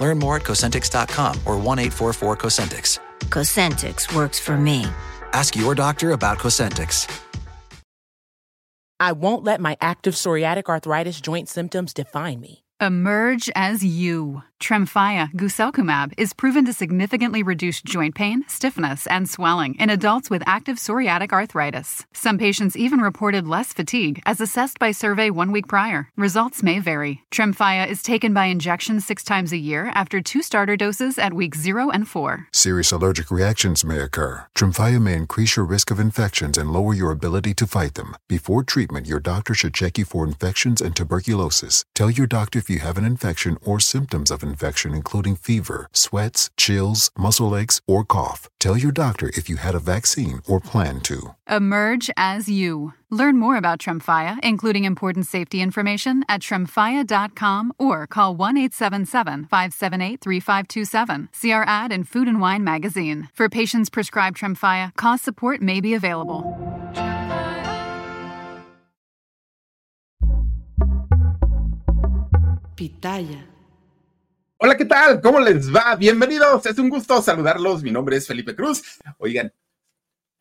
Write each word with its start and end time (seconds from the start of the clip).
Learn 0.00 0.18
more 0.18 0.36
at 0.36 0.42
Cosentix.com 0.42 1.40
or 1.44 1.56
1 1.58 1.78
844 1.78 2.36
Cosentix. 2.36 2.98
Cosentix 3.28 4.14
works 4.14 4.40
for 4.40 4.56
me. 4.56 4.86
Ask 5.32 5.54
your 5.54 5.74
doctor 5.74 6.10
about 6.12 6.38
Cosentix. 6.38 7.06
I 8.98 9.12
won't 9.12 9.44
let 9.44 9.60
my 9.60 9.78
active 9.80 10.14
psoriatic 10.14 10.66
arthritis 10.66 11.22
joint 11.22 11.48
symptoms 11.48 11.94
define 11.94 12.38
me. 12.38 12.64
Emerge 12.80 13.50
as 13.54 13.84
you. 13.84 14.42
Tremfya 14.60 15.32
guselkumab 15.32 16.12
is 16.18 16.34
proven 16.34 16.66
to 16.66 16.72
significantly 16.72 17.42
reduce 17.42 17.80
joint 17.80 18.14
pain, 18.14 18.44
stiffness, 18.46 19.06
and 19.06 19.28
swelling 19.28 19.74
in 19.76 19.88
adults 19.88 20.28
with 20.28 20.42
active 20.46 20.76
psoriatic 20.76 21.32
arthritis. 21.32 22.04
Some 22.12 22.36
patients 22.36 22.76
even 22.76 23.00
reported 23.00 23.48
less 23.48 23.72
fatigue 23.72 24.20
as 24.26 24.38
assessed 24.38 24.78
by 24.78 24.92
survey 24.92 25.30
one 25.30 25.50
week 25.50 25.66
prior. 25.66 26.10
Results 26.14 26.62
may 26.62 26.78
vary. 26.78 27.22
Tremfya 27.30 27.88
is 27.88 28.02
taken 28.02 28.34
by 28.34 28.46
injection 28.46 29.00
six 29.00 29.24
times 29.24 29.50
a 29.52 29.56
year 29.56 29.90
after 29.94 30.20
two 30.20 30.42
starter 30.42 30.76
doses 30.76 31.18
at 31.18 31.32
week 31.32 31.54
0 31.54 31.88
and 31.90 32.06
4. 32.06 32.48
Serious 32.52 32.92
allergic 32.92 33.30
reactions 33.30 33.82
may 33.82 33.98
occur. 33.98 34.46
Tremfya 34.54 35.00
may 35.00 35.14
increase 35.14 35.56
your 35.56 35.64
risk 35.64 35.90
of 35.90 35.98
infections 35.98 36.58
and 36.58 36.70
lower 36.70 36.92
your 36.92 37.12
ability 37.12 37.54
to 37.54 37.66
fight 37.66 37.94
them. 37.94 38.14
Before 38.28 38.62
treatment, 38.62 39.06
your 39.06 39.20
doctor 39.20 39.54
should 39.54 39.72
check 39.72 39.96
you 39.96 40.04
for 40.04 40.26
infections 40.26 40.82
and 40.82 40.94
tuberculosis. 40.94 41.86
Tell 41.94 42.10
your 42.10 42.26
doctor 42.26 42.58
if 42.58 42.69
you 42.70 42.78
have 42.78 42.96
an 42.96 43.04
infection 43.04 43.58
or 43.64 43.80
symptoms 43.80 44.30
of 44.30 44.42
infection, 44.42 44.94
including 44.94 45.36
fever, 45.36 45.88
sweats, 45.92 46.50
chills, 46.56 47.10
muscle 47.18 47.56
aches, 47.56 47.80
or 47.86 48.04
cough. 48.04 48.48
Tell 48.58 48.76
your 48.76 48.92
doctor 48.92 49.30
if 49.34 49.48
you 49.48 49.56
had 49.56 49.74
a 49.74 49.80
vaccine 49.80 50.40
or 50.46 50.60
plan 50.60 51.00
to. 51.00 51.34
Emerge 51.48 52.10
as 52.16 52.48
you. 52.48 52.94
Learn 53.10 53.38
more 53.38 53.56
about 53.56 53.80
Tremfya, 53.80 54.38
including 54.42 54.84
important 54.84 55.26
safety 55.26 55.60
information, 55.60 56.24
at 56.28 56.40
tremfya.com 56.42 57.72
or 57.78 58.06
call 58.06 58.36
1 58.36 58.56
877 58.56 59.46
578 59.46 60.20
3527. 60.20 61.28
See 61.32 61.52
our 61.52 61.64
ad 61.64 61.90
in 61.90 62.04
Food 62.04 62.28
and 62.28 62.40
Wine 62.40 62.62
magazine. 62.62 63.28
For 63.34 63.48
patients 63.48 63.90
prescribed 63.90 64.38
Tremfya, 64.38 64.94
cost 64.96 65.24
support 65.24 65.60
may 65.60 65.80
be 65.80 65.94
available. 65.94 66.40
Pitaya. 72.80 73.46
Hola, 74.56 74.74
¿qué 74.74 74.86
tal? 74.86 75.20
¿Cómo 75.20 75.38
les 75.38 75.70
va? 75.70 75.94
Bienvenidos. 75.96 76.64
Es 76.64 76.78
un 76.78 76.88
gusto 76.88 77.20
saludarlos. 77.20 77.82
Mi 77.82 77.90
nombre 77.90 78.16
es 78.16 78.26
Felipe 78.26 78.56
Cruz. 78.56 78.82
Oigan, 79.18 79.52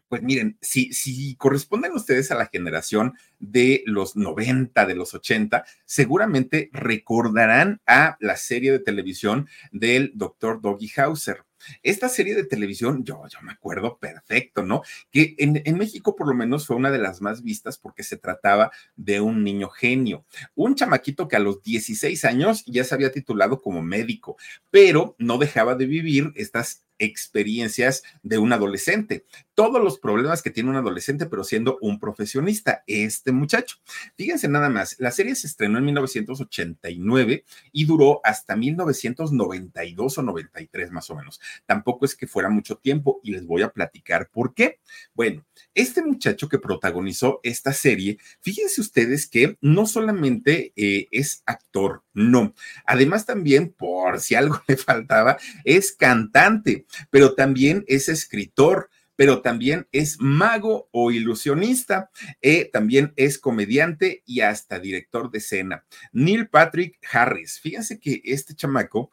pues 0.07 0.21
miren, 0.21 0.57
si, 0.61 0.93
si 0.93 1.35
corresponden 1.35 1.91
ustedes 1.91 2.31
a 2.31 2.35
la 2.35 2.45
generación 2.45 3.13
de 3.39 3.83
los 3.85 4.15
90, 4.15 4.85
de 4.85 4.95
los 4.95 5.13
80, 5.13 5.65
seguramente 5.83 6.69
recordarán 6.71 7.81
a 7.85 8.15
la 8.21 8.37
serie 8.37 8.71
de 8.71 8.79
televisión 8.79 9.49
del 9.73 10.13
doctor 10.15 10.61
Doggy 10.61 10.89
Hauser. 10.95 11.43
Esta 11.83 12.09
serie 12.09 12.35
de 12.35 12.45
televisión, 12.45 13.03
yo, 13.03 13.23
yo 13.29 13.41
me 13.41 13.51
acuerdo 13.51 13.97
perfecto, 13.97 14.63
¿no? 14.63 14.81
Que 15.11 15.35
en, 15.37 15.61
en, 15.65 15.77
México 15.77 16.15
por 16.15 16.27
lo 16.27 16.33
menos 16.33 16.67
fue 16.67 16.75
una 16.75 16.91
de 16.91 16.99
las 16.99 17.21
más 17.21 17.41
vistas 17.41 17.77
porque 17.77 18.03
se 18.03 18.17
trataba 18.17 18.71
de 18.95 19.21
un 19.21 19.43
niño 19.43 19.69
genio, 19.69 20.25
un 20.55 20.75
chamaquito 20.75 21.27
que 21.27 21.35
a 21.35 21.39
los 21.39 21.63
16 21.63 22.25
años 22.25 22.63
ya 22.65 22.83
se 22.83 22.95
había 22.95 23.11
titulado 23.11 23.61
como 23.61 23.81
médico, 23.81 24.37
pero 24.69 25.15
no 25.17 25.37
dejaba 25.37 25.75
de 25.75 25.85
vivir 25.85 26.31
estas 26.35 26.83
experiencias 26.99 28.03
de 28.21 28.37
un 28.37 28.53
adolescente. 28.53 29.25
Todos 29.55 29.83
los 29.83 29.99
problemas 29.99 30.41
que 30.41 30.51
tiene 30.51 30.69
un 30.69 30.75
adolescente, 30.75 31.25
pero 31.25 31.43
siendo 31.43 31.77
un 31.81 31.99
profesionista, 31.99 32.83
este 32.87 33.31
muchacho. 33.31 33.77
Fíjense 34.15 34.47
nada 34.47 34.69
más, 34.69 34.95
la 34.99 35.11
serie 35.11 35.35
se 35.35 35.47
estrenó 35.47 35.77
en 35.77 35.85
1989 35.85 37.43
y 37.71 37.85
duró 37.85 38.21
hasta 38.23 38.55
1992 38.55 40.17
o 40.17 40.21
93 40.21 40.91
más 40.91 41.09
o 41.09 41.15
menos. 41.15 41.39
Tampoco 41.65 42.05
es 42.05 42.15
que 42.15 42.27
fuera 42.27 42.49
mucho 42.49 42.77
tiempo 42.77 43.19
y 43.23 43.31
les 43.31 43.45
voy 43.45 43.61
a 43.61 43.71
platicar 43.71 44.29
por 44.29 44.53
qué. 44.53 44.79
Bueno, 45.13 45.45
este 45.73 46.01
muchacho 46.01 46.47
que 46.49 46.59
protagonizó 46.59 47.39
esta 47.43 47.73
serie, 47.73 48.17
fíjense 48.41 48.81
ustedes 48.81 49.27
que 49.27 49.57
no 49.61 49.85
solamente 49.85 50.73
eh, 50.75 51.07
es 51.11 51.43
actor, 51.45 52.03
no. 52.19 52.53
Además 52.85 53.25
también, 53.25 53.71
por 53.71 54.19
si 54.19 54.35
algo 54.35 54.61
le 54.67 54.77
faltaba, 54.77 55.37
es 55.63 55.91
cantante, 55.91 56.85
pero 57.09 57.33
también 57.33 57.83
es 57.87 58.09
escritor 58.09 58.89
pero 59.15 59.41
también 59.41 59.85
es 59.91 60.15
mago 60.21 60.87
o 60.93 61.11
ilusionista, 61.11 62.09
eh, 62.41 62.69
también 62.71 63.11
es 63.17 63.37
comediante 63.37 64.23
y 64.25 64.39
hasta 64.39 64.79
director 64.79 65.29
de 65.29 65.39
escena. 65.39 65.83
Neil 66.13 66.47
Patrick 66.47 66.97
Harris, 67.11 67.59
fíjense 67.59 67.99
que 67.99 68.21
este 68.23 68.55
chamaco 68.55 69.11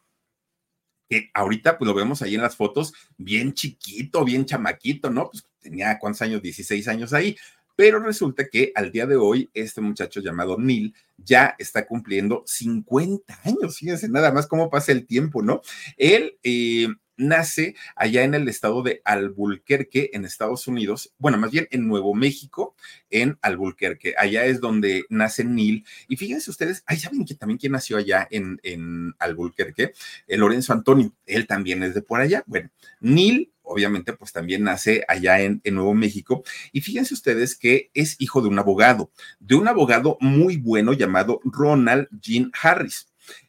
que 1.08 1.30
ahorita 1.34 1.76
pues 1.76 1.88
lo 1.88 1.94
vemos 1.94 2.22
ahí 2.22 2.36
en 2.36 2.42
las 2.42 2.54
fotos, 2.54 2.94
bien 3.16 3.52
chiquito, 3.52 4.24
bien 4.24 4.44
chamaquito, 4.44 5.10
¿no? 5.10 5.30
Pues 5.30 5.44
tenía 5.58 5.98
cuántos 5.98 6.22
años, 6.22 6.40
16 6.40 6.86
años 6.86 7.12
ahí, 7.12 7.36
pero 7.76 8.00
resulta 8.00 8.48
que 8.48 8.72
al 8.74 8.90
día 8.90 9.06
de 9.06 9.16
hoy 9.16 9.50
este 9.54 9.80
muchacho 9.80 10.20
llamado 10.20 10.58
Neil 10.58 10.94
ya 11.18 11.54
está 11.58 11.86
cumpliendo 11.86 12.42
50 12.46 13.40
años, 13.44 13.78
fíjense 13.78 14.08
nada 14.08 14.32
más 14.32 14.46
cómo 14.46 14.70
pasa 14.70 14.92
el 14.92 15.06
tiempo, 15.06 15.42
¿no? 15.42 15.60
Él... 15.96 16.38
Eh, 16.42 16.88
nace 17.16 17.74
allá 17.94 18.24
en 18.24 18.34
el 18.34 18.48
estado 18.48 18.82
de 18.82 19.00
Albuquerque, 19.04 20.10
en 20.12 20.24
Estados 20.24 20.66
Unidos, 20.66 21.14
bueno, 21.18 21.38
más 21.38 21.50
bien 21.50 21.66
en 21.70 21.86
Nuevo 21.86 22.14
México, 22.14 22.74
en 23.10 23.38
Albuquerque. 23.42 24.14
Allá 24.18 24.44
es 24.44 24.60
donde 24.60 25.04
nace 25.08 25.44
Neil. 25.44 25.84
Y 26.08 26.16
fíjense 26.16 26.50
ustedes, 26.50 26.82
ahí 26.86 26.98
saben 26.98 27.24
que 27.24 27.34
también 27.34 27.58
quién 27.58 27.72
nació 27.72 27.96
allá 27.96 28.26
en, 28.30 28.60
en 28.62 29.14
Albuquerque, 29.18 29.92
el 30.26 30.40
Lorenzo 30.40 30.72
Antonio, 30.72 31.12
él 31.26 31.46
también 31.46 31.82
es 31.82 31.94
de 31.94 32.02
por 32.02 32.20
allá. 32.20 32.44
Bueno, 32.46 32.70
Neil 33.00 33.52
obviamente, 33.66 34.12
pues 34.12 34.32
también 34.32 34.62
nace 34.62 35.04
allá 35.08 35.40
en, 35.40 35.60
Nuevo 35.64 35.94
México. 35.94 36.42
Y 36.72 36.80
fíjense 36.80 37.12
ustedes 37.12 37.56
que 37.56 37.90
es 37.92 38.16
hijo 38.18 38.40
de 38.40 38.48
un 38.48 38.58
abogado, 38.58 39.10
de 39.40 39.56
un 39.56 39.68
abogado 39.68 40.16
muy 40.20 40.56
bueno 40.56 40.92
llamado 40.92 41.40
Ronald 41.44 42.08
Jean 42.20 42.50
Harris. 42.60 43.08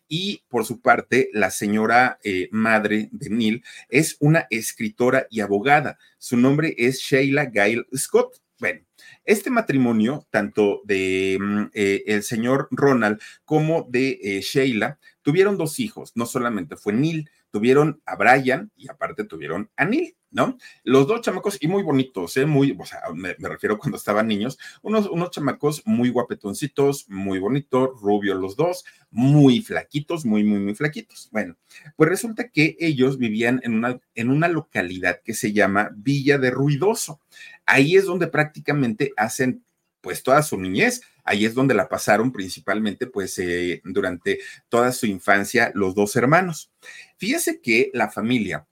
Y 0.09 0.43
por 0.47 0.65
su 0.65 0.81
parte, 0.81 1.29
la 1.33 1.51
señora 1.51 2.19
eh, 2.23 2.47
madre 2.51 3.09
de 3.11 3.29
Neil 3.29 3.63
es 3.89 4.15
una 4.19 4.47
escritora 4.49 5.27
y 5.29 5.41
abogada. 5.41 5.97
Su 6.17 6.37
nombre 6.37 6.73
es 6.77 6.99
Sheila 6.99 7.45
Gail 7.45 7.85
Scott. 7.95 8.41
Bueno, 8.59 8.81
este 9.25 9.49
matrimonio, 9.49 10.25
tanto 10.31 10.81
de 10.85 11.37
mm, 11.39 11.63
eh, 11.73 12.03
el 12.07 12.23
señor 12.23 12.69
Ronald 12.71 13.19
como 13.45 13.85
de 13.89 14.19
eh, 14.23 14.41
Sheila, 14.41 14.97
tuvieron 15.21 15.57
dos 15.57 15.79
hijos. 15.79 16.13
No 16.15 16.25
solamente 16.25 16.77
fue 16.77 16.93
Neil, 16.93 17.29
tuvieron 17.51 18.01
a 18.05 18.15
Brian 18.15 18.71
y 18.75 18.89
aparte 18.89 19.23
tuvieron 19.23 19.69
a 19.75 19.85
Neil. 19.85 20.17
¿no? 20.29 20.57
Los 20.83 21.07
dos 21.07 21.21
chamacos 21.21 21.57
y 21.61 21.67
muy 21.67 21.83
bonitos, 21.83 22.35
¿eh? 22.37 22.45
Muy, 22.45 22.75
o 22.77 22.85
sea, 22.85 23.01
me, 23.13 23.35
me, 23.39 23.49
refiero 23.49 23.77
cuando 23.77 23.97
estaban 23.97 24.27
niños, 24.27 24.57
unos, 24.81 25.07
unos 25.07 25.31
chamacos 25.31 25.81
muy 25.85 26.09
guapetoncitos, 26.09 27.09
muy 27.09 27.39
bonitos, 27.39 27.89
rubios 28.01 28.39
los 28.39 28.55
dos, 28.55 28.83
muy 29.09 29.61
flaquitos, 29.61 30.25
muy, 30.25 30.43
muy, 30.43 30.59
muy 30.59 30.75
flaquitos. 30.75 31.29
Bueno, 31.31 31.55
pues 31.95 32.09
resulta 32.09 32.49
que 32.49 32.75
ellos 32.79 33.17
vivían 33.17 33.61
en 33.63 33.75
una, 33.75 33.99
en 34.15 34.29
una 34.29 34.47
localidad 34.47 35.21
que 35.23 35.33
se 35.33 35.53
llama 35.53 35.91
Villa 35.95 36.37
de 36.37 36.51
Ruidoso. 36.51 37.21
Ahí 37.65 37.95
es 37.95 38.05
donde 38.05 38.27
prácticamente 38.27 39.13
hacen 39.17 39.63
pues 40.01 40.23
toda 40.23 40.41
su 40.43 40.57
niñez. 40.57 41.01
Ahí 41.27 41.45
es 41.45 41.53
donde 41.53 41.75
la 41.75 41.89
pasaron 41.89 42.31
principalmente 42.31 43.07
pues 43.07 43.37
eh, 43.39 43.81
durante 43.83 44.39
toda 44.69 44.91
su 44.91 45.05
infancia 45.05 45.71
los 45.75 45.93
dos 45.93 46.15
hermanos. 46.15 46.71
Fíjese 47.17 47.61
que 47.61 47.91
la 47.93 48.09
familia 48.09 48.65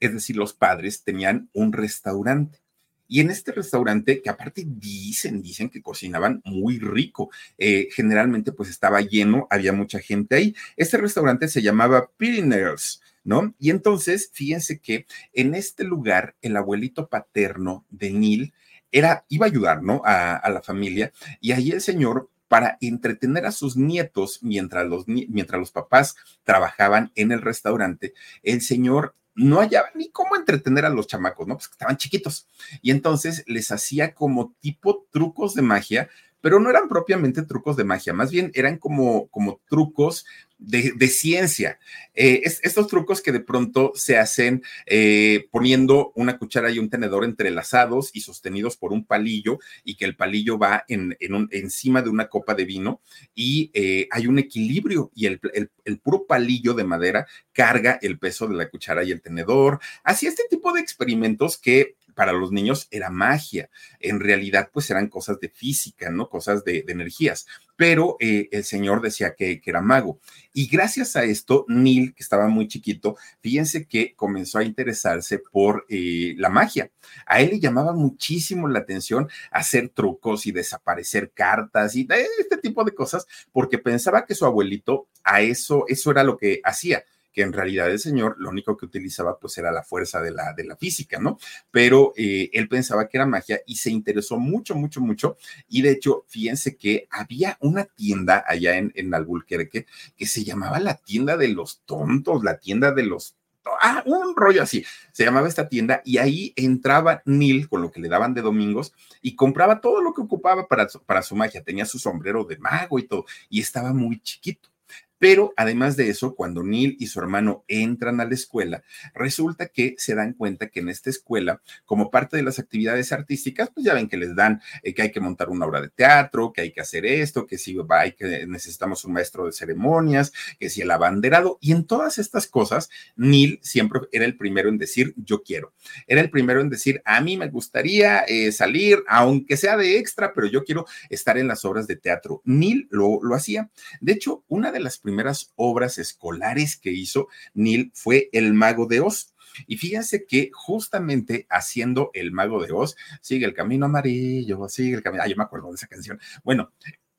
es 0.00 0.12
decir, 0.12 0.36
los 0.36 0.52
padres 0.52 1.02
tenían 1.02 1.48
un 1.52 1.72
restaurante. 1.72 2.60
Y 3.06 3.20
en 3.20 3.30
este 3.30 3.52
restaurante, 3.52 4.22
que 4.22 4.30
aparte 4.30 4.64
dicen, 4.66 5.42
dicen 5.42 5.68
que 5.68 5.82
cocinaban 5.82 6.40
muy 6.44 6.78
rico, 6.78 7.30
eh, 7.58 7.88
generalmente 7.92 8.52
pues 8.52 8.70
estaba 8.70 9.00
lleno, 9.02 9.46
había 9.50 9.72
mucha 9.72 9.98
gente 10.00 10.36
ahí. 10.36 10.54
Este 10.76 10.96
restaurante 10.96 11.48
se 11.48 11.62
llamaba 11.62 12.10
Pyrenees, 12.16 13.02
¿no? 13.22 13.54
Y 13.58 13.70
entonces, 13.70 14.30
fíjense 14.32 14.80
que 14.80 15.06
en 15.32 15.54
este 15.54 15.84
lugar, 15.84 16.34
el 16.40 16.56
abuelito 16.56 17.08
paterno 17.08 17.84
de 17.90 18.10
Neil 18.10 18.54
era, 18.94 19.26
iba 19.28 19.44
a 19.44 19.48
ayudar, 19.48 19.82
¿no? 19.82 20.00
A, 20.04 20.36
a 20.36 20.50
la 20.50 20.62
familia 20.62 21.12
y 21.40 21.50
ahí 21.52 21.72
el 21.72 21.80
señor 21.80 22.30
para 22.46 22.78
entretener 22.80 23.46
a 23.46 23.52
sus 23.52 23.76
nietos 23.76 24.38
mientras 24.42 24.86
los, 24.86 25.08
mientras 25.08 25.58
los 25.58 25.72
papás 25.72 26.14
trabajaban 26.44 27.10
en 27.16 27.32
el 27.32 27.42
restaurante, 27.42 28.14
el 28.44 28.60
señor 28.60 29.16
no 29.34 29.58
hallaba 29.58 29.88
ni 29.96 30.10
cómo 30.10 30.36
entretener 30.36 30.84
a 30.84 30.90
los 30.90 31.08
chamacos, 31.08 31.48
¿no? 31.48 31.56
Pues 31.56 31.68
estaban 31.68 31.96
chiquitos. 31.96 32.46
Y 32.82 32.92
entonces 32.92 33.42
les 33.48 33.72
hacía 33.72 34.14
como 34.14 34.54
tipo 34.60 35.08
trucos 35.10 35.54
de 35.54 35.62
magia 35.62 36.08
pero 36.44 36.60
no 36.60 36.68
eran 36.68 36.90
propiamente 36.90 37.40
trucos 37.40 37.74
de 37.74 37.84
magia, 37.84 38.12
más 38.12 38.30
bien 38.30 38.50
eran 38.52 38.76
como, 38.76 39.28
como 39.28 39.62
trucos 39.66 40.26
de, 40.58 41.08
ciencia. 41.08 41.78
Eh, 42.14 42.42
estos 42.44 42.86
trucos 42.86 43.22
que 43.22 43.32
de 43.32 43.40
pronto 43.40 43.92
se 43.94 44.18
hacen 44.18 44.62
eh, 44.84 45.48
poniendo 45.50 46.12
una 46.14 46.36
cuchara 46.36 46.70
y 46.70 46.78
un 46.78 46.90
tenedor 46.90 47.24
entrelazados 47.24 48.10
y 48.12 48.20
sostenidos 48.20 48.76
por 48.76 48.92
un 48.92 49.06
palillo 49.06 49.58
y 49.84 49.96
que 49.96 50.04
el 50.04 50.16
palillo 50.16 50.58
va 50.58 50.84
en, 50.86 51.16
encima 51.50 52.02
de 52.02 52.10
una 52.10 52.28
copa 52.28 52.54
de 52.54 52.66
vino 52.66 53.00
y 53.34 53.70
eh, 53.72 54.06
hay 54.10 54.26
un 54.26 54.38
equilibrio 54.38 55.10
y 55.14 55.24
el, 55.24 55.40
el, 55.54 55.98
puro 55.98 56.26
palillo 56.26 56.74
de 56.74 56.84
madera 56.84 57.26
carga 57.54 57.98
el 58.02 58.18
peso 58.18 58.46
de 58.48 58.56
la 58.56 58.68
cuchara 58.68 59.02
y 59.02 59.12
el 59.12 59.22
tenedor. 59.22 59.80
Así 60.02 60.26
este 60.26 60.42
tipo 60.50 60.74
de 60.74 60.82
experimentos 60.82 61.56
que 61.56 61.96
para 62.14 62.32
los 62.32 62.52
niños 62.52 62.88
era 62.90 63.10
magia. 63.10 63.70
En 64.00 64.20
realidad, 64.20 64.70
pues 64.72 64.90
eran 64.90 65.08
cosas 65.08 65.40
de 65.40 65.48
física, 65.48 66.10
¿no? 66.10 66.28
Cosas 66.28 66.64
de, 66.64 66.84
energías. 66.88 67.46
Pero 67.76 68.16
eh, 68.20 68.48
el 68.52 68.64
señor 68.64 69.00
decía 69.02 69.34
que, 69.34 69.60
era 69.64 69.80
mago. 69.80 70.20
Y 70.52 70.68
gracias 70.68 71.16
a 71.16 71.24
esto, 71.24 71.64
Neil, 71.68 72.14
que 72.14 72.22
estaba 72.22 72.46
muy 72.48 72.68
chiquito, 72.68 73.16
fíjense 73.40 73.86
que 73.86 74.14
comenzó 74.14 74.58
a 74.58 74.64
interesarse 74.64 75.38
por 75.38 75.84
eh, 75.88 76.34
la 76.38 76.48
magia. 76.48 76.90
A 77.26 77.40
él 77.40 77.50
le 77.50 77.60
llamaba 77.60 77.92
muchísimo 77.92 78.68
la 78.68 78.80
atención 78.80 79.28
hacer 79.50 79.88
trucos 79.88 80.46
y 80.46 80.52
desaparecer 80.52 81.32
cartas 81.32 81.96
y 81.96 82.06
este 82.38 82.58
tipo 82.58 82.84
de 82.84 82.94
cosas, 82.94 83.26
porque 83.52 83.78
pensaba 83.78 84.24
que 84.24 84.34
su 84.34 84.46
abuelito 84.46 85.08
a 85.24 85.40
eso, 85.40 85.84
eso 85.88 86.10
era 86.10 86.22
lo 86.22 86.36
que 86.36 86.60
hacía 86.64 87.04
que 87.34 87.42
en 87.42 87.52
realidad 87.52 87.90
el 87.90 87.98
señor 87.98 88.36
lo 88.38 88.48
único 88.48 88.76
que 88.76 88.86
utilizaba 88.86 89.38
pues 89.38 89.58
era 89.58 89.72
la 89.72 89.82
fuerza 89.82 90.22
de 90.22 90.30
la, 90.30 90.54
de 90.54 90.64
la 90.64 90.76
física, 90.76 91.18
¿no? 91.18 91.38
Pero 91.70 92.12
eh, 92.16 92.48
él 92.52 92.68
pensaba 92.68 93.08
que 93.08 93.18
era 93.18 93.26
magia 93.26 93.60
y 93.66 93.76
se 93.76 93.90
interesó 93.90 94.38
mucho, 94.38 94.76
mucho, 94.76 95.00
mucho. 95.00 95.36
Y 95.68 95.82
de 95.82 95.90
hecho, 95.90 96.24
fíjense 96.28 96.76
que 96.76 97.08
había 97.10 97.58
una 97.60 97.84
tienda 97.84 98.44
allá 98.46 98.76
en, 98.76 98.92
en 98.94 99.12
Albuquerque 99.12 99.86
que 100.16 100.26
se 100.26 100.44
llamaba 100.44 100.78
la 100.78 100.94
tienda 100.94 101.36
de 101.36 101.48
los 101.48 101.82
tontos, 101.84 102.44
la 102.44 102.58
tienda 102.58 102.92
de 102.92 103.02
los 103.02 103.36
ah, 103.80 104.02
un 104.06 104.36
rollo 104.36 104.62
así. 104.62 104.84
Se 105.12 105.24
llamaba 105.24 105.48
esta 105.48 105.68
tienda 105.68 106.02
y 106.04 106.18
ahí 106.18 106.52
entraba 106.56 107.22
Neil 107.24 107.68
con 107.68 107.82
lo 107.82 107.90
que 107.90 108.00
le 108.00 108.08
daban 108.08 108.34
de 108.34 108.42
domingos 108.42 108.92
y 109.22 109.34
compraba 109.34 109.80
todo 109.80 110.00
lo 110.00 110.14
que 110.14 110.22
ocupaba 110.22 110.68
para, 110.68 110.86
para 111.06 111.22
su 111.22 111.34
magia. 111.34 111.64
Tenía 111.64 111.86
su 111.86 111.98
sombrero 111.98 112.44
de 112.44 112.58
mago 112.58 112.98
y 112.98 113.08
todo 113.08 113.24
y 113.48 113.60
estaba 113.60 113.92
muy 113.92 114.20
chiquito. 114.20 114.73
Pero 115.18 115.52
además 115.56 115.96
de 115.96 116.08
eso, 116.08 116.34
cuando 116.34 116.62
Neil 116.62 116.96
y 116.98 117.06
su 117.06 117.20
hermano 117.20 117.64
entran 117.68 118.20
a 118.20 118.24
la 118.24 118.34
escuela, 118.34 118.82
resulta 119.14 119.68
que 119.68 119.94
se 119.98 120.14
dan 120.14 120.34
cuenta 120.34 120.68
que 120.68 120.80
en 120.80 120.88
esta 120.88 121.10
escuela, 121.10 121.62
como 121.84 122.10
parte 122.10 122.36
de 122.36 122.42
las 122.42 122.58
actividades 122.58 123.12
artísticas, 123.12 123.70
pues 123.72 123.86
ya 123.86 123.94
ven 123.94 124.08
que 124.08 124.16
les 124.16 124.34
dan 124.34 124.60
eh, 124.82 124.94
que 124.94 125.02
hay 125.02 125.12
que 125.12 125.20
montar 125.20 125.48
una 125.48 125.66
obra 125.66 125.80
de 125.80 125.88
teatro, 125.88 126.52
que 126.52 126.62
hay 126.62 126.72
que 126.72 126.80
hacer 126.80 127.06
esto, 127.06 127.46
que 127.46 127.58
si 127.58 127.76
hay 127.90 128.12
que 128.12 128.46
necesitamos 128.46 129.04
un 129.04 129.12
maestro 129.12 129.46
de 129.46 129.52
ceremonias, 129.52 130.32
que 130.58 130.70
si 130.70 130.82
el 130.82 130.90
abanderado, 130.90 131.58
y 131.60 131.72
en 131.72 131.86
todas 131.86 132.18
estas 132.18 132.46
cosas, 132.46 132.90
Neil 133.16 133.60
siempre 133.62 134.00
era 134.12 134.24
el 134.24 134.36
primero 134.36 134.68
en 134.68 134.78
decir 134.78 135.14
yo 135.16 135.42
quiero. 135.42 135.72
Era 136.06 136.20
el 136.20 136.30
primero 136.30 136.60
en 136.60 136.70
decir 136.70 137.02
a 137.04 137.20
mí 137.20 137.36
me 137.36 137.48
gustaría 137.48 138.20
eh, 138.20 138.52
salir, 138.52 139.02
aunque 139.08 139.56
sea 139.56 139.76
de 139.76 139.98
extra, 139.98 140.32
pero 140.34 140.46
yo 140.46 140.64
quiero 140.64 140.86
estar 141.08 141.38
en 141.38 141.48
las 141.48 141.64
obras 141.64 141.86
de 141.86 141.96
teatro. 141.96 142.42
Neil 142.44 142.88
lo, 142.90 143.20
lo 143.22 143.34
hacía. 143.34 143.70
De 144.00 144.12
hecho, 144.12 144.44
una 144.48 144.72
de 144.72 144.80
las 144.80 144.98
primeras 145.04 145.52
obras 145.54 145.98
escolares 145.98 146.76
que 146.76 146.90
hizo 146.90 147.28
Neil 147.52 147.92
fue 147.94 148.30
El 148.32 148.54
Mago 148.54 148.86
de 148.86 149.00
Oz. 149.00 149.34
Y 149.68 149.76
fíjense 149.76 150.24
que 150.26 150.50
justamente 150.52 151.46
haciendo 151.48 152.10
El 152.14 152.32
Mago 152.32 152.60
de 152.64 152.72
Oz, 152.72 152.96
sigue 153.20 153.46
el 153.46 153.54
camino 153.54 153.86
amarillo, 153.86 154.68
sigue 154.68 154.96
el 154.96 155.02
camino, 155.02 155.22
ah, 155.22 155.28
yo 155.28 155.36
me 155.36 155.44
acuerdo 155.44 155.68
de 155.68 155.76
esa 155.76 155.86
canción. 155.86 156.18
Bueno, 156.42 156.72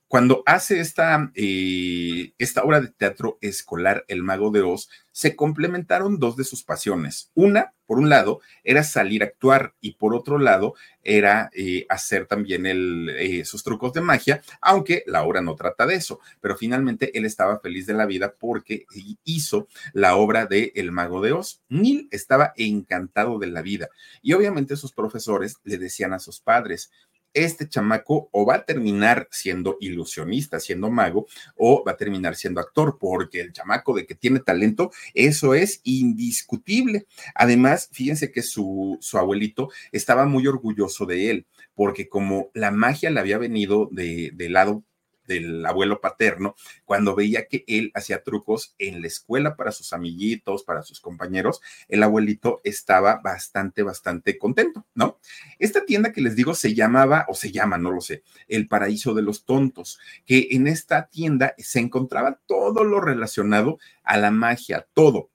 cuando 0.08 0.44
hace 0.46 0.80
esta, 0.80 1.32
eh, 1.34 2.34
esta 2.38 2.64
obra 2.64 2.80
de 2.80 2.90
teatro 2.90 3.38
escolar, 3.42 4.06
El 4.08 4.22
Mago 4.22 4.52
de 4.52 4.62
Oz, 4.62 4.90
se 5.12 5.36
complementaron 5.36 6.20
dos 6.20 6.36
de 6.36 6.44
sus 6.44 6.64
pasiones. 6.64 7.32
Una, 7.34 7.74
por 7.86 7.98
un 7.98 8.10
lado, 8.10 8.40
era 8.64 8.84
salir 8.84 9.24
a 9.24 9.28
actuar 9.28 9.74
y 9.82 9.94
por 9.94 10.14
otro 10.14 10.38
lado, 10.38 10.76
era 11.02 11.50
eh, 11.54 11.86
hacer 11.90 12.28
también 12.28 12.66
eh, 12.68 13.46
sus 13.46 13.64
trucos 13.64 13.94
de 13.94 14.02
magia, 14.02 14.42
aunque 14.62 15.04
la 15.08 15.24
obra 15.24 15.42
no 15.42 15.56
trata 15.56 15.88
de 15.88 15.96
eso. 15.96 16.20
Pero 16.40 16.56
finalmente 16.56 17.18
él 17.18 17.26
estaba 17.26 17.60
feliz 17.60 17.88
de 17.88 17.94
la 17.94 18.06
vida 18.06 18.36
porque 18.38 18.86
hizo 19.24 19.68
la 19.94 20.18
obra 20.18 20.46
de 20.46 20.72
El 20.76 20.92
Mago 20.92 21.22
de 21.22 21.32
Oz. 21.32 21.62
Neil 21.70 22.10
estaba 22.12 22.54
encantado 22.58 23.40
de 23.40 23.48
la 23.48 23.62
vida 23.62 23.90
y 24.22 24.34
obviamente 24.34 24.76
sus 24.76 24.92
profesores 24.92 25.58
le 25.64 25.78
decían 25.78 26.14
a 26.14 26.20
sus 26.20 26.40
padres, 26.40 26.92
este 27.36 27.70
chamaco 27.70 28.30
o 28.32 28.46
va 28.46 28.56
a 28.56 28.66
terminar 28.66 29.28
siendo 29.30 29.78
ilusionista, 29.80 30.60
siendo 30.60 30.90
mago, 30.90 31.28
o 31.56 31.84
va 31.86 31.92
a 31.92 31.98
terminar 31.98 32.36
siendo 32.36 32.62
actor, 32.62 32.98
porque 33.00 33.42
el 33.42 33.54
chamaco 33.54 33.94
de 33.94 34.06
que 34.06 34.16
tiene 34.16 34.40
talento, 34.40 34.92
eso 35.14 35.54
es 35.54 35.82
indiscutible. 35.84 37.06
Además, 37.36 37.90
fíjense 37.92 38.32
que 38.32 38.42
su, 38.42 38.98
su 39.02 39.18
abuelito 39.18 39.70
estaba 39.92 40.26
muy 40.26 40.48
orgulloso 40.48 41.06
de 41.06 41.30
él, 41.30 41.46
porque 41.76 42.10
como 42.10 42.50
la 42.54 42.72
magia 42.72 43.12
le 43.12 43.20
había 43.20 43.38
venido 43.38 43.90
de, 43.92 44.32
de 44.34 44.50
lado 44.50 44.84
del 45.28 45.66
abuelo 45.66 46.02
paterno, 46.02 46.56
cuando 46.86 47.16
veía 47.16 47.48
que 47.48 47.64
él 47.68 47.92
hacía 47.94 48.24
trucos 48.24 48.76
en 48.80 49.02
la 49.02 49.08
escuela 49.08 49.56
para 49.56 49.72
sus 49.72 49.94
amiguitos, 49.94 50.64
para 50.64 50.84
sus 50.84 51.00
compañeros, 51.00 51.62
el 51.88 52.04
abuelito 52.04 52.62
estaba 52.64 53.22
bastante, 53.24 53.84
bastante 53.84 54.38
contento, 54.38 54.86
¿no? 54.94 55.20
Esta 55.60 55.86
tienda 55.86 56.12
que 56.12 56.22
les 56.22 56.36
digo 56.36 56.54
se 56.56 56.74
llamaba, 56.74 57.26
o 57.28 57.34
se 57.34 57.52
llama, 57.52 57.78
no 57.78 57.92
lo 57.92 58.02
sé, 58.02 58.24
el 58.48 58.68
Paraíso 58.68 59.14
de 59.14 59.22
los 59.22 59.46
Tontos, 59.46 60.00
que 60.26 60.48
en 60.52 60.68
esta 60.68 61.08
tienda 61.08 61.54
se 61.58 61.80
encontraba 61.80 62.40
todo 62.46 62.84
lo 62.84 63.02
relacionado 63.02 63.80
a 64.04 64.18
la 64.18 64.32
magia, 64.32 64.88
todo, 64.94 65.30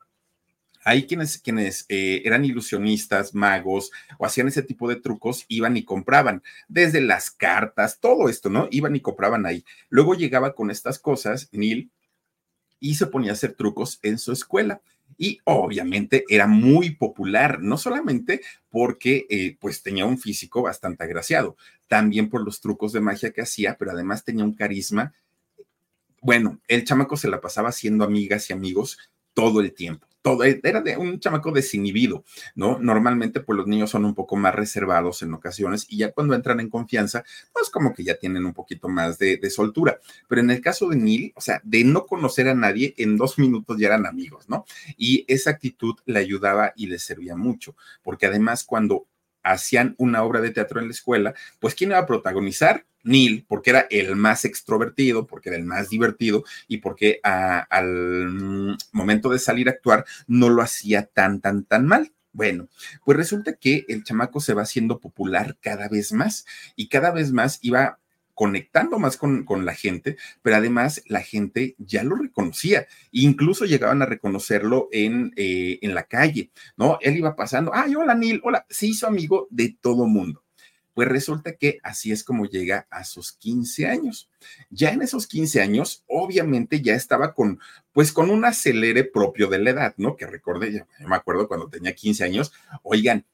Ahí 0.82 1.06
quienes, 1.06 1.38
quienes 1.38 1.84
eh, 1.88 2.22
eran 2.24 2.44
ilusionistas, 2.44 3.34
magos 3.34 3.90
o 4.18 4.24
hacían 4.24 4.48
ese 4.48 4.62
tipo 4.62 4.88
de 4.88 4.96
trucos, 4.96 5.44
iban 5.48 5.76
y 5.76 5.84
compraban, 5.84 6.42
desde 6.68 7.02
las 7.02 7.30
cartas, 7.30 8.00
todo 8.00 8.28
esto, 8.28 8.48
¿no? 8.48 8.66
Iban 8.70 8.96
y 8.96 9.00
compraban 9.00 9.44
ahí. 9.44 9.64
Luego 9.90 10.14
llegaba 10.14 10.54
con 10.54 10.70
estas 10.70 10.98
cosas, 10.98 11.48
Neil, 11.52 11.90
y 12.78 12.94
se 12.94 13.06
ponía 13.06 13.32
a 13.32 13.34
hacer 13.34 13.52
trucos 13.52 13.98
en 14.02 14.18
su 14.18 14.32
escuela. 14.32 14.80
Y 15.18 15.40
obviamente 15.44 16.24
era 16.30 16.46
muy 16.46 16.90
popular, 16.90 17.60
no 17.60 17.76
solamente 17.76 18.40
porque 18.70 19.26
eh, 19.28 19.58
pues 19.60 19.82
tenía 19.82 20.06
un 20.06 20.18
físico 20.18 20.62
bastante 20.62 21.04
agraciado, 21.04 21.56
también 21.88 22.30
por 22.30 22.42
los 22.42 22.60
trucos 22.60 22.92
de 22.92 23.00
magia 23.00 23.32
que 23.32 23.42
hacía, 23.42 23.76
pero 23.76 23.90
además 23.90 24.24
tenía 24.24 24.44
un 24.44 24.54
carisma. 24.54 25.12
Bueno, 26.22 26.60
el 26.68 26.84
chamaco 26.84 27.18
se 27.18 27.28
la 27.28 27.40
pasaba 27.40 27.68
haciendo 27.68 28.04
amigas 28.04 28.48
y 28.48 28.54
amigos 28.54 28.98
todo 29.34 29.60
el 29.60 29.74
tiempo 29.74 30.09
todo, 30.22 30.44
e, 30.44 30.60
era 30.62 30.80
de 30.80 30.96
un 30.96 31.18
chamaco 31.20 31.52
desinhibido, 31.52 32.24
¿no? 32.54 32.78
Normalmente, 32.78 33.40
pues 33.40 33.56
los 33.56 33.66
niños 33.66 33.90
son 33.90 34.04
un 34.04 34.14
poco 34.14 34.36
más 34.36 34.54
reservados 34.54 35.22
en 35.22 35.34
ocasiones 35.34 35.86
y 35.88 35.98
ya 35.98 36.12
cuando 36.12 36.34
entran 36.34 36.60
en 36.60 36.68
confianza, 36.68 37.24
pues 37.52 37.70
como 37.70 37.94
que 37.94 38.04
ya 38.04 38.16
tienen 38.16 38.44
un 38.46 38.54
poquito 38.54 38.88
más 38.88 39.18
de, 39.18 39.36
de 39.36 39.50
soltura. 39.50 39.98
Pero 40.28 40.40
en 40.40 40.50
el 40.50 40.60
caso 40.60 40.88
de 40.88 40.96
Neil, 40.96 41.32
o 41.36 41.40
sea, 41.40 41.60
de 41.64 41.84
no 41.84 42.06
conocer 42.06 42.48
a 42.48 42.54
nadie, 42.54 42.94
en 42.98 43.16
dos 43.16 43.38
minutos 43.38 43.78
ya 43.78 43.88
eran 43.88 44.06
amigos, 44.06 44.48
¿no? 44.48 44.64
Y 44.96 45.24
esa 45.28 45.50
actitud 45.50 45.94
le 46.06 46.18
ayudaba 46.18 46.72
y 46.76 46.86
le 46.86 46.98
servía 46.98 47.36
mucho, 47.36 47.76
porque 48.02 48.26
además 48.26 48.64
cuando 48.64 49.06
hacían 49.42 49.94
una 49.98 50.22
obra 50.22 50.40
de 50.40 50.50
teatro 50.50 50.80
en 50.80 50.86
la 50.86 50.92
escuela, 50.92 51.34
pues 51.58 51.74
¿quién 51.74 51.90
iba 51.90 51.98
a 51.98 52.06
protagonizar? 52.06 52.84
Neil, 53.02 53.44
porque 53.48 53.70
era 53.70 53.86
el 53.90 54.14
más 54.16 54.44
extrovertido, 54.44 55.26
porque 55.26 55.48
era 55.48 55.58
el 55.58 55.64
más 55.64 55.88
divertido 55.88 56.44
y 56.68 56.78
porque 56.78 57.20
al 57.22 58.76
momento 58.92 59.30
de 59.30 59.38
salir 59.38 59.68
a 59.68 59.72
actuar 59.72 60.04
no 60.26 60.48
lo 60.50 60.62
hacía 60.62 61.06
tan, 61.06 61.40
tan, 61.40 61.64
tan 61.64 61.86
mal. 61.86 62.12
Bueno, 62.32 62.68
pues 63.04 63.16
resulta 63.16 63.54
que 63.54 63.84
el 63.88 64.04
chamaco 64.04 64.40
se 64.40 64.54
va 64.54 64.62
haciendo 64.62 65.00
popular 65.00 65.56
cada 65.60 65.88
vez 65.88 66.12
más 66.12 66.46
y 66.76 66.88
cada 66.88 67.10
vez 67.10 67.32
más 67.32 67.58
iba 67.62 67.98
conectando 68.40 68.98
más 68.98 69.18
con, 69.18 69.44
con, 69.44 69.66
la 69.66 69.74
gente, 69.74 70.16
pero 70.40 70.56
además 70.56 71.02
la 71.04 71.20
gente 71.20 71.74
ya 71.76 72.02
lo 72.04 72.16
reconocía, 72.16 72.86
incluso 73.10 73.66
llegaban 73.66 74.00
a 74.00 74.06
reconocerlo 74.06 74.88
en, 74.92 75.34
eh, 75.36 75.78
en 75.82 75.94
la 75.94 76.04
calle, 76.04 76.50
¿no? 76.74 76.96
Él 77.02 77.18
iba 77.18 77.36
pasando, 77.36 77.70
ay, 77.74 77.94
hola 77.96 78.14
Neil, 78.14 78.40
hola, 78.42 78.64
se 78.70 78.86
hizo 78.86 79.06
amigo 79.06 79.46
de 79.50 79.76
todo 79.78 80.06
mundo. 80.06 80.42
Pues 80.94 81.06
resulta 81.06 81.52
que 81.52 81.80
así 81.82 82.12
es 82.12 82.24
como 82.24 82.46
llega 82.46 82.86
a 82.90 83.04
sus 83.04 83.32
15 83.32 83.86
años. 83.86 84.30
Ya 84.70 84.88
en 84.88 85.02
esos 85.02 85.26
15 85.26 85.60
años, 85.60 86.02
obviamente 86.06 86.80
ya 86.80 86.94
estaba 86.94 87.34
con, 87.34 87.60
pues 87.92 88.10
con 88.10 88.30
un 88.30 88.46
acelere 88.46 89.04
propio 89.04 89.48
de 89.48 89.58
la 89.58 89.68
edad, 89.68 89.94
¿no? 89.98 90.16
Que 90.16 90.26
recordé, 90.26 90.72
yo 90.72 90.86
me 91.06 91.16
acuerdo 91.16 91.46
cuando 91.46 91.68
tenía 91.68 91.94
15 91.94 92.24
años, 92.24 92.54
oigan, 92.82 93.26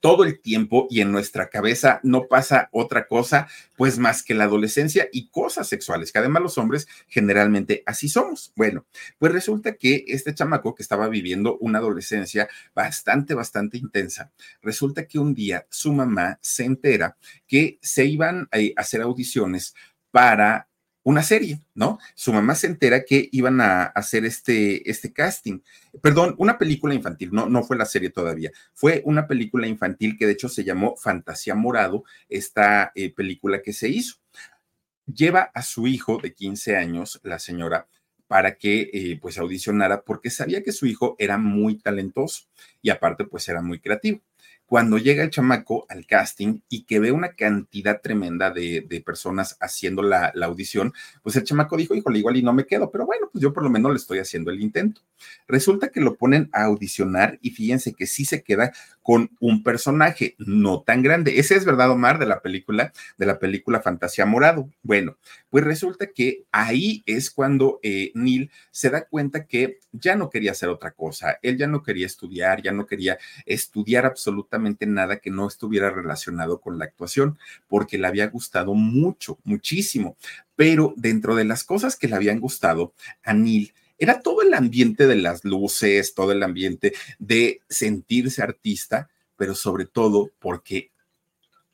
todo 0.00 0.24
el 0.24 0.40
tiempo 0.40 0.86
y 0.90 1.00
en 1.00 1.12
nuestra 1.12 1.48
cabeza 1.48 2.00
no 2.02 2.26
pasa 2.26 2.68
otra 2.72 3.06
cosa, 3.06 3.48
pues 3.76 3.98
más 3.98 4.22
que 4.22 4.34
la 4.34 4.44
adolescencia 4.44 5.08
y 5.12 5.28
cosas 5.28 5.68
sexuales, 5.68 6.12
que 6.12 6.18
además 6.18 6.42
los 6.42 6.58
hombres 6.58 6.86
generalmente 7.08 7.82
así 7.86 8.08
somos. 8.08 8.52
Bueno, 8.56 8.86
pues 9.18 9.32
resulta 9.32 9.74
que 9.74 10.04
este 10.08 10.34
chamaco 10.34 10.74
que 10.74 10.82
estaba 10.82 11.08
viviendo 11.08 11.56
una 11.58 11.78
adolescencia 11.78 12.48
bastante, 12.74 13.34
bastante 13.34 13.78
intensa, 13.78 14.32
resulta 14.62 15.06
que 15.06 15.18
un 15.18 15.34
día 15.34 15.66
su 15.70 15.92
mamá 15.92 16.38
se 16.42 16.64
entera 16.64 17.16
que 17.46 17.78
se 17.82 18.04
iban 18.04 18.48
a 18.52 18.80
hacer 18.80 19.02
audiciones 19.02 19.74
para 20.10 20.68
una 21.06 21.22
serie, 21.22 21.60
¿no? 21.76 22.00
Su 22.16 22.32
mamá 22.32 22.56
se 22.56 22.66
entera 22.66 23.04
que 23.04 23.28
iban 23.30 23.60
a 23.60 23.84
hacer 23.84 24.24
este, 24.24 24.90
este 24.90 25.12
casting. 25.12 25.60
Perdón, 26.02 26.34
una 26.36 26.58
película 26.58 26.94
infantil, 26.96 27.30
no, 27.30 27.48
no 27.48 27.62
fue 27.62 27.76
la 27.76 27.84
serie 27.84 28.10
todavía. 28.10 28.50
Fue 28.74 29.02
una 29.04 29.28
película 29.28 29.68
infantil 29.68 30.18
que 30.18 30.26
de 30.26 30.32
hecho 30.32 30.48
se 30.48 30.64
llamó 30.64 30.96
Fantasía 30.96 31.54
Morado, 31.54 32.02
esta 32.28 32.90
eh, 32.96 33.14
película 33.14 33.62
que 33.62 33.72
se 33.72 33.88
hizo. 33.88 34.16
Lleva 35.06 35.42
a 35.54 35.62
su 35.62 35.86
hijo 35.86 36.18
de 36.20 36.34
15 36.34 36.76
años, 36.76 37.20
la 37.22 37.38
señora, 37.38 37.86
para 38.26 38.56
que 38.56 38.90
eh, 38.92 39.16
pues 39.22 39.38
audicionara 39.38 40.02
porque 40.02 40.30
sabía 40.30 40.64
que 40.64 40.72
su 40.72 40.86
hijo 40.86 41.14
era 41.20 41.38
muy 41.38 41.78
talentoso 41.78 42.48
y 42.82 42.90
aparte 42.90 43.24
pues 43.24 43.48
era 43.48 43.62
muy 43.62 43.78
creativo 43.78 44.22
cuando 44.66 44.98
llega 44.98 45.22
el 45.22 45.30
chamaco 45.30 45.86
al 45.88 46.06
casting 46.06 46.60
y 46.68 46.84
que 46.84 46.98
ve 46.98 47.12
una 47.12 47.34
cantidad 47.34 48.00
tremenda 48.00 48.50
de, 48.50 49.02
personas 49.04 49.56
haciendo 49.60 50.02
la, 50.02 50.32
audición, 50.42 50.92
pues 51.22 51.36
el 51.36 51.44
chamaco 51.44 51.76
dijo, 51.76 51.94
híjole, 51.94 52.18
igual 52.18 52.36
y 52.36 52.42
no 52.42 52.52
me 52.52 52.66
quedo, 52.66 52.90
pero 52.90 53.06
bueno, 53.06 53.28
pues 53.32 53.42
yo 53.42 53.52
por 53.52 53.62
lo 53.62 53.70
menos 53.70 53.92
le 53.92 53.96
estoy 53.96 54.18
haciendo 54.18 54.50
el 54.50 54.60
intento. 54.60 55.02
Resulta 55.46 55.88
que 55.88 56.00
lo 56.00 56.16
ponen 56.16 56.50
a 56.52 56.64
audicionar 56.64 57.38
y 57.42 57.50
fíjense 57.50 57.94
que 57.94 58.06
sí 58.06 58.24
se 58.24 58.42
queda 58.42 58.72
con 59.02 59.30
un 59.38 59.62
personaje 59.62 60.34
no 60.38 60.82
tan 60.82 61.02
grande. 61.02 61.38
Ese 61.38 61.54
es 61.54 61.64
verdad, 61.64 61.90
Omar, 61.90 62.18
de 62.18 62.26
la 62.26 62.40
película, 62.40 62.92
de 63.16 63.26
la 63.26 63.38
película 63.38 63.80
Fantasía 63.80 64.26
Morado. 64.26 64.68
Bueno, 64.82 65.16
pues 65.48 65.62
resulta 65.62 66.08
que 66.08 66.44
ahí 66.50 67.04
es 67.06 67.30
cuando 67.30 67.78
eh, 67.82 68.10
Neil 68.14 68.50
se 68.72 68.90
da 68.90 69.06
cuenta 69.06 69.46
que 69.46 69.78
ya 69.92 70.16
no 70.16 70.28
quería 70.28 70.50
hacer 70.50 70.68
otra 70.68 70.90
cosa. 70.90 71.38
Él 71.42 71.56
ya 71.56 71.68
no 71.68 71.82
quería 71.82 72.06
estudiar, 72.06 72.62
ya 72.62 72.72
no 72.72 72.86
quería 72.86 73.18
estudiar 73.44 74.06
absolutamente 74.06 74.55
nada 74.58 75.18
que 75.18 75.30
no 75.30 75.46
estuviera 75.46 75.90
relacionado 75.90 76.60
con 76.60 76.78
la 76.78 76.84
actuación, 76.84 77.38
porque 77.68 77.98
le 77.98 78.06
había 78.06 78.28
gustado 78.28 78.74
mucho, 78.74 79.38
muchísimo. 79.44 80.16
Pero 80.54 80.94
dentro 80.96 81.34
de 81.34 81.44
las 81.44 81.64
cosas 81.64 81.96
que 81.96 82.08
le 82.08 82.16
habían 82.16 82.40
gustado 82.40 82.92
a 83.22 83.32
Neil, 83.32 83.72
era 83.98 84.20
todo 84.20 84.42
el 84.42 84.52
ambiente 84.54 85.06
de 85.06 85.16
las 85.16 85.44
luces, 85.44 86.14
todo 86.14 86.32
el 86.32 86.42
ambiente 86.42 86.92
de 87.18 87.60
sentirse 87.68 88.42
artista, 88.42 89.08
pero 89.36 89.54
sobre 89.54 89.86
todo 89.86 90.30
porque 90.38 90.90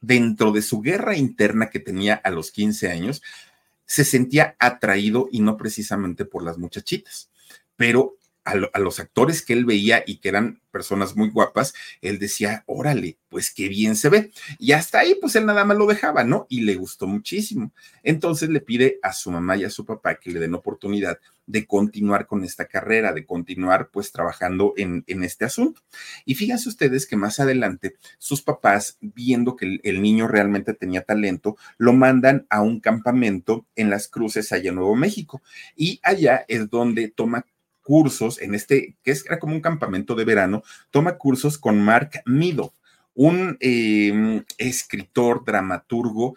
dentro 0.01 0.53
de 0.53 0.63
su 0.63 0.81
guerra 0.81 1.17
interna 1.17 1.71
que 1.71 1.81
tenía 1.81 2.15
a 2.15 2.31
los 2.31 2.51
15 2.51 2.91
años, 2.91 3.23
se 3.87 4.05
sentía 4.05 4.57
atraído 4.59 5.29
y 5.31 5.41
no 5.41 5.57
precisamente 5.57 6.25
por 6.25 6.43
las 6.43 6.59
muchachitas, 6.59 7.31
pero 7.77 8.17
a, 8.45 8.79
los 8.79 9.01
actores 9.01 9.43
que 9.43 9.53
él 9.53 9.65
veía 9.65 10.03
y 10.07 10.19
que 10.19 10.29
eran 10.29 10.61
personas 10.71 11.17
muy 11.17 11.31
guapas, 11.31 11.75
él 12.01 12.19
decía, 12.19 12.65
órale, 12.67 13.19
pues 13.29 13.53
qué 13.53 13.69
bien 13.69 13.95
se 13.95 14.09
ve. 14.09 14.33
Y 14.59 14.73
hasta 14.73 15.01
ahí, 15.01 15.17
pues 15.21 15.37
él 15.37 15.47
nada 15.47 15.65
más 15.65 15.77
lo 15.77 15.87
dejaba, 15.87 16.25
¿no? 16.25 16.47
Y 16.49 16.63
le 16.63 16.75
gustó 16.75 17.07
muchísimo. 17.07 17.73
Entonces 18.03 18.49
le 18.49 18.61
pide 18.61 18.99
a 19.03 19.13
su 19.13 19.31
mamá 19.31 19.57
y 19.57 19.65
a 19.65 19.71
su 19.71 19.85
papá 19.85 20.17
que 20.17 20.31
le 20.31 20.41
den 20.41 20.55
oportunidad 20.55 21.19
de 21.47 21.67
continuar 21.67 22.27
con 22.27 22.45
esta 22.45 22.67
carrera, 22.67 23.13
de 23.13 23.27
continuar 23.27 23.91
pues 23.93 24.13
trabajando 24.13 24.75
en, 24.77 25.05
este 25.07 25.45
asunto. 25.45 25.83
Y 26.25 26.35
fíjense 26.35 26.69
ustedes 26.69 27.07
que 27.07 27.17
más 27.17 27.41
adelante 27.41 27.95
sus 28.19 28.43
papás, 28.43 28.97
viendo 29.01 29.57
que 29.57 29.67
el, 29.67 29.81
el 29.85 30.03
niño 30.03 30.29
realmente 30.29 30.73
tenía 30.73 31.03
talento, 31.03 31.57
lo 31.79 31.93
mandan 31.93 32.47
a 32.49 32.63
un 32.63 32.81
campamento 32.81 33.67
en 33.77 33.91
las 33.91 34.09
cruces 34.09 34.53
allá 34.53 34.71
en 34.71 34.77
Nuevo 34.77 34.97
México. 34.97 35.43
Y 35.77 36.01
allá 36.03 36.45
es 36.49 36.71
donde 36.71 37.09
toma 37.09 37.47
cursos 37.83 38.41
en 38.41 38.55
este, 38.55 38.97
que 39.03 39.15
era 39.27 39.39
como 39.39 39.55
un 39.55 39.61
campamento 39.61 40.15
de 40.15 40.25
verano, 40.25 40.63
toma 40.91 41.19
cursos 41.19 41.59
con 41.59 41.83
Mark 41.83 42.23
Meadow, 42.25 42.73
un 43.15 43.57
em, 43.61 44.45
escritor, 44.59 45.45
dramaturgo 45.45 46.37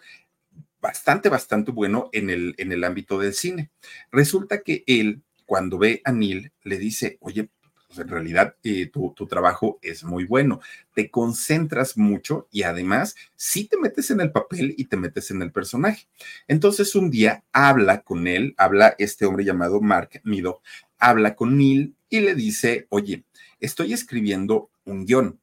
bastante, 0.80 1.28
bastante 1.28 1.72
bueno 1.72 2.10
en 2.12 2.30
el, 2.30 2.54
en 2.58 2.72
el 2.72 2.84
ámbito 2.84 3.18
del 3.18 3.34
cine. 3.34 3.70
Resulta 4.10 4.60
que 4.60 4.84
él, 4.86 5.22
cuando 5.46 5.78
ve 5.78 6.00
a 6.04 6.12
Neil, 6.12 6.52
le 6.62 6.78
dice, 6.78 7.16
oye, 7.20 7.48
pues 7.86 7.98
en 8.00 8.08
realidad 8.08 8.56
eh, 8.62 8.86
tu, 8.86 9.12
tu, 9.14 9.26
trabajo 9.26 9.78
es 9.80 10.02
muy 10.04 10.24
bueno, 10.24 10.60
te 10.92 11.10
concentras 11.10 11.96
mucho 11.96 12.48
y 12.50 12.62
además 12.62 13.14
sí 13.36 13.68
te 13.68 13.78
metes 13.78 14.10
en 14.10 14.20
el 14.20 14.32
papel 14.32 14.74
y 14.76 14.86
te 14.86 14.96
metes 14.96 15.30
en 15.30 15.42
el 15.42 15.52
personaje. 15.52 16.08
Entonces 16.48 16.94
un 16.94 17.10
día 17.10 17.44
habla 17.52 18.02
con 18.02 18.26
él, 18.26 18.54
habla 18.56 18.94
este 18.98 19.24
hombre 19.24 19.44
llamado 19.44 19.80
Mark 19.80 20.20
Meadow, 20.24 20.60
habla 20.98 21.34
con 21.34 21.56
Neil 21.56 21.94
y 22.08 22.20
le 22.20 22.34
dice, 22.34 22.86
oye, 22.90 23.24
estoy 23.60 23.92
escribiendo 23.92 24.70
un 24.84 25.04
guion. 25.04 25.40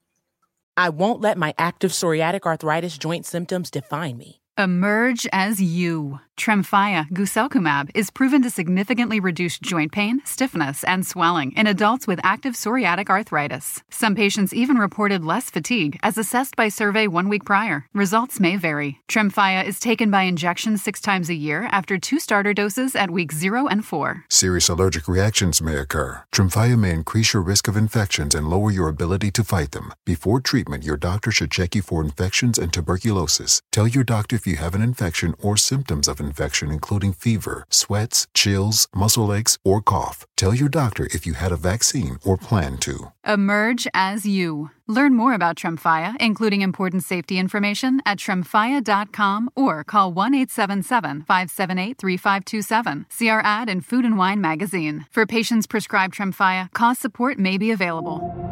I 0.75 0.89
won't 0.89 1.21
let 1.21 1.37
my 1.37 1.53
active 1.57 1.91
psoriatic 1.91 2.45
arthritis 2.45 2.97
joint 2.97 3.25
symptoms 3.25 3.69
define 3.69 4.17
me. 4.17 4.42
Emerge 4.55 5.25
as 5.33 5.59
you. 5.59 6.19
Tremfya 6.37 7.09
guselkumab 7.09 7.91
is 7.93 8.09
proven 8.09 8.41
to 8.41 8.49
significantly 8.49 9.19
reduce 9.19 9.59
joint 9.59 9.91
pain, 9.91 10.19
stiffness, 10.25 10.83
and 10.83 11.05
swelling 11.05 11.51
in 11.51 11.67
adults 11.67 12.07
with 12.07 12.19
active 12.23 12.55
psoriatic 12.55 13.07
arthritis. 13.07 13.83
Some 13.91 14.15
patients 14.15 14.51
even 14.53 14.77
reported 14.77 15.23
less 15.23 15.51
fatigue 15.51 15.99
as 16.01 16.17
assessed 16.17 16.55
by 16.55 16.69
survey 16.69 17.05
one 17.05 17.29
week 17.29 17.45
prior. 17.45 17.85
Results 17.93 18.39
may 18.39 18.57
vary. 18.57 18.99
Tremfya 19.07 19.63
is 19.63 19.79
taken 19.79 20.09
by 20.09 20.23
injection 20.23 20.77
six 20.77 20.99
times 21.01 21.29
a 21.29 21.35
year 21.35 21.69
after 21.71 21.99
two 21.99 22.19
starter 22.19 22.53
doses 22.53 22.95
at 22.95 23.11
week 23.11 23.31
zero 23.31 23.67
and 23.67 23.85
four. 23.85 24.25
Serious 24.29 24.69
allergic 24.69 25.07
reactions 25.07 25.61
may 25.61 25.77
occur. 25.77 26.23
Tremfya 26.33 26.77
may 26.77 26.91
increase 26.91 27.33
your 27.33 27.43
risk 27.43 27.67
of 27.67 27.77
infections 27.77 28.33
and 28.33 28.49
lower 28.49 28.71
your 28.71 28.87
ability 28.87 29.29
to 29.31 29.43
fight 29.43 29.71
them. 29.71 29.93
Before 30.03 30.41
treatment, 30.41 30.83
your 30.83 30.97
doctor 30.97 31.29
should 31.29 31.51
check 31.51 31.75
you 31.75 31.83
for 31.83 32.03
infections 32.03 32.57
and 32.57 32.73
tuberculosis. 32.73 33.61
Tell 33.71 33.87
your 33.87 34.03
doctor 34.03 34.39
if 34.43 34.47
you 34.47 34.57
have 34.57 34.75
an 34.75 34.81
infection 34.81 35.33
or 35.39 35.55
symptoms 35.55 36.09
of 36.09 36.19
infection, 36.19 36.69
including 36.69 37.13
fever, 37.13 37.65
sweats, 37.69 38.27
chills, 38.33 38.89
muscle 38.93 39.33
aches, 39.33 39.57
or 39.63 39.81
cough. 39.81 40.25
Tell 40.35 40.53
your 40.53 40.67
doctor 40.67 41.05
if 41.11 41.25
you 41.25 41.33
had 41.33 41.53
a 41.53 41.55
vaccine 41.71 42.17
or 42.25 42.35
plan 42.35 42.77
to. 42.79 43.13
Emerge 43.25 43.87
as 43.93 44.25
you. 44.25 44.69
Learn 44.85 45.15
more 45.15 45.33
about 45.33 45.55
Tremfya, 45.55 46.17
including 46.19 46.61
important 46.61 47.03
safety 47.03 47.39
information, 47.39 48.01
at 48.05 48.17
tremfya.com 48.17 49.49
or 49.55 49.85
call 49.85 50.11
1 50.11 50.35
877 50.35 51.21
578 51.21 51.97
3527. 51.97 53.05
See 53.07 53.29
our 53.29 53.41
ad 53.45 53.69
in 53.69 53.79
Food 53.79 54.03
and 54.03 54.17
Wine 54.17 54.41
magazine. 54.41 55.05
For 55.09 55.25
patients 55.25 55.67
prescribed 55.67 56.15
Tremfya, 56.15 56.73
cost 56.73 57.01
support 57.01 57.39
may 57.39 57.57
be 57.57 57.71
available. 57.71 58.42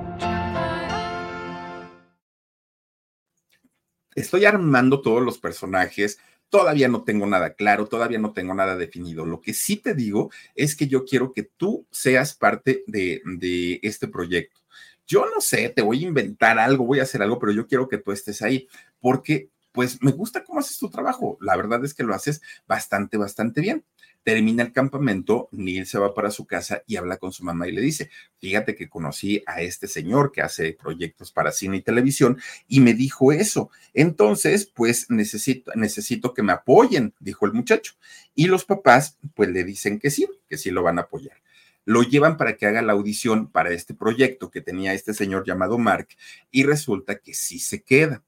Estoy 4.16 4.46
armando 4.46 5.02
todos 5.02 5.22
los 5.22 5.38
personajes. 5.38 6.20
Todavía 6.50 6.88
no 6.90 7.04
tengo 7.04 7.26
nada 7.26 7.54
claro, 7.54 7.88
todavía 7.88 8.20
no 8.20 8.34
tengo 8.34 8.54
nada 8.54 8.76
definido. 8.76 9.26
Lo 9.26 9.40
que 9.40 9.54
sí 9.54 9.78
te 9.78 9.94
digo 9.94 10.32
es 10.54 10.76
que 10.76 10.88
yo 10.88 11.06
quiero 11.06 11.32
que 11.34 11.44
tú 11.44 11.88
seas 11.92 12.36
parte 12.36 12.84
de, 12.88 13.80
este 13.84 14.08
proyecto. 14.08 14.60
Yo 15.08 15.26
no 15.34 15.42
sé, 15.42 15.70
te 15.70 15.82
voy 15.82 16.04
a 16.04 16.08
inventar 16.08 16.60
algo, 16.60 16.86
voy 16.86 17.00
a 17.00 17.04
hacer 17.04 17.22
algo, 17.22 17.40
pero 17.40 17.52
yo 17.52 17.68
quiero 17.68 17.88
que 17.88 17.98
tú 17.98 18.12
estés 18.12 18.42
ahí, 18.42 18.68
porque 19.00 19.50
pues 19.72 20.02
me 20.02 20.12
gusta 20.12 20.44
cómo 20.44 20.60
haces 20.60 20.78
tu 20.78 20.90
trabajo. 20.90 21.38
La 21.42 21.56
verdad 21.56 21.84
es 21.86 21.94
que 21.94 22.04
lo 22.04 22.14
haces 22.14 22.42
bastante, 22.68 23.18
bastante 23.18 23.62
bien. 23.62 23.84
Termina 24.24 24.62
el 24.62 24.72
campamento, 24.72 25.50
Neil 25.52 25.88
se 25.88 25.98
va 25.98 26.14
para 26.14 26.30
su 26.30 26.46
casa 26.46 26.84
y 26.86 26.96
habla 26.96 27.18
con 27.18 27.32
su 27.32 27.44
mamá 27.44 27.68
y 27.68 27.72
le 27.72 27.82
dice, 27.82 28.12
fíjate 28.38 28.76
que 28.76 28.88
conocí 28.88 29.42
a 29.48 29.62
este 29.62 29.88
señor 29.88 30.32
que 30.32 30.42
hace 30.42 30.74
proyectos 30.74 31.32
para 31.32 31.52
cine 31.52 31.78
y 31.78 31.82
televisión 31.82 32.40
y 32.68 32.82
me 32.82 32.94
dijo 32.94 33.32
eso. 33.32 33.72
Entonces, 33.96 34.68
pues 34.68 35.10
necesito, 35.10 35.72
necesito 35.74 36.36
que 36.36 36.44
me 36.44 36.54
apoyen, 36.54 37.16
dijo 37.20 37.48
el 37.48 37.54
muchacho. 37.54 37.94
Y 38.36 38.46
los 38.46 38.64
papás, 38.64 39.18
pues 39.34 39.50
le 39.50 39.64
dicen 39.64 39.98
que 39.98 40.12
sí, 40.12 40.28
que 40.48 40.58
sí 40.58 40.70
lo 40.70 40.84
van 40.84 41.00
a 41.00 41.04
apoyar 41.04 41.42
lo 41.84 42.04
llevan 42.04 42.38
para 42.38 42.58
que 42.58 42.68
haga 42.68 42.84
la 42.84 42.94
audición 42.94 43.48
para 43.48 43.72
este 43.72 43.96
proyecto 43.96 44.52
que 44.52 44.62
tenía 44.62 44.94
este 44.94 45.16
señor 45.16 45.46
llamado 45.46 45.80
Mark 45.80 46.10
y 46.52 46.64
resulta 46.64 47.18
que 47.18 47.34
sí 47.34 47.58
se 47.58 47.82
queda. 47.82 48.24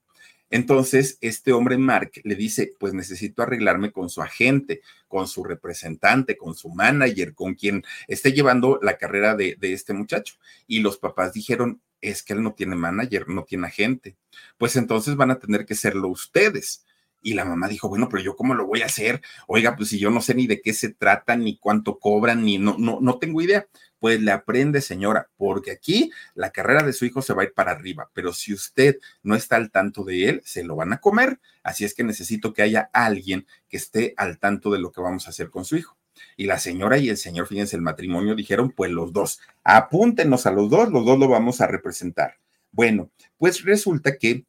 Entonces, 0.49 1.17
este 1.21 1.51
hombre 1.51 1.77
Mark 1.77 2.11
le 2.23 2.35
dice, 2.35 2.73
pues 2.79 2.93
necesito 2.93 3.41
arreglarme 3.41 3.91
con 3.91 4.09
su 4.09 4.21
agente, 4.21 4.81
con 5.07 5.27
su 5.27 5.43
representante, 5.43 6.37
con 6.37 6.53
su 6.53 6.69
manager, 6.69 7.33
con 7.33 7.55
quien 7.55 7.83
esté 8.07 8.33
llevando 8.33 8.79
la 8.81 8.97
carrera 8.97 9.35
de, 9.35 9.57
este 9.61 9.93
muchacho. 9.93 10.35
Y 10.67 10.81
los 10.81 10.97
papás 10.97 11.33
dijeron, 11.33 11.81
es 12.01 12.21
que 12.21 12.33
él 12.33 12.43
no 12.43 12.53
tiene 12.53 12.75
manager, 12.75 13.29
no 13.29 13.43
tiene 13.43 13.67
agente. 13.67 14.15
Pues 14.57 14.75
entonces 14.75 15.15
van 15.15 15.31
a 15.31 15.39
tener 15.39 15.65
que 15.65 15.75
serlo 15.75 16.09
ustedes. 16.09 16.85
Y 17.21 17.33
la 17.33 17.45
mamá 17.45 17.67
dijo, 17.67 17.89
bueno, 17.89 18.09
pero 18.09 18.21
yo 18.21 18.35
cómo 18.35 18.53
lo 18.53 18.67
voy 18.67 18.81
a 18.81 18.87
hacer? 18.87 19.21
Oiga, 19.47 19.75
pues 19.75 19.89
si 19.89 19.97
yo 19.97 20.11
no 20.11 20.21
sé 20.21 20.35
ni 20.35 20.45
de 20.45 20.61
qué 20.61 20.73
se 20.73 20.89
trata, 20.93 21.35
ni 21.35 21.57
cuánto 21.57 21.97
cobran, 21.97 22.43
ni 22.43 22.57
no, 22.57 22.75
no, 22.77 22.99
no 23.01 23.17
tengo 23.17 23.41
idea. 23.41 23.65
Pues 24.03 24.19
le 24.19 24.33
aprende, 24.33 24.81
señora, 24.81 25.29
porque 25.37 25.71
aquí 25.71 26.11
la 26.35 26.49
carrera 26.49 26.83
de 26.83 26.91
su 26.91 27.05
hijo 27.05 27.21
se 27.21 27.33
va 27.33 27.43
a 27.43 27.45
ir 27.45 27.53
para 27.53 27.71
arriba, 27.71 28.11
pero 28.13 28.33
si 28.33 28.53
usted 28.53 28.97
no 29.21 29.33
está 29.33 29.55
al 29.55 29.71
tanto 29.71 30.03
de 30.03 30.27
él, 30.27 30.41
se 30.43 30.65
lo 30.65 30.75
van 30.75 30.91
a 30.91 30.97
comer. 30.99 31.39
Así 31.63 31.85
es 31.85 31.93
que 31.93 32.03
necesito 32.03 32.51
que 32.51 32.63
haya 32.63 32.89
alguien 32.91 33.47
que 33.69 33.77
esté 33.77 34.13
al 34.17 34.39
tanto 34.39 34.71
de 34.71 34.79
lo 34.79 34.91
que 34.91 34.99
vamos 34.99 35.25
a 35.25 35.29
hacer 35.29 35.49
con 35.49 35.63
su 35.63 35.77
hijo. 35.77 35.97
Y 36.35 36.47
la 36.47 36.59
señora 36.59 36.97
y 36.97 37.07
el 37.07 37.15
señor, 37.15 37.47
fíjense, 37.47 37.77
el 37.77 37.81
matrimonio 37.81 38.35
dijeron, 38.35 38.71
pues 38.71 38.91
los 38.91 39.13
dos, 39.13 39.39
apúntenos 39.63 40.45
a 40.47 40.51
los 40.51 40.69
dos, 40.69 40.91
los 40.91 41.05
dos 41.05 41.17
lo 41.17 41.29
vamos 41.29 41.61
a 41.61 41.67
representar. 41.67 42.35
Bueno, 42.73 43.09
pues 43.37 43.63
resulta 43.63 44.17
que 44.17 44.45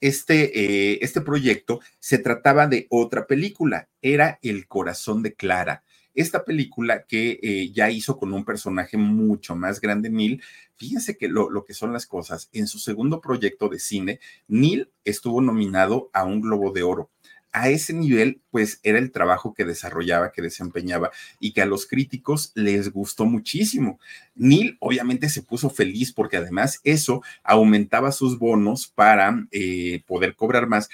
este, 0.00 0.90
eh, 0.92 0.98
este 1.02 1.20
proyecto 1.20 1.78
se 2.00 2.18
trataba 2.18 2.66
de 2.66 2.88
otra 2.90 3.28
película, 3.28 3.88
era 4.02 4.40
El 4.42 4.66
corazón 4.66 5.22
de 5.22 5.34
Clara. 5.34 5.84
Esta 6.16 6.44
película 6.44 7.04
que 7.04 7.38
eh, 7.40 7.70
ya 7.72 7.90
hizo 7.90 8.18
con 8.18 8.32
un 8.32 8.44
personaje 8.44 8.96
mucho 8.96 9.54
más 9.54 9.80
grande, 9.80 10.10
Neil, 10.10 10.42
fíjense 10.74 11.16
que 11.16 11.28
lo, 11.28 11.50
lo, 11.50 11.64
que 11.64 11.74
son 11.74 11.92
las 11.92 12.06
cosas, 12.06 12.48
en 12.52 12.66
su 12.66 12.80
segundo 12.80 13.20
proyecto 13.20 13.68
de 13.68 13.78
cine, 13.78 14.18
Neil 14.48 14.90
estuvo 15.04 15.40
nominado 15.40 16.10
a 16.12 16.24
un 16.24 16.40
Globo 16.40 16.72
de 16.72 16.82
Oro 16.82 17.10
a 17.56 17.70
ese 17.70 17.94
nivel, 17.94 18.42
pues 18.50 18.80
era 18.82 18.98
el 18.98 19.10
trabajo 19.10 19.54
que 19.54 19.64
desarrollaba, 19.64 20.30
que 20.30 20.42
desempeñaba 20.42 21.10
y 21.40 21.54
que 21.54 21.62
a 21.62 21.66
los 21.66 21.86
críticos 21.86 22.52
les 22.54 22.92
gustó 22.92 23.24
muchísimo. 23.24 23.98
Neil 24.34 24.76
obviamente 24.78 25.30
se 25.30 25.42
puso 25.42 25.70
feliz 25.70 26.12
porque 26.12 26.36
además 26.36 26.80
eso 26.84 27.22
aumentaba 27.42 28.12
sus 28.12 28.38
bonos 28.38 28.86
para 28.86 29.46
eh, 29.52 30.02
poder 30.06 30.36
cobrar 30.36 30.66
más, 30.66 30.90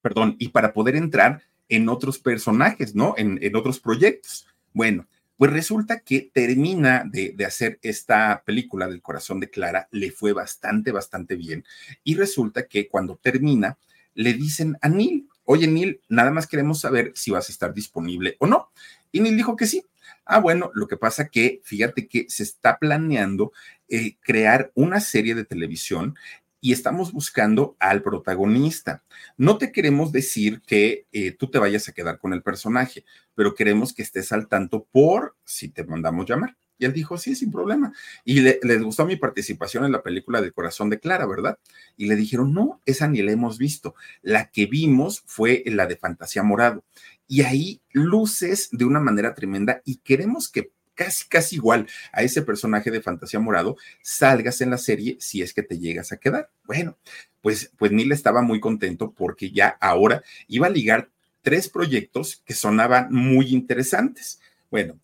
perdón, 0.00 0.34
y 0.38 0.48
para 0.48 0.72
poder 0.72 0.96
entrar 0.96 1.42
en 1.68 1.88
otros 1.88 2.18
personajes, 2.18 2.94
¿no? 2.94 3.14
En, 3.16 3.38
en 3.42 3.56
otros 3.56 3.80
proyectos. 3.80 4.46
Bueno, 4.72 5.06
pues 5.36 5.52
resulta 5.52 6.00
que 6.00 6.30
termina 6.32 7.04
de, 7.04 7.32
de, 7.36 7.44
hacer 7.44 7.78
esta 7.82 8.42
película 8.44 8.88
del 8.88 9.02
corazón 9.02 9.40
de 9.40 9.50
Clara, 9.50 9.88
le 9.90 10.10
fue 10.10 10.32
bastante, 10.32 10.92
bastante 10.92 11.36
bien. 11.36 11.64
Y 12.04 12.14
resulta 12.14 12.66
que 12.66 12.88
cuando 12.88 13.16
termina, 13.16 13.76
le 14.14 14.32
dicen 14.32 14.76
a 14.80 14.88
Neil, 14.88 15.28
oye 15.44 15.66
Neil, 15.66 16.00
nada 16.08 16.30
más 16.30 16.46
queremos 16.46 16.80
saber 16.80 17.12
si 17.14 17.30
vas 17.30 17.48
a 17.48 17.52
estar 17.52 17.74
disponible 17.74 18.36
o 18.40 18.46
no. 18.46 18.70
Y 19.12 19.20
Neil 19.20 19.36
dijo 19.36 19.56
que 19.56 19.66
sí. 19.66 19.84
Ah, 20.24 20.40
bueno, 20.40 20.70
lo 20.74 20.88
que 20.88 20.96
pasa 20.96 21.28
que 21.28 21.60
fíjate 21.62 22.08
que 22.08 22.26
se 22.28 22.42
está 22.42 22.78
planeando 22.78 23.52
eh, 23.88 24.16
crear 24.20 24.72
una 24.74 25.00
serie 25.00 25.34
de 25.34 25.44
televisión 25.44 26.16
y 26.60 26.72
estamos 26.72 27.12
buscando 27.12 27.76
al 27.78 28.02
protagonista. 28.02 29.04
No 29.36 29.58
te 29.58 29.72
queremos 29.72 30.12
decir 30.12 30.62
que 30.66 31.06
eh, 31.12 31.32
tú 31.32 31.50
te 31.50 31.58
vayas 31.58 31.88
a 31.88 31.92
quedar 31.92 32.18
con 32.18 32.32
el 32.32 32.42
personaje, 32.42 33.04
pero 33.34 33.54
queremos 33.54 33.92
que 33.92 34.02
estés 34.02 34.32
al 34.32 34.48
tanto 34.48 34.86
por 34.90 35.36
si 35.44 35.68
te 35.68 35.84
mandamos 35.84 36.26
llamar. 36.26 36.56
Y 36.78 36.84
él 36.84 36.92
dijo, 36.92 37.16
sí, 37.16 37.34
sin 37.34 37.50
problema. 37.50 37.92
Y 38.24 38.40
le, 38.40 38.60
les 38.62 38.82
gustó 38.82 39.06
mi 39.06 39.16
participación 39.16 39.84
en 39.84 39.92
la 39.92 40.02
película 40.02 40.42
de 40.42 40.52
Corazón 40.52 40.90
de 40.90 41.00
Clara, 41.00 41.26
¿verdad? 41.26 41.58
Y 41.96 42.06
le 42.06 42.16
dijeron, 42.16 42.52
no, 42.52 42.82
esa 42.84 43.08
ni 43.08 43.22
la 43.22 43.32
hemos 43.32 43.56
visto. 43.56 43.94
La 44.20 44.50
que 44.50 44.66
vimos 44.66 45.22
fue 45.26 45.62
la 45.66 45.86
de 45.86 45.96
Fantasía 45.96 46.42
Morado. 46.42 46.84
Y 47.26 47.42
ahí 47.42 47.80
luces 47.92 48.68
de 48.72 48.84
una 48.84 49.00
manera 49.00 49.34
tremenda 49.34 49.80
y 49.84 49.96
queremos 49.98 50.50
que 50.50 50.70
casi, 50.96 51.28
casi 51.28 51.56
igual 51.56 51.86
a 52.12 52.22
ese 52.22 52.42
personaje 52.42 52.90
de 52.90 53.00
Fantasía 53.00 53.38
Morado 53.38 53.76
salgas 54.02 54.60
en 54.60 54.70
la 54.70 54.78
serie 54.78 55.16
si 55.20 55.42
es 55.42 55.54
que 55.54 55.62
te 55.62 55.78
llegas 55.78 56.10
a 56.10 56.16
quedar. 56.16 56.50
Bueno, 56.64 56.96
pues, 57.40 57.70
pues 57.76 57.92
Neil 57.92 58.10
estaba 58.10 58.42
muy 58.42 58.58
contento 58.58 59.12
porque 59.12 59.52
ya 59.52 59.76
ahora 59.80 60.24
iba 60.48 60.66
a 60.66 60.70
ligar 60.70 61.08
tres 61.42 61.68
proyectos 61.68 62.42
que 62.44 62.54
sonaban 62.54 63.12
muy 63.12 63.50
interesantes. 63.50 64.40
Bueno, 64.68 64.98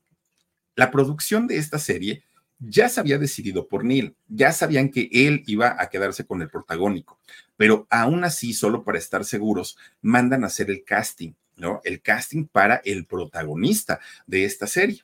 la 0.74 0.90
producción 0.90 1.46
de 1.46 1.58
esta 1.58 1.78
serie 1.78 2.24
ya 2.58 2.88
se 2.88 3.00
había 3.00 3.18
decidido 3.18 3.68
por 3.68 3.84
Neil, 3.84 4.16
ya 4.28 4.52
sabían 4.52 4.88
que 4.88 5.08
él 5.12 5.42
iba 5.46 5.76
a 5.78 5.88
quedarse 5.88 6.24
con 6.24 6.42
el 6.42 6.48
protagónico, 6.48 7.18
pero 7.56 7.86
aún 7.90 8.24
así, 8.24 8.54
solo 8.54 8.84
para 8.84 8.98
estar 8.98 9.24
seguros, 9.24 9.76
mandan 10.00 10.44
a 10.44 10.46
hacer 10.46 10.70
el 10.70 10.84
casting, 10.84 11.32
¿no? 11.56 11.80
El 11.84 12.00
casting 12.00 12.46
para 12.46 12.80
el 12.84 13.04
protagonista 13.04 14.00
de 14.26 14.44
esta 14.44 14.66
serie. 14.66 15.02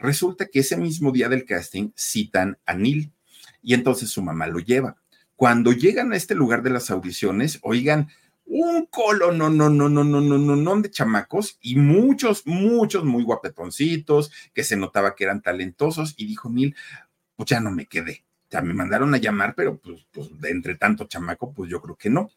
Resulta 0.00 0.46
que 0.46 0.60
ese 0.60 0.76
mismo 0.76 1.12
día 1.12 1.28
del 1.28 1.44
casting 1.44 1.90
citan 1.94 2.58
a 2.64 2.74
Neil 2.74 3.12
y 3.62 3.74
entonces 3.74 4.08
su 4.10 4.22
mamá 4.22 4.46
lo 4.46 4.58
lleva. 4.58 4.96
Cuando 5.36 5.72
llegan 5.72 6.12
a 6.12 6.16
este 6.16 6.34
lugar 6.34 6.62
de 6.62 6.70
las 6.70 6.90
audiciones, 6.90 7.58
oigan, 7.62 8.08
un 8.46 8.86
colo, 8.86 9.30
no, 9.30 9.50
no, 9.50 9.70
no, 9.70 9.88
no, 9.88 10.02
no, 10.02 10.20
no, 10.20 10.38
no, 10.38 10.56
no, 10.56 10.80
de 10.80 10.90
chamacos 10.90 11.58
y 11.60 11.76
muchos, 11.76 12.46
muchos 12.46 13.04
muy 13.04 13.22
guapetoncitos 13.22 14.32
que 14.54 14.64
se 14.64 14.76
notaba 14.76 15.14
que 15.14 15.24
eran 15.24 15.42
talentosos 15.42 16.14
y 16.16 16.26
dijo 16.26 16.50
Neil, 16.50 16.74
pues 17.36 17.48
ya 17.48 17.60
no 17.60 17.70
me 17.70 17.86
quedé. 17.86 18.24
Ya 18.50 18.62
me 18.62 18.74
mandaron 18.74 19.14
a 19.14 19.18
llamar, 19.18 19.54
pero 19.54 19.78
pues, 19.78 20.04
pues 20.10 20.28
de 20.40 20.50
entre 20.50 20.74
tanto 20.74 21.04
chamaco, 21.04 21.52
pues 21.52 21.70
yo 21.70 21.80
creo 21.80 21.96
que 21.96 22.10
no. 22.10 22.30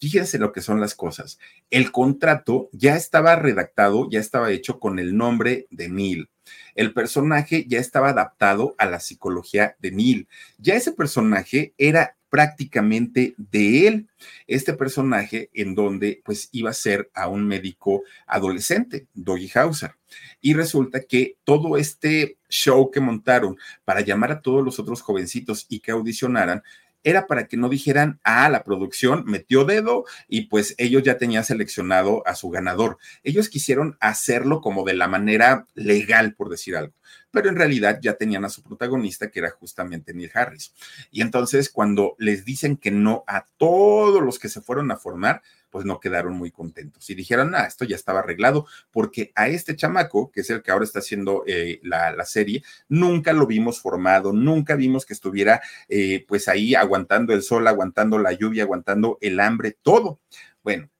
Fíjense 0.00 0.38
lo 0.38 0.50
que 0.50 0.62
son 0.62 0.80
las 0.80 0.96
cosas. 0.96 1.38
El 1.70 1.92
contrato 1.92 2.68
ya 2.72 2.96
estaba 2.96 3.36
redactado, 3.36 4.08
ya 4.10 4.18
estaba 4.18 4.50
hecho 4.50 4.80
con 4.80 4.98
el 4.98 5.16
nombre 5.16 5.68
de 5.70 5.88
Neil. 5.88 6.28
El 6.74 6.92
personaje 6.92 7.66
ya 7.68 7.78
estaba 7.78 8.10
adaptado 8.10 8.74
a 8.78 8.86
la 8.86 9.00
psicología 9.00 9.76
de 9.78 9.92
Neil. 9.92 10.28
Ya 10.58 10.74
ese 10.74 10.92
personaje 10.92 11.74
era 11.78 12.16
prácticamente 12.32 13.34
de 13.36 13.86
él. 13.86 14.08
Este 14.46 14.72
personaje 14.72 15.50
en 15.52 15.74
donde 15.74 16.22
pues 16.24 16.48
iba 16.52 16.70
a 16.70 16.72
ser 16.72 17.10
a 17.12 17.28
un 17.28 17.46
médico 17.46 18.04
adolescente, 18.26 19.06
Doggy 19.12 19.50
Hauser. 19.54 19.96
Y 20.40 20.54
resulta 20.54 21.02
que 21.02 21.36
todo 21.44 21.76
este 21.76 22.38
show 22.48 22.90
que 22.90 23.00
montaron 23.00 23.58
para 23.84 24.00
llamar 24.00 24.32
a 24.32 24.40
todos 24.40 24.64
los 24.64 24.78
otros 24.78 25.02
jovencitos 25.02 25.66
y 25.68 25.80
que 25.80 25.90
audicionaran, 25.90 26.62
era 27.04 27.26
para 27.26 27.46
que 27.46 27.56
no 27.56 27.68
dijeran, 27.68 28.20
ah, 28.24 28.48
la 28.48 28.64
producción 28.64 29.24
metió 29.26 29.64
dedo 29.64 30.04
y 30.28 30.42
pues 30.42 30.74
ellos 30.78 31.02
ya 31.02 31.18
tenían 31.18 31.44
seleccionado 31.44 32.26
a 32.26 32.34
su 32.34 32.50
ganador. 32.50 32.98
Ellos 33.22 33.48
quisieron 33.48 33.96
hacerlo 34.00 34.60
como 34.60 34.84
de 34.84 34.94
la 34.94 35.08
manera 35.08 35.66
legal, 35.74 36.34
por 36.34 36.48
decir 36.48 36.76
algo 36.76 36.94
pero 37.32 37.48
en 37.48 37.56
realidad 37.56 37.98
ya 38.00 38.14
tenían 38.14 38.44
a 38.44 38.50
su 38.50 38.62
protagonista, 38.62 39.30
que 39.30 39.40
era 39.40 39.50
justamente 39.50 40.14
Neil 40.14 40.30
Harris. 40.32 40.74
Y 41.10 41.22
entonces 41.22 41.70
cuando 41.70 42.14
les 42.18 42.44
dicen 42.44 42.76
que 42.76 42.92
no 42.92 43.24
a 43.26 43.48
todos 43.56 44.22
los 44.22 44.38
que 44.38 44.48
se 44.48 44.60
fueron 44.60 44.90
a 44.92 44.96
formar, 44.96 45.42
pues 45.72 45.86
no 45.86 45.98
quedaron 45.98 46.34
muy 46.34 46.50
contentos 46.50 47.08
y 47.10 47.14
dijeron, 47.14 47.54
ah, 47.56 47.64
esto 47.64 47.84
ya 47.86 47.96
estaba 47.96 48.20
arreglado, 48.20 48.66
porque 48.92 49.32
a 49.34 49.48
este 49.48 49.74
chamaco, 49.74 50.30
que 50.30 50.42
es 50.42 50.50
el 50.50 50.62
que 50.62 50.70
ahora 50.70 50.84
está 50.84 50.98
haciendo 50.98 51.42
eh, 51.46 51.80
la, 51.82 52.12
la, 52.12 52.26
serie, 52.26 52.62
nunca 52.88 53.32
lo 53.32 53.46
vimos 53.46 53.80
formado, 53.80 54.32
nunca 54.32 54.76
vimos 54.76 55.06
que 55.06 55.14
estuviera 55.14 55.62
eh, 55.88 56.24
pues 56.28 56.46
ahí 56.46 56.74
aguantando 56.74 57.32
el 57.32 57.42
sol, 57.42 57.66
aguantando 57.66 58.18
la 58.18 58.32
lluvia, 58.32 58.64
aguantando 58.64 59.18
el 59.22 59.40
hambre, 59.40 59.76
todo. 59.82 60.20
Bueno, 60.62 60.90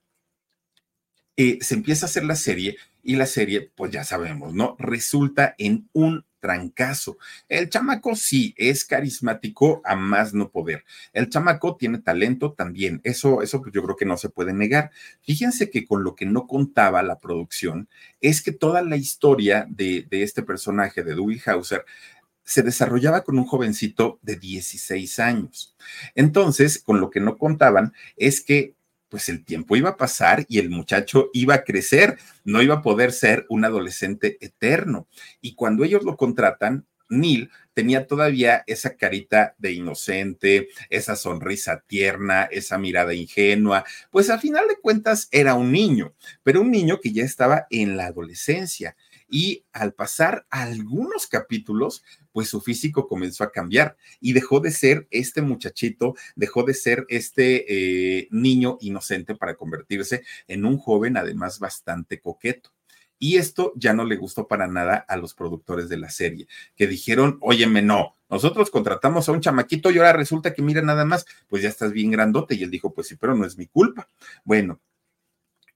eh, 1.36 1.58
se 1.60 1.74
empieza 1.74 2.06
a 2.06 2.08
hacer 2.08 2.24
la 2.24 2.36
serie 2.36 2.76
y 3.02 3.16
la 3.16 3.26
serie, 3.26 3.70
pues 3.74 3.92
ya 3.92 4.04
sabemos, 4.04 4.54
¿no? 4.54 4.76
Resulta 4.78 5.54
en 5.58 5.88
un 5.92 6.24
trancazo. 6.42 7.18
El 7.48 7.70
chamaco 7.70 8.16
sí 8.16 8.52
es 8.58 8.84
carismático 8.84 9.80
a 9.84 9.94
más 9.94 10.34
no 10.34 10.50
poder. 10.50 10.84
El 11.12 11.30
chamaco 11.30 11.76
tiene 11.76 11.98
talento 11.98 12.52
también. 12.52 13.00
Eso, 13.04 13.42
eso 13.42 13.62
pues 13.62 13.72
yo 13.72 13.82
creo 13.84 13.96
que 13.96 14.04
no 14.04 14.16
se 14.16 14.28
puede 14.28 14.52
negar. 14.52 14.90
Fíjense 15.22 15.70
que 15.70 15.86
con 15.86 16.02
lo 16.02 16.16
que 16.16 16.26
no 16.26 16.48
contaba 16.48 17.02
la 17.04 17.20
producción 17.20 17.88
es 18.20 18.42
que 18.42 18.50
toda 18.50 18.82
la 18.82 18.96
historia 18.96 19.66
de, 19.70 20.04
de 20.10 20.24
este 20.24 20.42
personaje 20.42 21.04
de 21.04 21.14
Dewey 21.14 21.40
Hauser 21.46 21.84
se 22.42 22.64
desarrollaba 22.64 23.22
con 23.22 23.38
un 23.38 23.46
jovencito 23.46 24.18
de 24.20 24.34
16 24.34 25.20
años. 25.20 25.76
Entonces, 26.16 26.80
con 26.80 27.00
lo 27.00 27.08
que 27.08 27.20
no 27.20 27.38
contaban 27.38 27.92
es 28.16 28.40
que 28.40 28.74
pues 29.12 29.28
el 29.28 29.44
tiempo 29.44 29.76
iba 29.76 29.90
a 29.90 29.96
pasar 29.98 30.46
y 30.48 30.58
el 30.58 30.70
muchacho 30.70 31.28
iba 31.34 31.52
a 31.52 31.64
crecer, 31.64 32.16
no 32.46 32.62
iba 32.62 32.76
a 32.76 32.82
poder 32.82 33.12
ser 33.12 33.44
un 33.50 33.66
adolescente 33.66 34.38
eterno. 34.40 35.06
Y 35.42 35.54
cuando 35.54 35.84
ellos 35.84 36.02
lo 36.02 36.16
contratan, 36.16 36.86
Neil 37.10 37.50
tenía 37.74 38.06
todavía 38.06 38.64
esa 38.66 38.96
carita 38.96 39.54
de 39.58 39.72
inocente, 39.72 40.70
esa 40.88 41.14
sonrisa 41.14 41.84
tierna, 41.86 42.44
esa 42.44 42.78
mirada 42.78 43.12
ingenua, 43.12 43.84
pues 44.10 44.30
al 44.30 44.40
final 44.40 44.66
de 44.66 44.80
cuentas 44.80 45.28
era 45.30 45.56
un 45.56 45.72
niño, 45.72 46.14
pero 46.42 46.62
un 46.62 46.70
niño 46.70 46.98
que 46.98 47.12
ya 47.12 47.22
estaba 47.22 47.66
en 47.68 47.98
la 47.98 48.06
adolescencia. 48.06 48.96
Y 49.28 49.66
al 49.74 49.92
pasar 49.92 50.46
algunos 50.48 51.26
capítulos, 51.26 52.02
pues 52.32 52.48
su 52.48 52.60
físico 52.60 53.06
comenzó 53.06 53.44
a 53.44 53.52
cambiar 53.52 53.96
y 54.20 54.32
dejó 54.32 54.60
de 54.60 54.70
ser 54.70 55.06
este 55.10 55.42
muchachito, 55.42 56.14
dejó 56.34 56.64
de 56.64 56.74
ser 56.74 57.06
este 57.08 57.64
eh, 58.20 58.28
niño 58.30 58.78
inocente 58.80 59.34
para 59.34 59.54
convertirse 59.54 60.22
en 60.48 60.64
un 60.64 60.78
joven 60.78 61.16
además 61.16 61.58
bastante 61.58 62.20
coqueto. 62.20 62.70
Y 63.18 63.36
esto 63.36 63.72
ya 63.76 63.92
no 63.92 64.04
le 64.04 64.16
gustó 64.16 64.48
para 64.48 64.66
nada 64.66 64.96
a 64.96 65.16
los 65.16 65.32
productores 65.32 65.88
de 65.88 65.96
la 65.96 66.10
serie, 66.10 66.48
que 66.74 66.88
dijeron, 66.88 67.38
óyeme, 67.40 67.80
no, 67.80 68.16
nosotros 68.28 68.68
contratamos 68.68 69.28
a 69.28 69.32
un 69.32 69.40
chamaquito 69.40 69.92
y 69.92 69.98
ahora 69.98 70.12
resulta 70.12 70.54
que 70.54 70.60
mira 70.60 70.82
nada 70.82 71.04
más, 71.04 71.26
pues 71.48 71.62
ya 71.62 71.68
estás 71.68 71.92
bien 71.92 72.10
grandote. 72.10 72.56
Y 72.56 72.64
él 72.64 72.70
dijo, 72.70 72.92
pues 72.92 73.06
sí, 73.06 73.14
pero 73.14 73.36
no 73.36 73.46
es 73.46 73.56
mi 73.56 73.66
culpa. 73.66 74.08
Bueno, 74.42 74.80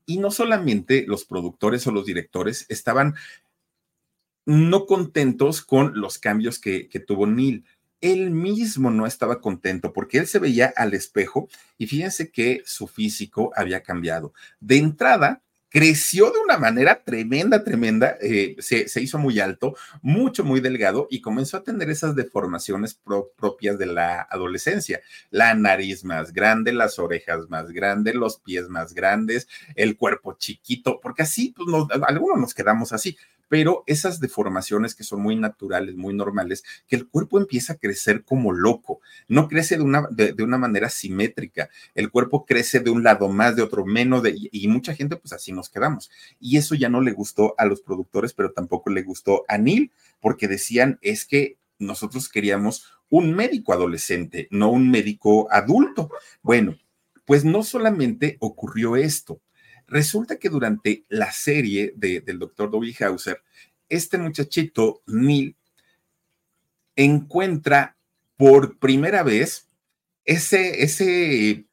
y 0.07 0.19
no 0.19 0.31
solamente 0.31 1.05
los 1.07 1.25
productores 1.25 1.87
o 1.87 1.93
los 1.93 2.07
directores 2.07 2.65
estaban 2.69 3.15
no 4.47 4.87
contentos 4.87 5.61
con 5.61 6.01
los 6.01 6.19
cambios 6.19 6.59
que, 6.59 6.89
tuvo 7.07 7.27
Neil 7.27 7.65
él 8.01 8.31
mismo 8.31 8.91
no 8.91 9.07
estaba 9.07 9.41
contento 9.41 9.93
porque 9.93 10.19
él 10.19 10.27
se 10.27 10.39
veía 10.39 10.73
al 10.77 10.95
espejo 10.95 11.49
y 11.79 11.87
fíjense 11.87 12.31
que 12.31 12.63
su 12.65 12.87
físico 12.87 13.53
había 13.57 13.83
cambiado. 13.83 14.33
De 14.61 14.77
entrada, 14.77 15.43
creció 15.69 16.31
de 16.31 16.39
una 16.39 16.59
manera 16.59 17.03
tremenda, 17.05 17.65
tremenda, 17.65 18.17
eh, 18.21 18.57
se, 18.61 18.87
hizo 19.01 19.19
muy 19.19 19.41
alto, 19.41 19.77
mucho, 20.03 20.45
muy 20.45 20.61
delgado 20.61 21.09
y 21.11 21.21
comenzó 21.21 21.57
a 21.57 21.65
tener 21.65 21.91
esas 21.91 22.15
deformaciones 22.15 22.99
propias 23.37 23.79
de 23.79 23.87
la 23.87 24.27
adolescencia. 24.31 25.01
La 25.31 25.55
nariz 25.55 26.05
más 26.05 26.33
grande, 26.33 26.73
las 26.73 26.99
orejas 26.99 27.49
más 27.49 27.73
grandes, 27.73 28.15
los 28.15 28.39
pies 28.39 28.69
más 28.69 28.95
grandes, 28.95 29.49
el 29.75 29.97
cuerpo 29.97 30.35
chiquito, 30.39 31.01
porque 31.01 31.23
así, 31.23 31.55
pues 31.57 31.69
algunos 32.07 32.39
nos 32.39 32.55
quedamos 32.55 32.93
así 32.93 33.17
pero 33.49 33.85
esas 33.87 34.21
deformaciones 34.21 34.95
que 34.95 35.05
son 35.05 35.23
muy 35.23 35.37
naturales, 35.37 35.97
muy 35.97 36.15
normales, 36.15 36.65
que 36.87 36.97
el 36.97 37.09
cuerpo 37.09 37.39
empieza 37.39 37.75
a 37.75 37.77
crecer 37.77 38.25
como 38.25 38.53
loco, 38.53 39.01
no 39.29 39.49
crece 39.49 39.77
de 39.77 39.83
una, 39.83 40.09
de, 40.11 40.35
una 40.43 40.59
manera 40.59 40.89
simétrica, 40.89 41.69
el 41.95 42.11
cuerpo 42.11 42.45
crece 42.45 42.81
de 42.81 42.91
un 42.91 43.03
lado 43.03 43.29
más, 43.29 43.57
de 43.57 43.63
otro 43.63 43.85
menos, 43.85 44.23
de, 44.23 44.35
y 44.37 44.69
mucha 44.69 44.95
gente 44.95 45.17
pues 45.17 45.33
así 45.33 45.53
nos 45.53 45.71
quedamos. 45.71 46.11
Y 46.41 46.57
eso 46.57 46.75
ya 46.75 46.89
no 46.89 47.01
le 47.01 47.13
gustó 47.13 47.55
a 47.59 47.67
los 47.67 47.81
productores, 47.81 48.33
pero 48.33 48.53
tampoco 48.53 48.91
le 48.91 49.03
gustó 49.03 49.45
a 49.49 49.59
Neil, 49.59 49.93
porque 50.21 50.49
decían, 50.49 50.99
es 51.03 51.25
que 51.25 51.59
nosotros 51.79 52.29
queríamos 52.29 52.93
un 53.09 53.35
médico 53.35 53.73
adolescente, 53.73 54.49
no 54.51 54.71
un 54.71 54.91
médico 54.91 55.49
adulto. 55.53 56.11
Bueno, 56.43 56.77
pues 57.25 57.45
no 57.45 57.63
solamente 57.63 58.37
ocurrió 58.41 58.97
esto, 58.97 59.41
Resulta 59.89 60.39
que 60.39 60.49
durante 60.49 61.05
la 61.09 61.31
serie 61.33 61.93
del 61.97 62.39
doctor 62.39 62.71
Dobby 62.71 62.95
Hauser, 63.01 63.43
este 63.89 64.19
muchachito, 64.19 65.03
Neil, 65.07 65.57
encuentra 66.97 67.97
por 68.37 68.79
primera 68.79 69.23
vez 69.23 69.69
ese, 70.25 70.83
ese 70.83 71.67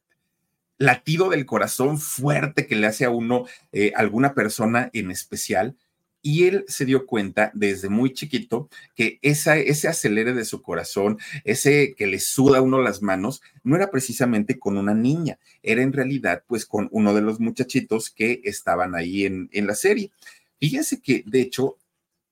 latido 0.78 1.28
del 1.28 1.46
corazón 1.46 1.98
fuerte 1.98 2.66
que 2.66 2.76
le 2.76 2.86
hace 2.86 3.04
a 3.04 3.10
uno 3.10 3.46
eh, 3.72 3.92
alguna 3.96 4.34
persona 4.34 4.90
en 4.92 5.10
especial 5.10 5.76
y 6.24 6.46
él 6.46 6.64
se 6.68 6.86
dio 6.86 7.06
cuenta 7.06 7.52
desde 7.54 7.90
muy 7.90 8.14
chiquito 8.14 8.70
que 8.96 9.18
ese 9.20 9.86
acelere 9.86 10.32
de 10.32 10.46
su 10.46 10.62
corazón, 10.62 11.18
ese 11.44 11.94
que 11.94 12.06
le 12.06 12.18
suda 12.18 12.58
a 12.58 12.62
uno 12.62 12.80
las 12.80 13.02
manos, 13.02 13.42
no 13.62 13.76
era 13.76 13.90
precisamente 13.90 14.58
con 14.58 14.78
una 14.78 14.94
niña, 14.94 15.38
era 15.62 15.82
en 15.82 15.92
realidad 15.92 16.42
pues 16.46 16.64
con 16.64 16.88
uno 16.92 17.12
de 17.12 17.20
los 17.20 17.40
muchachitos 17.40 18.08
que 18.08 18.40
estaban 18.44 18.94
ahí 18.94 19.26
en, 19.26 19.50
en 19.52 19.66
la 19.66 19.74
serie. 19.74 20.12
Fíjense 20.58 21.02
que 21.02 21.24
de 21.26 21.42
hecho 21.42 21.76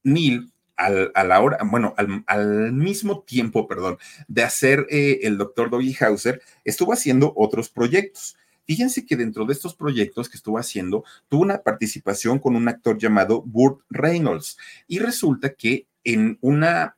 Neil 0.02 0.50
al, 0.76 1.12
a 1.14 1.22
la 1.24 1.42
hora, 1.42 1.58
bueno, 1.62 1.94
al, 2.26 2.72
mismo 2.72 3.20
tiempo, 3.20 3.68
perdón, 3.68 3.98
de 4.26 4.42
hacer 4.42 4.86
eh, 4.88 5.20
el 5.24 5.36
doctor 5.36 5.68
Doggy 5.68 5.94
Hauser, 6.00 6.40
estuvo 6.64 6.94
haciendo 6.94 7.34
otros 7.36 7.68
proyectos. 7.68 8.36
Fíjense 8.66 9.04
que 9.04 9.16
dentro 9.16 9.44
de 9.44 9.52
estos 9.52 9.74
proyectos 9.74 10.28
que 10.28 10.36
estuvo 10.36 10.58
haciendo, 10.58 11.04
tuvo 11.28 11.42
una 11.42 11.62
participación 11.62 12.38
con 12.38 12.56
un 12.56 12.68
actor 12.68 12.98
llamado 12.98 13.42
Burt 13.42 13.80
Reynolds. 13.90 14.56
Y 14.86 14.98
resulta 14.98 15.54
que 15.54 15.86
en 16.04 16.38
una, 16.40 16.96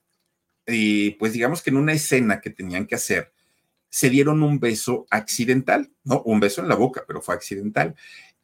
eh, 0.67 1.17
pues 1.19 1.33
digamos 1.33 1.63
que 1.63 1.71
en 1.71 1.77
una 1.77 1.93
escena 1.93 2.41
que 2.41 2.51
tenían 2.51 2.87
que 2.87 2.95
hacer, 2.95 3.33
se 3.89 4.11
dieron 4.11 4.43
un 4.43 4.59
beso 4.59 5.07
accidental, 5.11 5.91
¿no? 6.03 6.23
Un 6.23 6.41
beso 6.41 6.61
en 6.61 6.69
la 6.69 6.75
boca, 6.75 7.05
pero 7.07 7.23
fue 7.23 7.35
accidental. 7.35 7.95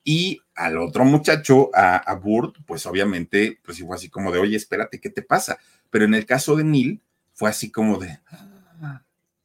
Y 0.05 0.41
al 0.55 0.79
otro 0.79 1.05
muchacho, 1.05 1.71
a, 1.75 1.97
a 1.97 2.15
Burt, 2.15 2.57
pues 2.67 2.87
obviamente, 2.87 3.59
pues 3.65 3.81
fue 3.81 3.97
así 3.97 4.09
como 4.09 4.33
de, 4.33 4.39
oye, 4.39 4.57
espérate, 4.57 5.01
¿qué 5.01 5.11
te 5.11 5.23
pasa? 5.23 5.59
Pero 5.91 6.05
en 6.05 6.15
el 6.15 6.25
caso 6.25 6.57
de 6.57 6.65
Neil, 6.65 7.03
fue 7.35 7.51
así 7.51 7.71
como 7.71 7.99
de, 7.99 8.19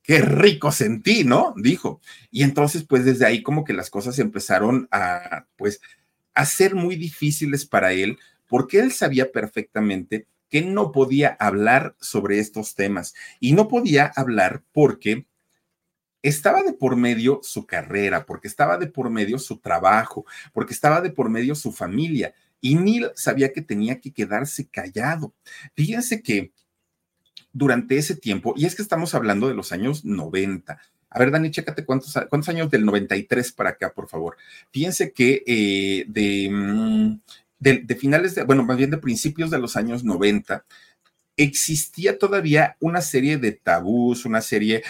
qué 0.05 0.21
rico 0.21 0.71
sentí, 0.71 1.23
¿no? 1.23 1.53
Dijo. 1.57 2.01
Y 2.31 2.43
entonces, 2.43 2.83
pues 2.83 3.05
desde 3.05 3.25
ahí 3.25 3.41
como 3.41 3.63
que 3.63 3.73
las 3.73 3.89
cosas 3.89 4.19
empezaron 4.19 4.87
a, 4.91 5.45
pues, 5.55 5.81
a 6.33 6.45
ser 6.45 6.75
muy 6.75 6.95
difíciles 6.95 7.65
para 7.65 7.93
él, 7.93 8.17
porque 8.47 8.79
él 8.79 8.91
sabía 8.91 9.31
perfectamente 9.31 10.27
que 10.49 10.61
no 10.61 10.91
podía 10.91 11.35
hablar 11.39 11.95
sobre 11.99 12.39
estos 12.39 12.75
temas. 12.75 13.15
Y 13.39 13.53
no 13.53 13.67
podía 13.67 14.11
hablar 14.15 14.63
porque 14.71 15.25
estaba 16.21 16.63
de 16.63 16.73
por 16.73 16.95
medio 16.95 17.39
su 17.43 17.65
carrera, 17.65 18.25
porque 18.25 18.47
estaba 18.47 18.77
de 18.77 18.87
por 18.87 19.09
medio 19.09 19.39
su 19.39 19.57
trabajo, 19.57 20.25
porque 20.53 20.73
estaba 20.73 21.01
de 21.01 21.09
por 21.09 21.29
medio 21.29 21.55
su 21.55 21.71
familia. 21.71 22.33
Y 22.61 22.75
Neil 22.75 23.11
sabía 23.15 23.51
que 23.51 23.61
tenía 23.61 23.99
que 23.99 24.11
quedarse 24.11 24.67
callado. 24.67 25.33
Fíjense 25.75 26.21
que 26.21 26.51
durante 27.55 27.97
ese 27.97 28.17
tiempo, 28.17 28.53
y 28.57 28.65
es 28.65 28.75
que 28.75 28.81
estamos 28.81 29.15
hablando 29.15 29.47
de 29.47 29.53
los 29.53 29.71
años 29.71 30.03
90. 30.03 30.77
A 31.09 31.19
ver, 31.19 31.31
Dani, 31.31 31.51
chécate 31.51 31.85
cuántos, 31.85 32.13
cuántos 32.29 32.49
años 32.49 32.69
del 32.69 32.83
93 32.83 33.53
para 33.53 33.69
acá, 33.69 33.93
por 33.93 34.09
favor. 34.09 34.35
Fíjense 34.71 35.13
que 35.13 35.41
eh, 35.47 36.49
mm, 36.51 37.13
de, 37.57 37.77
de, 37.77 37.95
finales 37.95 38.35
de, 38.35 38.43
bueno, 38.43 38.65
más 38.65 38.75
bien 38.75 38.91
de 38.91 38.97
principios 38.97 39.51
de 39.51 39.59
los 39.59 39.77
años 39.77 40.03
90, 40.03 40.65
existía 41.37 42.19
todavía 42.19 42.75
una 42.81 42.99
serie 42.99 43.37
de 43.37 43.53
tabús, 43.53 44.25
una 44.25 44.41
serie, 44.41 44.83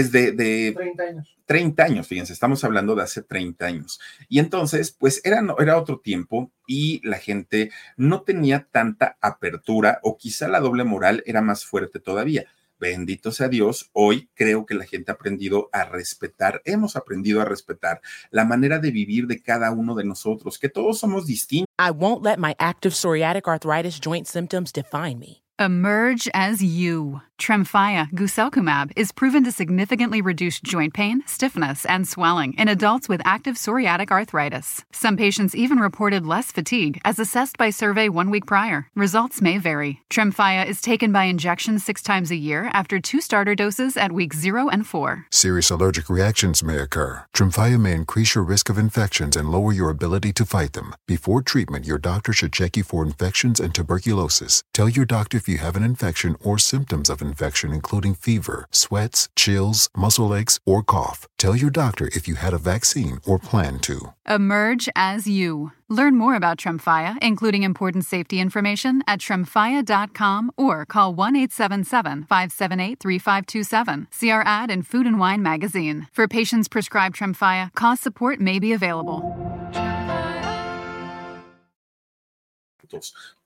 pues, 0.00 0.12
de... 0.12 0.32
de 0.32 0.72
30 0.72 1.02
años. 1.02 1.36
30 1.46 1.84
años, 1.84 2.06
fíjense, 2.06 2.32
estamos 2.32 2.64
hablando 2.64 2.94
de 2.94 3.02
hace 3.02 3.22
30 3.22 3.66
años. 3.66 4.00
Y 4.28 4.38
entonces, 4.38 4.90
pues 4.90 5.20
era, 5.24 5.42
era 5.58 5.76
otro 5.76 6.00
tiempo 6.00 6.50
y 6.66 7.06
la 7.06 7.18
gente 7.18 7.70
no 7.96 8.22
tenía 8.22 8.68
tanta 8.70 9.18
apertura 9.20 9.98
o 10.02 10.16
quizá 10.16 10.48
la 10.48 10.60
doble 10.60 10.84
moral 10.84 11.22
era 11.26 11.42
más 11.42 11.66
fuerte 11.66 12.00
todavía. 12.00 12.46
Bendito 12.82 13.30
sea 13.30 13.48
Dios, 13.48 13.90
hoy 13.92 14.28
creo 14.34 14.66
que 14.66 14.74
la 14.74 14.84
gente 14.84 15.12
ha 15.12 15.14
aprendido 15.14 15.68
a 15.72 15.84
respetar, 15.84 16.62
hemos 16.64 16.96
aprendido 16.96 17.40
a 17.40 17.44
respetar 17.44 18.00
la 18.30 18.44
manera 18.44 18.80
de 18.80 18.90
vivir 18.90 19.28
de 19.28 19.40
cada 19.40 19.70
uno 19.70 19.94
de 19.94 20.02
nosotros, 20.02 20.58
que 20.58 20.68
todos 20.68 20.98
somos 20.98 21.26
distintos. 21.26 21.68
I 21.78 21.90
won't 21.92 22.24
let 22.24 22.38
my 22.38 22.56
active 22.58 22.92
psoriatic 22.92 23.46
arthritis 23.46 24.00
joint 24.00 24.26
symptoms 24.26 24.72
define 24.72 25.20
me. 25.20 25.42
Emerge 25.62 26.28
as 26.34 26.60
you. 26.60 27.20
Tremfya 27.38 28.08
guselkumab 28.12 28.92
is 28.94 29.10
proven 29.10 29.42
to 29.42 29.50
significantly 29.50 30.22
reduce 30.22 30.60
joint 30.60 30.94
pain, 30.94 31.24
stiffness, 31.26 31.84
and 31.86 32.06
swelling 32.06 32.54
in 32.54 32.68
adults 32.68 33.08
with 33.08 33.20
active 33.24 33.56
psoriatic 33.56 34.12
arthritis. 34.12 34.84
Some 34.92 35.16
patients 35.16 35.56
even 35.56 35.78
reported 35.78 36.24
less 36.24 36.52
fatigue 36.52 37.00
as 37.04 37.18
assessed 37.18 37.58
by 37.58 37.70
survey 37.70 38.08
one 38.08 38.30
week 38.30 38.46
prior. 38.46 38.86
Results 38.94 39.42
may 39.42 39.58
vary. 39.58 40.00
Tremfya 40.08 40.68
is 40.68 40.80
taken 40.80 41.10
by 41.10 41.24
injection 41.24 41.80
six 41.80 42.00
times 42.00 42.30
a 42.30 42.36
year 42.36 42.70
after 42.72 43.00
two 43.00 43.20
starter 43.20 43.56
doses 43.56 43.96
at 43.96 44.12
week 44.12 44.34
zero 44.34 44.68
and 44.68 44.86
four. 44.86 45.26
Serious 45.32 45.68
allergic 45.68 46.08
reactions 46.08 46.62
may 46.62 46.78
occur. 46.78 47.24
Tremfya 47.34 47.80
may 47.80 47.94
increase 47.94 48.36
your 48.36 48.44
risk 48.44 48.68
of 48.70 48.78
infections 48.78 49.34
and 49.36 49.48
lower 49.48 49.72
your 49.72 49.90
ability 49.90 50.32
to 50.34 50.46
fight 50.46 50.74
them. 50.74 50.94
Before 51.08 51.42
treatment, 51.42 51.86
your 51.86 51.98
doctor 51.98 52.32
should 52.32 52.52
check 52.52 52.76
you 52.76 52.84
for 52.84 53.04
infections 53.04 53.58
and 53.58 53.74
tuberculosis. 53.74 54.62
Tell 54.72 54.88
your 54.88 55.06
doctor 55.06 55.38
if 55.38 55.48
you 55.48 55.51
have 55.58 55.76
an 55.76 55.82
infection 55.82 56.36
or 56.42 56.58
symptoms 56.58 57.10
of 57.10 57.22
infection, 57.22 57.72
including 57.72 58.14
fever, 58.14 58.66
sweats, 58.70 59.28
chills, 59.36 59.88
muscle 59.96 60.34
aches, 60.34 60.60
or 60.66 60.82
cough. 60.82 61.28
Tell 61.38 61.56
your 61.56 61.70
doctor 61.70 62.08
if 62.14 62.28
you 62.28 62.36
had 62.36 62.54
a 62.54 62.58
vaccine 62.58 63.20
or 63.26 63.38
plan 63.38 63.78
to. 63.80 64.12
Emerge 64.28 64.88
as 64.94 65.26
you. 65.26 65.72
Learn 65.88 66.16
more 66.16 66.36
about 66.36 66.58
Tremfya, 66.58 67.18
including 67.20 67.64
important 67.64 68.04
safety 68.04 68.40
information, 68.40 69.02
at 69.06 69.20
tremfya.com 69.20 70.50
or 70.56 70.86
call 70.86 71.14
1 71.14 71.36
877 71.36 72.24
578 72.24 72.98
3527. 73.00 74.08
See 74.10 74.30
our 74.30 74.42
ad 74.46 74.70
in 74.70 74.82
Food 74.82 75.06
and 75.06 75.18
Wine 75.18 75.42
magazine. 75.42 76.08
For 76.12 76.26
patients 76.28 76.68
prescribed 76.68 77.16
Tremfya, 77.16 77.74
cost 77.74 78.02
support 78.02 78.40
may 78.40 78.58
be 78.58 78.72
available. 78.72 79.61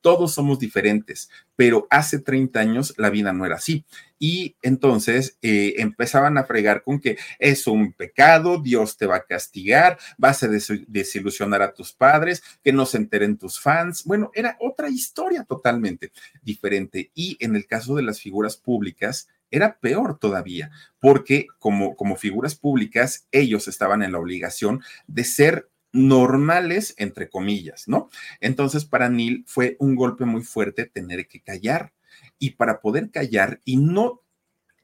Todos 0.00 0.35
somos 0.35 0.59
diferentes, 0.59 1.30
pero 1.56 1.87
hace 1.90 2.18
30 2.18 2.61
años 2.61 2.94
la 2.96 3.11
vida 3.11 3.32
no 3.32 3.44
era 3.44 3.56
así. 3.56 3.85
Y 4.18 4.56
entonces 4.62 5.38
eh, 5.42 5.74
empezaban 5.78 6.38
a 6.38 6.44
fregar 6.44 6.82
con 6.82 7.00
que 7.00 7.18
es 7.38 7.66
un 7.66 7.92
pecado, 7.92 8.61
Dios 8.62 8.96
te 8.96 9.06
va 9.06 9.16
a 9.16 9.24
castigar, 9.24 9.98
vas 10.16 10.42
a 10.42 10.48
des 10.48 10.72
desilusionar 10.87 11.62
a 11.62 11.74
tus 11.74 11.92
padres, 11.92 12.42
que 12.62 12.72
no 12.72 12.87
se 12.87 12.98
enteren 12.98 13.37
tus 13.37 13.61
fans. 13.61 14.04
Bueno, 14.04 14.30
era 14.35 14.56
otra 14.61 14.88
historia 14.88 15.44
totalmente 15.44 16.12
diferente. 16.42 17.11
Y 17.14 17.37
en 17.40 17.56
el 17.56 17.66
caso 17.66 17.94
de 17.94 18.02
las 18.02 18.20
figuras 18.20 18.56
públicas, 18.56 19.28
era 19.50 19.78
peor 19.78 20.18
todavía, 20.18 20.70
porque 21.00 21.46
como, 21.59 21.94
como 21.96 22.16
figuras 22.16 22.54
públicas, 22.56 23.26
ellos 23.30 23.68
estaban 23.68 24.02
en 24.02 24.12
la 24.12 24.18
obligación 24.18 24.82
de 25.06 25.24
ser 25.24 25.68
normales, 25.96 26.94
entre 26.98 27.28
comillas, 27.28 27.88
¿no? 27.88 28.11
Entonces, 28.40 28.85
para 28.85 29.09
Neil 29.09 29.44
fue 29.46 29.76
un 29.80 29.96
golpe 29.96 30.24
muy 30.24 30.42
fuerte 30.42 30.87
tener 30.87 31.26
que 31.26 31.40
callar. 31.40 31.92
Y 32.38 32.50
para 32.50 32.80
poder 32.80 33.11
callar 33.11 33.61
y 33.64 33.78
no 33.78 34.22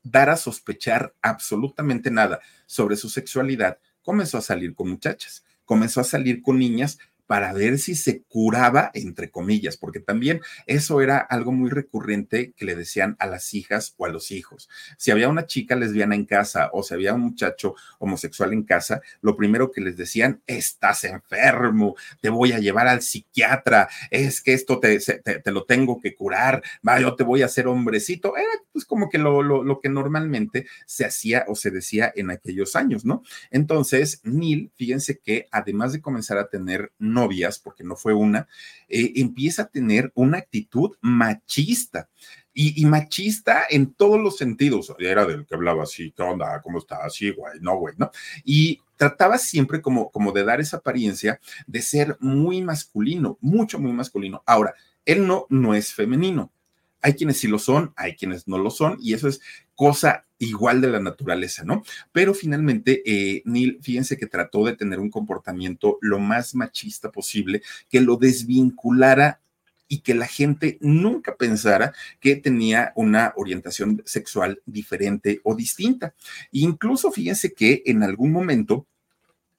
dar 0.02 0.30
a 0.30 0.36
sospechar 0.36 1.14
absolutamente 1.22 2.10
nada 2.10 2.40
sobre 2.66 2.96
su 2.96 3.08
sexualidad, 3.08 3.78
comenzó 4.02 4.38
a 4.38 4.42
salir 4.42 4.74
con 4.74 4.88
muchachas, 4.88 5.44
comenzó 5.64 6.00
a 6.00 6.04
salir 6.04 6.42
con 6.42 6.58
niñas 6.58 6.98
para 7.32 7.54
ver 7.54 7.78
si 7.78 7.94
se 7.94 8.24
curaba, 8.24 8.90
entre 8.92 9.30
comillas, 9.30 9.78
porque 9.78 10.00
también 10.00 10.42
eso 10.66 11.00
era 11.00 11.16
algo 11.16 11.50
muy 11.50 11.70
recurrente 11.70 12.52
que 12.54 12.66
le 12.66 12.74
decían 12.74 13.16
a 13.20 13.26
las 13.26 13.54
hijas 13.54 13.94
o 13.96 14.04
a 14.04 14.10
los 14.10 14.30
hijos. 14.30 14.68
Si 14.98 15.10
había 15.10 15.30
una 15.30 15.46
chica 15.46 15.74
lesbiana 15.74 16.14
en 16.14 16.26
casa 16.26 16.68
o 16.74 16.82
si 16.82 16.92
había 16.92 17.14
un 17.14 17.22
muchacho 17.22 17.74
homosexual 17.98 18.52
en 18.52 18.64
casa, 18.64 19.00
lo 19.22 19.34
primero 19.34 19.70
que 19.70 19.80
les 19.80 19.96
decían, 19.96 20.42
estás 20.46 21.04
enfermo, 21.04 21.96
te 22.20 22.28
voy 22.28 22.52
a 22.52 22.58
llevar 22.58 22.86
al 22.86 23.00
psiquiatra, 23.00 23.88
es 24.10 24.42
que 24.42 24.52
esto 24.52 24.78
te, 24.78 24.98
te, 24.98 25.50
lo 25.50 25.64
tengo 25.64 26.02
que 26.02 26.14
curar, 26.14 26.62
va, 26.86 27.00
yo 27.00 27.16
te 27.16 27.24
voy 27.24 27.40
a 27.40 27.46
hacer 27.46 27.66
hombrecito. 27.66 28.36
Era 28.36 28.50
pues 28.72 28.84
como 28.84 29.08
que 29.08 29.16
lo, 29.16 29.42
lo, 29.42 29.64
lo 29.64 29.80
que 29.80 29.88
normalmente 29.88 30.66
se 30.84 31.06
hacía 31.06 31.46
o 31.48 31.54
se 31.54 31.70
decía 31.70 32.12
en 32.14 32.30
aquellos 32.30 32.76
años, 32.76 33.06
¿no? 33.06 33.22
Entonces, 33.50 34.20
Neil, 34.22 34.70
fíjense 34.76 35.18
que 35.18 35.48
además 35.50 35.94
de 35.94 36.02
comenzar 36.02 36.36
a 36.36 36.50
tener 36.50 36.92
no 36.98 37.21
novias, 37.22 37.58
porque 37.58 37.84
no 37.84 37.96
fue 37.96 38.14
una, 38.14 38.48
eh, 38.88 39.12
empieza 39.16 39.62
a 39.62 39.68
tener 39.68 40.10
una 40.14 40.38
actitud 40.38 40.96
machista. 41.00 42.08
Y, 42.54 42.84
machista 42.84 43.64
en 43.70 43.94
todos 43.94 44.20
los 44.20 44.36
sentidos. 44.36 44.92
Era 44.98 45.24
del 45.24 45.46
que 45.46 45.54
hablaba 45.54 45.84
así, 45.84 46.12
¿qué 46.12 46.22
onda? 46.22 46.60
¿Cómo 46.60 46.78
está? 46.78 46.96
Así, 47.02 47.30
güey, 47.30 47.58
no, 47.60 47.78
güey, 47.78 47.94
¿no? 47.96 48.10
Y 48.44 48.78
trataba 48.96 49.38
siempre 49.38 49.80
como, 49.80 50.10
como 50.10 50.32
de 50.32 50.44
dar 50.44 50.60
esa 50.60 50.76
apariencia 50.76 51.40
de 51.66 51.80
ser 51.80 52.18
muy 52.20 52.60
masculino, 52.60 53.38
mucho, 53.40 53.78
muy 53.78 53.92
masculino. 53.92 54.42
Ahora, 54.44 54.74
él 55.06 55.26
no, 55.26 55.46
no 55.48 55.74
es 55.74 55.94
femenino. 55.94 56.52
Hay 57.00 57.14
quienes 57.14 57.38
sí 57.38 57.48
lo 57.48 57.58
son, 57.58 57.94
hay 57.96 58.16
quienes 58.16 58.46
no 58.46 58.58
lo 58.58 58.70
son, 58.70 58.98
y 59.00 59.14
eso 59.14 59.28
es 59.28 59.40
cosa 59.74 60.26
igual 60.46 60.80
de 60.80 60.88
la 60.88 61.00
naturaleza, 61.00 61.64
¿no? 61.64 61.84
Pero 62.10 62.34
finalmente, 62.34 63.02
eh, 63.06 63.42
Neil, 63.44 63.78
fíjense 63.80 64.16
que 64.16 64.26
trató 64.26 64.64
de 64.64 64.76
tener 64.76 64.98
un 64.98 65.10
comportamiento 65.10 65.98
lo 66.00 66.18
más 66.18 66.54
machista 66.54 67.10
posible, 67.10 67.62
que 67.88 68.00
lo 68.00 68.16
desvinculara 68.16 69.40
y 69.86 70.00
que 70.00 70.14
la 70.14 70.26
gente 70.26 70.78
nunca 70.80 71.36
pensara 71.36 71.92
que 72.18 72.36
tenía 72.36 72.92
una 72.96 73.32
orientación 73.36 74.02
sexual 74.04 74.60
diferente 74.66 75.40
o 75.44 75.54
distinta. 75.54 76.14
incluso 76.50 77.12
fíjense 77.12 77.52
que 77.52 77.82
en 77.86 78.02
algún 78.02 78.32
momento 78.32 78.86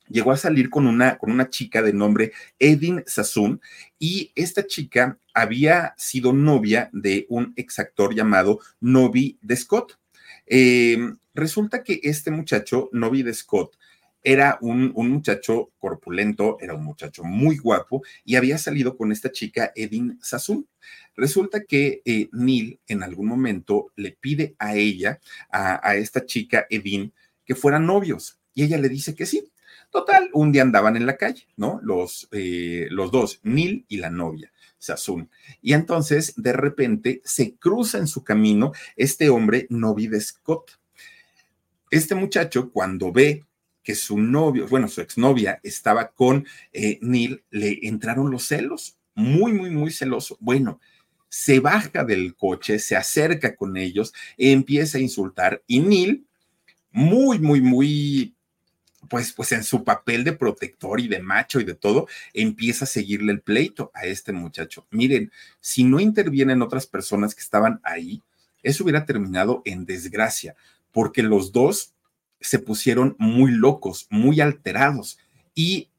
llegó 0.10 0.32
a 0.32 0.38
salir 0.38 0.70
con 0.70 0.88
una, 0.88 1.18
con 1.18 1.32
una 1.32 1.50
chica 1.50 1.82
de 1.82 1.94
nombre 1.94 2.34
Edin 2.60 3.04
Sassoon 3.06 3.62
y 4.00 4.32
esta 4.36 4.66
chica 4.66 5.18
había 5.34 5.94
sido 5.98 6.34
novia 6.34 6.90
de 6.92 7.26
un 7.30 7.54
exactor 7.56 8.14
llamado 8.14 8.60
Novi 8.82 9.38
de 9.42 9.56
Scott. 9.56 9.98
Eh, 10.46 10.98
resulta 11.34 11.84
que 11.84 12.00
este 12.04 12.32
muchacho, 12.32 12.90
Novi 12.92 13.24
de 13.24 13.34
Scott, 13.34 13.78
era 14.24 14.58
un, 14.62 14.94
muchacho 14.96 15.72
corpulento, 15.80 16.58
era 16.62 16.74
un 16.74 16.84
muchacho 16.84 17.24
muy 17.24 17.58
guapo 17.58 18.04
y 18.24 18.36
había 18.36 18.58
salido 18.58 18.96
con 18.96 19.12
esta 19.12 19.32
chica 19.32 19.72
Edin 19.76 20.18
Sassoon. 20.22 20.68
Resulta 21.16 21.64
que 21.66 22.02
eh, 22.06 22.30
Neil 22.32 22.80
en 22.88 23.04
algún 23.04 23.28
momento 23.28 23.92
le 23.96 24.12
pide 24.12 24.56
a 24.60 24.76
ella, 24.76 25.20
a, 25.52 25.96
esta 25.96 26.26
chica 26.26 26.66
Edin, 26.70 27.14
que 27.46 27.56
fueran 27.56 27.86
novios 27.86 28.40
y 28.54 28.64
ella 28.64 28.78
le 28.78 28.90
dice 28.90 29.14
que 29.14 29.26
sí. 29.26 29.50
Total, 29.92 30.30
un 30.34 30.52
día 30.52 30.64
andaban 30.64 30.96
en 30.96 31.06
la 31.06 31.18
calle, 31.18 31.48
¿no? 31.56 31.80
Los, 31.84 32.28
eh, 32.32 32.88
los 32.90 33.12
dos, 33.12 33.42
Neil 33.44 33.86
y 33.88 33.98
la 33.98 34.10
novia. 34.10 34.53
Y 35.62 35.74
entonces, 35.74 36.34
de 36.36 36.54
repente, 36.54 37.22
se 37.24 37.56
cruza 37.56 37.98
en 37.98 38.08
su 38.08 38.24
camino 38.24 38.74
este 38.96 39.30
hombre, 39.30 39.68
Novi 39.70 40.08
de 40.08 40.20
Scott. 40.20 40.80
Este 41.90 42.16
muchacho, 42.16 42.72
cuando 42.72 43.12
ve 43.12 43.46
que 43.84 43.96
su 43.96 44.18
novio, 44.18 44.68
bueno, 44.68 44.88
su 44.88 45.02
exnovia 45.02 45.60
estaba 45.64 46.12
con 46.12 46.46
eh, 46.72 46.98
Neil, 47.02 47.44
le 47.52 47.80
entraron 47.84 48.32
los 48.32 48.46
celos, 48.46 48.98
muy, 49.14 49.54
muy, 49.54 49.70
muy 49.70 49.92
celoso. 49.92 50.38
Bueno, 50.40 50.80
se 51.30 51.60
baja 51.60 52.04
del 52.04 52.36
coche, 52.36 52.80
se 52.80 52.96
acerca 52.96 53.56
con 53.56 53.78
ellos, 53.78 54.14
empieza 54.38 54.98
a 54.98 55.02
insultar 55.02 55.64
y 55.68 55.80
Neil, 55.80 56.26
muy, 56.92 57.40
muy, 57.40 57.60
muy 57.62 58.36
pues, 59.10 59.34
pues 59.34 59.52
en 59.52 59.64
su 59.64 59.84
papel 59.84 60.24
de 60.24 60.34
protector 60.34 61.00
y 61.00 61.08
de 61.08 61.20
macho 61.20 61.60
y 61.60 61.64
de 61.64 61.76
todo, 61.76 62.08
empieza 62.34 62.86
a 62.86 62.88
seguirle 62.88 63.32
el 63.32 63.42
pleito 63.42 63.92
a 63.94 64.06
este 64.06 64.32
muchacho. 64.32 64.86
Miren, 64.92 65.32
si 65.60 65.84
no 65.84 66.00
intervienen 66.00 66.62
otras 66.62 66.88
personas 66.88 67.36
que 67.36 67.42
estaban 67.42 67.80
ahí, 67.84 68.22
eso 68.62 68.84
hubiera 68.84 69.06
terminado 69.06 69.62
en 69.66 69.86
desgracia, 69.86 70.56
porque 70.92 71.24
los 71.24 71.52
dos 71.52 71.94
se 72.40 72.60
pusieron 72.60 73.16
muy 73.20 73.52
locos, 73.52 74.08
muy 74.10 74.42
alterados. 74.42 75.18
Y 75.54 75.90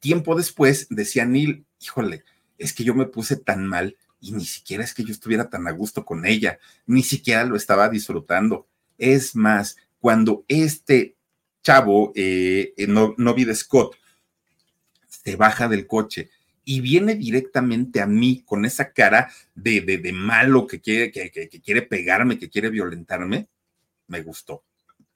tiempo 0.00 0.34
después 0.34 0.86
decía 0.90 1.24
Neil, 1.24 1.64
híjole, 1.80 2.24
es 2.58 2.72
que 2.72 2.84
yo 2.84 2.94
me 2.94 3.06
puse 3.06 3.36
tan 3.36 3.66
mal 3.66 3.96
y 4.20 4.32
ni 4.32 4.44
siquiera 4.44 4.84
es 4.84 4.94
que 4.94 5.04
yo 5.04 5.12
estuviera 5.12 5.50
tan 5.50 5.66
a 5.66 5.72
gusto 5.72 6.04
con 6.04 6.24
ella, 6.26 6.58
ni 6.86 7.02
siquiera 7.02 7.44
lo 7.44 7.56
estaba 7.56 7.88
disfrutando. 7.88 8.68
Es 8.96 9.34
más, 9.34 9.76
cuando 10.00 10.44
este 10.48 11.16
chavo, 11.62 12.12
eh, 12.14 12.74
eh 12.76 12.86
no, 12.86 13.14
de 13.16 13.54
Scott, 13.54 13.96
se 15.08 15.36
baja 15.36 15.68
del 15.68 15.86
coche 15.86 16.30
y 16.64 16.80
viene 16.80 17.14
directamente 17.14 18.00
a 18.00 18.06
mí 18.06 18.42
con 18.44 18.64
esa 18.64 18.92
cara 18.92 19.32
de, 19.54 19.80
de, 19.80 20.12
malo 20.12 20.66
que 20.66 20.80
quiere, 20.80 21.10
que, 21.10 21.30
que, 21.30 21.48
quiere 21.48 21.82
pegarme, 21.82 22.38
que 22.38 22.50
quiere 22.50 22.70
violentarme, 22.70 23.48
me 24.06 24.22
gustó, 24.22 24.62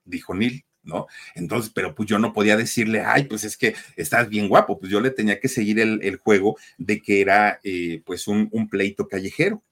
dijo 0.05 0.35
Neil. 0.35 0.65
¿no? 0.83 1.09
Entonces, 1.35 1.73
pero 1.75 1.95
pues 1.97 2.09
yo 2.09 2.19
no 2.19 2.33
podía 2.33 2.57
decirle, 2.57 3.03
ay, 3.05 3.25
pues 3.25 3.43
es 3.43 3.57
que 3.57 3.75
estás 3.97 4.29
bien 4.29 4.49
guapo, 4.49 4.79
pues 4.79 4.91
yo 4.91 5.01
le 5.01 5.11
tenía 5.11 5.41
que 5.41 5.49
seguir 5.49 5.81
el, 5.81 6.17
juego 6.19 6.57
de 6.79 7.03
que 7.03 7.21
era 7.21 7.59
eh, 7.65 8.03
pues 8.07 8.29
un, 8.29 8.49
un, 8.53 8.69
pleito 8.69 9.09
callejero. 9.09 9.65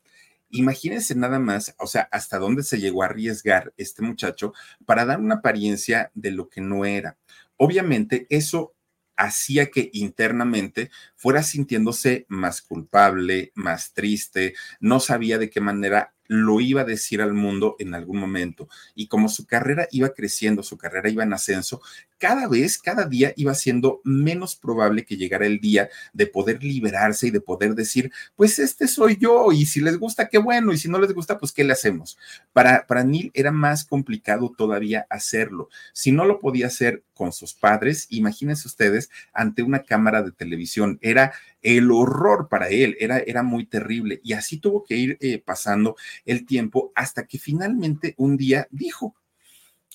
Imagínense 0.57 1.17
nada 1.17 1.41
más, 1.41 1.75
o 1.81 1.89
sea, 1.89 2.09
hasta 2.13 2.39
dónde 2.39 2.63
se 2.63 2.79
llegó 2.79 3.03
a 3.03 3.07
arriesgar 3.07 3.75
este 3.77 4.03
muchacho 4.03 4.53
para 4.87 5.05
dar 5.05 5.19
una 5.19 5.37
apariencia 5.37 6.13
de 6.15 6.31
lo 6.31 6.49
que 6.49 6.61
no 6.61 6.85
era. 6.85 7.19
Obviamente 7.57 8.29
eso 8.31 8.73
hacía 9.17 9.71
que 9.73 9.91
internamente 9.93 10.93
fuera 11.25 11.43
sintiéndose 11.43 12.27
más 12.29 12.61
culpable, 12.61 13.51
más 13.55 13.95
triste, 13.95 14.53
no 14.79 15.01
sabía 15.01 15.39
de 15.39 15.49
qué 15.49 15.59
manera 15.59 16.13
lo 16.27 16.61
iba 16.61 16.83
a 16.83 16.85
decir 16.85 17.23
al 17.23 17.33
mundo 17.33 17.77
en 17.79 17.95
algún 17.95 18.19
momento. 18.19 18.69
Y 18.95 19.09
como 19.09 19.31
su 19.31 19.47
carrera 19.47 19.89
iba 19.91 20.11
creciendo, 20.11 20.63
su 20.63 20.77
carrera 20.77 21.09
iba 21.09 21.23
en 21.23 21.33
ascenso, 21.33 21.81
cada 22.19 22.49
vez, 22.49 22.79
cada 22.79 23.05
día 23.05 23.35
iba 23.37 23.55
siendo 23.55 24.01
menos 24.05 24.57
probable 24.57 25.05
que 25.05 25.17
llegara 25.17 25.47
el 25.47 25.61
día 25.61 25.91
de 26.13 26.27
poder 26.27 26.63
liberarse 26.63 27.27
y 27.27 27.31
de 27.31 27.41
poder 27.41 27.75
decir, 27.75 28.11
pues 28.35 28.59
este 28.59 28.89
soy 28.89 29.19
yo 29.19 29.53
y 29.53 29.67
si 29.67 29.81
les 29.81 29.99
gusta, 29.99 30.29
qué 30.29 30.39
bueno, 30.39 30.73
y 30.73 30.79
si 30.79 30.89
no 30.89 30.99
les 30.99 31.13
gusta, 31.13 31.39
pues 31.39 31.53
qué 31.53 31.65
le 31.65 31.73
hacemos. 31.73 32.17
Para, 32.53 32.87
para 32.87 33.05
Neil 33.05 33.31
era 33.35 33.51
más 33.51 33.85
complicado 33.85 34.55
todavía 34.57 35.07
hacerlo. 35.11 35.69
Si 35.93 36.13
no 36.13 36.25
lo 36.25 36.39
podía 36.39 36.69
hacer 36.69 37.03
con 37.13 37.33
sus 37.33 37.53
padres, 37.53 38.07
imagínense 38.09 38.69
ustedes 38.69 39.11
ante 39.33 39.63
una 39.63 39.83
cámara 39.83 40.23
de 40.23 40.33
televisión. 40.33 40.99
Era 41.15 41.33
el 41.63 41.91
horror 41.93 42.49
para 42.49 42.69
él, 42.69 42.97
era, 42.99 43.19
era 43.19 43.43
muy 43.43 43.67
terrible. 43.67 44.21
Y 44.25 44.33
así 44.33 44.59
tuvo 44.59 44.85
que 44.85 44.97
ir 44.97 45.17
eh, 45.21 45.39
pasando 45.39 45.97
el 46.25 46.45
tiempo 46.45 46.93
hasta 46.95 47.27
que 47.27 47.39
finalmente 47.39 48.15
un 48.17 48.37
día 48.37 48.67
dijo, 48.71 49.15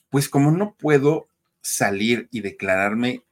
pues 0.09 0.29
como 0.29 0.51
no 0.51 0.75
puedo 0.75 1.27
salir 1.61 2.29
y 2.31 2.39
declararme 2.39 3.23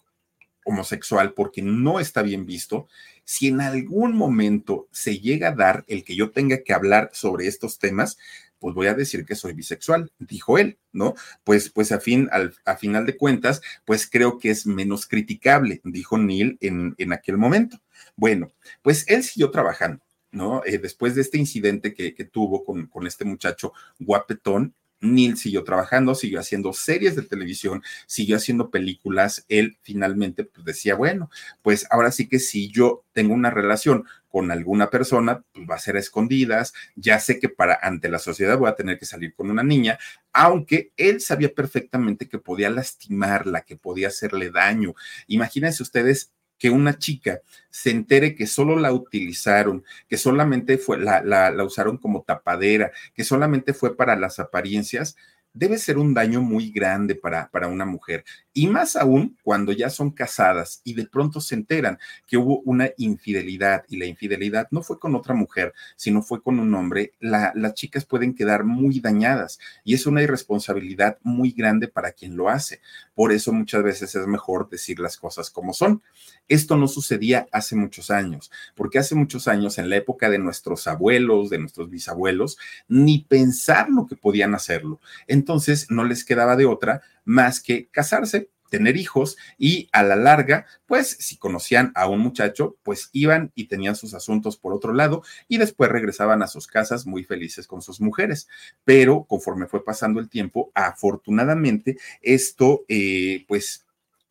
homosexual 0.66 1.34
porque 1.34 1.62
no 1.62 2.00
está 2.00 2.22
bien 2.22 2.46
visto, 2.46 2.88
si 3.24 3.48
en 3.48 3.62
algún 3.62 4.16
momento 4.16 4.88
se 4.92 5.20
llega 5.20 5.50
a 5.50 5.56
dar 5.56 5.86
el 5.88 6.04
que 6.04 6.16
yo 6.16 6.32
tenga 6.32 6.62
que 6.64 6.74
hablar 6.74 7.10
sobre 7.14 7.48
estos 7.48 7.80
temas, 7.80 8.18
pues 8.60 8.76
voy 8.76 8.88
a 8.88 8.94
decir 8.94 9.26
que 9.26 9.36
soy 9.36 9.54
bisexual, 9.54 10.12
dijo 10.20 10.58
él, 10.58 10.78
¿no? 10.92 11.16
Pues, 11.44 11.70
pues 11.70 11.92
a, 11.92 12.00
fin, 12.00 12.30
al, 12.32 12.56
a 12.66 12.76
final 12.78 13.06
de 13.06 13.18
cuentas, 13.18 13.62
pues 13.86 14.10
creo 14.10 14.38
que 14.40 14.50
es 14.50 14.66
menos 14.66 15.06
criticable, 15.08 15.82
dijo 15.84 16.18
Neil 16.18 16.58
en, 16.62 16.96
en 16.98 17.14
aquel 17.14 17.38
momento. 17.38 17.80
Bueno, 18.16 18.52
pues 18.82 19.06
él 19.08 19.24
siguió 19.24 19.52
trabajando, 19.52 20.04
¿no? 20.32 20.64
Eh, 20.66 20.78
después 20.78 21.16
de 21.16 21.22
este 21.22 21.38
incidente 21.38 21.94
que, 21.94 22.14
que 22.14 22.26
tuvo 22.26 22.64
con, 22.64 22.88
con 22.88 23.08
este 23.08 23.26
muchacho 23.26 23.74
guapetón, 24.00 24.74
Neil 25.00 25.38
siguió 25.38 25.64
trabajando, 25.64 26.16
siguió 26.16 26.40
haciendo 26.40 26.74
series 26.74 27.16
de 27.16 27.22
televisión, 27.22 27.84
siguió 28.08 28.38
haciendo 28.38 28.70
películas. 28.70 29.46
Él 29.48 29.78
finalmente 29.82 30.44
pues, 30.44 30.66
decía, 30.66 30.96
bueno, 30.96 31.30
pues 31.62 31.86
ahora 31.92 32.12
sí 32.12 32.28
que 32.28 32.40
si 32.40 32.70
yo 32.70 33.04
tengo 33.14 33.34
una 33.34 33.52
relación 33.52 34.06
con 34.38 34.52
alguna 34.52 34.92
persona, 34.92 35.44
pues 35.52 35.68
va 35.68 35.74
a 35.74 35.80
ser 35.80 35.96
a 35.96 36.00
escondidas. 36.00 36.72
Ya 36.96 37.20
sé 37.20 37.40
que 37.40 37.50
para 37.50 37.80
ante 37.82 38.08
la 38.08 38.20
sociedad 38.20 38.56
voy 38.56 38.70
a 38.70 38.76
tener 38.76 39.00
que 39.00 39.08
salir 39.08 39.34
con 39.34 39.50
una 39.50 39.64
niña, 39.64 39.98
aunque 40.32 40.92
él 40.96 41.22
sabía 41.22 41.52
perfectamente 41.56 42.30
que 42.30 42.38
podía 42.38 42.70
lastimarla, 42.70 43.62
que 43.62 43.78
podía 43.78 44.10
hacerle 44.10 44.52
daño. 44.52 44.94
Imagínense 45.26 45.82
ustedes 45.82 46.34
que 46.60 46.70
una 46.70 47.00
chica 47.00 47.42
se 47.72 47.90
entere 47.90 48.36
que 48.36 48.46
solo 48.46 48.76
la 48.76 48.94
utilizaron, 48.94 49.84
que 50.08 50.18
solamente 50.18 50.78
fue, 50.78 51.00
la, 51.00 51.24
la, 51.24 51.50
la 51.50 51.64
usaron 51.64 51.98
como 51.98 52.22
tapadera, 52.22 52.92
que 53.16 53.24
solamente 53.24 53.74
fue 53.74 53.98
para 53.98 54.16
las 54.16 54.38
apariencias, 54.38 55.16
debe 55.52 55.80
ser 55.80 55.98
un 55.98 56.14
daño 56.14 56.42
muy 56.42 56.72
grande 56.72 57.16
para, 57.16 57.50
para 57.50 57.70
una 57.70 57.86
mujer. 57.86 58.24
Y 58.58 58.66
más 58.66 58.96
aún 58.96 59.38
cuando 59.44 59.72
ya 59.72 59.92
son 59.92 60.10
casadas 60.10 60.82
y 60.84 60.96
de 60.96 61.06
pronto 61.06 61.42
se 61.42 61.54
enteran 61.54 62.00
que 62.26 62.38
hubo 62.38 62.62
una 62.62 62.90
infidelidad 62.98 63.84
y 63.88 63.98
la 63.98 64.08
infidelidad 64.08 64.68
no 64.72 64.82
fue 64.82 64.98
con 64.98 65.14
otra 65.14 65.36
mujer, 65.36 65.76
sino 65.96 66.24
fue 66.24 66.42
con 66.42 66.60
un 66.60 66.74
hombre, 66.74 67.14
la, 67.20 67.52
las 67.54 67.76
chicas 67.76 68.06
pueden 68.06 68.34
quedar 68.34 68.64
muy 68.64 69.00
dañadas 69.00 69.60
y 69.84 69.94
es 69.94 70.08
una 70.08 70.24
irresponsabilidad 70.24 71.20
muy 71.22 71.52
grande 71.52 71.88
para 71.88 72.14
quien 72.14 72.36
lo 72.36 72.50
hace. 72.50 72.82
Por 73.14 73.32
eso 73.32 73.54
muchas 73.54 73.84
veces 73.84 74.16
es 74.16 74.26
mejor 74.26 74.70
decir 74.72 75.00
las 75.00 75.18
cosas 75.18 75.52
como 75.52 75.72
son. 75.72 76.02
Esto 76.48 76.78
no 76.78 76.88
sucedía 76.88 77.48
hace 77.52 77.76
muchos 77.76 78.10
años, 78.10 78.50
porque 78.74 78.98
hace 78.98 79.14
muchos 79.14 79.48
años, 79.48 79.78
en 79.78 79.90
la 79.90 79.98
época 79.98 80.32
de 80.32 80.40
nuestros 80.40 80.88
abuelos, 80.88 81.52
de 81.52 81.60
nuestros 81.60 81.92
bisabuelos, 81.92 82.58
ni 82.88 83.20
pensar 83.20 83.90
lo 83.90 84.08
que 84.08 84.16
podían 84.16 84.56
hacerlo. 84.56 85.00
Entonces 85.28 85.92
no 85.92 86.06
les 86.06 86.24
quedaba 86.24 86.56
de 86.56 86.66
otra 86.66 87.04
más 87.28 87.62
que 87.62 87.90
casarse, 87.90 88.50
tener 88.70 88.98
hijos 88.98 89.38
y 89.58 89.90
a 89.92 90.04
la 90.04 90.16
larga, 90.16 90.66
pues 90.86 91.10
si 91.20 91.38
conocían 91.38 91.92
a 91.96 92.08
un 92.08 92.20
muchacho, 92.20 92.78
pues 92.84 93.10
iban 93.14 93.52
y 93.56 93.68
tenían 93.68 93.96
sus 93.96 94.14
asuntos 94.14 94.58
por 94.58 94.74
otro 94.74 94.94
lado 94.94 95.24
y 95.48 95.58
después 95.58 95.92
regresaban 95.92 96.42
a 96.42 96.48
sus 96.48 96.68
casas 96.68 97.06
muy 97.06 97.24
felices 97.24 97.68
con 97.68 97.82
sus 97.82 98.02
mujeres. 98.02 98.48
Pero 98.84 99.26
conforme 99.26 99.68
fue 99.68 99.84
pasando 99.84 100.20
el 100.20 100.30
tiempo, 100.30 100.72
afortunadamente 100.74 101.98
esto, 102.22 102.86
eh, 102.88 103.46
pues 103.48 103.87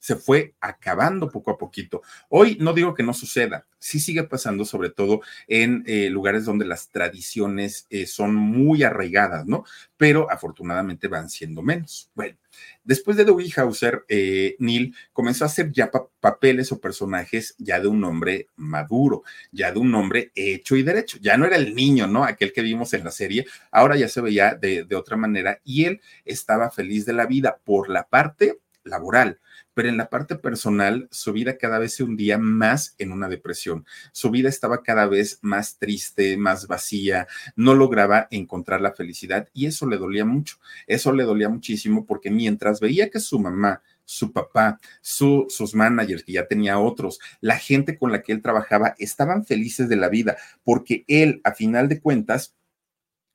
se 0.07 0.15
fue 0.15 0.55
acabando 0.61 1.29
poco 1.33 1.51
a 1.51 1.59
poquito. 1.59 2.01
Hoy 2.29 2.57
no 2.61 2.73
digo 2.73 2.95
que 2.95 3.03
no 3.03 3.13
suceda, 3.13 3.67
sí 3.81 3.99
sigue 3.99 4.23
pasando, 4.23 4.65
sobre 4.65 4.91
todo 4.91 5.21
en 5.49 5.83
eh, 5.85 6.11
lugares 6.11 6.45
donde 6.45 6.65
las 6.65 6.91
tradiciones 6.91 7.89
eh, 7.91 8.07
son 8.07 8.33
muy 8.33 8.85
arraigadas, 8.85 9.47
¿no? 9.47 9.65
Pero 9.97 10.31
afortunadamente 10.31 11.09
van 11.09 11.29
siendo 11.29 11.61
menos. 11.61 12.09
Bueno, 12.15 12.37
después 12.85 13.17
de 13.17 13.25
Dewey 13.25 13.53
Hauser, 13.57 14.05
eh, 14.07 14.55
Neil 14.61 14.95
comenzó 15.13 15.43
a 15.43 15.49
hacer 15.49 15.73
ya 15.73 15.91
papeles 16.21 16.71
o 16.71 16.81
personajes 16.81 17.57
ya 17.59 17.81
de 17.81 17.89
un 17.89 18.05
hombre 18.05 18.47
maduro, 18.55 19.25
ya 19.51 19.73
de 19.73 19.81
un 19.81 19.93
hombre 19.97 20.31
hecho 20.37 20.77
y 20.77 20.85
derecho. 20.85 21.19
Ya 21.21 21.37
no 21.37 21.47
era 21.47 21.57
el 21.57 21.75
niño, 21.75 22.07
¿no? 22.07 22.23
Aquel 22.23 22.53
que 22.53 22.63
vimos 22.63 22.95
en 22.95 23.03
la 23.03 23.11
serie, 23.11 23.45
ahora 23.73 23.97
ya 23.97 24.07
se 24.07 24.21
veía 24.21 24.55
de, 24.55 24.85
de 24.85 24.95
otra 24.95 25.17
manera 25.17 25.61
y 25.65 25.87
él 25.87 26.01
estaba 26.25 26.71
feliz 26.71 27.07
de 27.07 27.13
la 27.13 27.27
vida 27.27 27.59
por 27.65 27.89
la 27.89 28.07
parte 28.07 28.61
laboral 28.85 29.41
pero 29.77 29.91
en 29.91 29.99
la 29.99 30.09
parte 30.09 30.37
personal 30.37 31.07
su 31.11 31.35
vida 31.35 31.59
cada 31.59 31.79
vez 31.79 31.93
se 31.93 32.03
hundía 32.03 32.39
más 32.39 32.95
en 32.97 33.13
una 33.13 33.29
depresión. 33.29 33.85
Su 34.11 34.31
vida 34.31 34.49
estaba 34.49 34.83
cada 34.83 35.05
vez 35.05 35.39
más 35.43 35.77
triste, 35.79 36.39
más 36.39 36.67
vacía, 36.67 37.29
no 37.57 37.75
lograba 37.75 38.27
encontrar 38.31 38.81
la 38.81 38.95
felicidad 38.95 39.51
y 39.53 39.67
eso 39.67 39.87
le 39.87 39.99
dolía 39.99 40.25
mucho. 40.25 40.57
Eso 40.87 41.13
le 41.13 41.25
dolía 41.25 41.51
muchísimo 41.51 42.07
porque 42.07 42.31
mientras 42.31 42.81
veía 42.81 43.11
que 43.11 43.21
su 43.21 43.39
mamá 43.39 43.83
su 44.07 44.33
papá, 44.33 44.81
sus 45.03 45.75
managers, 45.75 46.23
que 46.23 46.33
ya 46.33 46.47
tenía 46.47 46.79
otros, 46.79 47.19
la 47.41 47.59
gente 47.59 47.99
con 47.99 48.13
la 48.13 48.23
que 48.23 48.33
él 48.33 48.41
trabajaba, 48.41 48.95
estaban 48.99 49.45
felices 49.45 49.89
de 49.89 49.97
la 49.97 50.09
vida, 50.09 50.37
porque 50.63 51.05
él, 51.09 51.41
a 51.43 51.53
final 51.53 51.89
de 51.89 52.01
cuentas, 52.01 52.55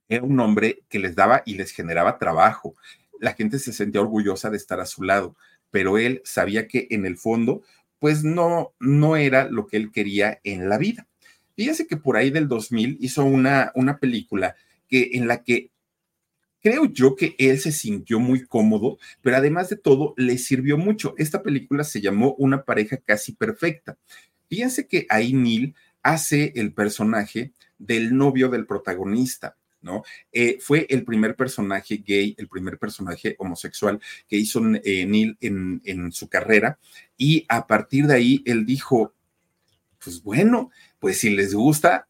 era 0.08 0.24
un 0.24 0.40
hombre 0.40 0.84
que 0.88 1.00
les 1.00 1.14
daba 1.14 1.44
y 1.46 1.56
les 1.56 1.72
generaba 1.72 2.18
trabajo. 2.18 2.74
La 3.20 3.34
gente 3.34 3.60
se 3.60 3.74
sentía 3.74 4.00
orgullosa 4.00 4.50
de 4.50 4.56
estar 4.56 4.80
a 4.80 4.86
su 4.86 5.04
lado 5.04 5.36
pero 5.72 5.98
él 5.98 6.22
sabía 6.24 6.68
que 6.68 6.88
en 6.92 7.06
el 7.06 7.18
fondo, 7.18 7.64
pues 8.00 8.24
no, 8.24 8.74
no 8.80 9.16
era 9.16 9.50
lo 9.50 9.68
que 9.68 9.78
él 9.78 9.92
quería 9.92 10.40
en 10.44 10.70
la 10.70 10.78
vida. 10.78 11.08
Fíjese 11.56 11.88
que 11.88 11.98
por 11.98 12.18
ahí 12.18 12.30
del 12.30 12.48
2000 12.48 12.98
hizo 13.00 13.24
una, 13.26 13.72
una 13.76 13.98
película 13.98 14.56
que, 14.88 15.12
en 15.14 15.28
la 15.28 15.44
que 15.44 15.72
creo 16.62 16.86
yo 16.86 17.16
que 17.16 17.36
él 17.38 17.60
se 17.60 17.72
sintió 17.72 18.20
muy 18.20 18.46
cómodo, 18.46 18.98
pero 19.22 19.38
además 19.38 19.70
de 19.70 19.78
todo 19.78 20.14
le 20.18 20.38
sirvió 20.38 20.78
mucho. 20.78 21.14
Esta 21.18 21.44
película 21.44 21.84
se 21.84 22.02
llamó 22.02 22.36
Una 22.38 22.64
pareja 22.64 22.98
casi 22.98 23.34
perfecta. 23.34 23.98
Fíjense 24.48 24.88
que 24.88 25.06
ahí 25.10 25.34
Neil 25.34 25.76
hace 26.04 26.54
el 26.56 26.74
personaje 26.74 27.54
del 27.78 28.16
novio 28.16 28.50
del 28.50 28.66
protagonista. 28.66 29.58
¿No? 29.82 30.04
Eh, 30.32 30.58
fue 30.60 30.86
el 30.90 31.04
primer 31.04 31.36
personaje 31.36 32.04
gay, 32.06 32.36
el 32.38 32.48
primer 32.48 32.78
personaje 32.78 33.36
homosexual 33.40 34.00
que 34.28 34.38
hizo 34.38 34.62
eh, 34.84 35.06
Neil 35.06 35.38
en, 35.42 35.82
en 35.86 36.12
su 36.12 36.30
carrera 36.30 36.80
y 37.18 37.46
a 37.50 37.68
partir 37.68 38.08
de 38.08 38.16
ahí 38.16 38.44
él 38.46 38.66
dijo, 38.66 39.14
pues 40.04 40.22
bueno, 40.24 40.72
pues 41.00 41.20
si 41.20 41.30
les 41.30 41.54
gusta, 41.54 42.08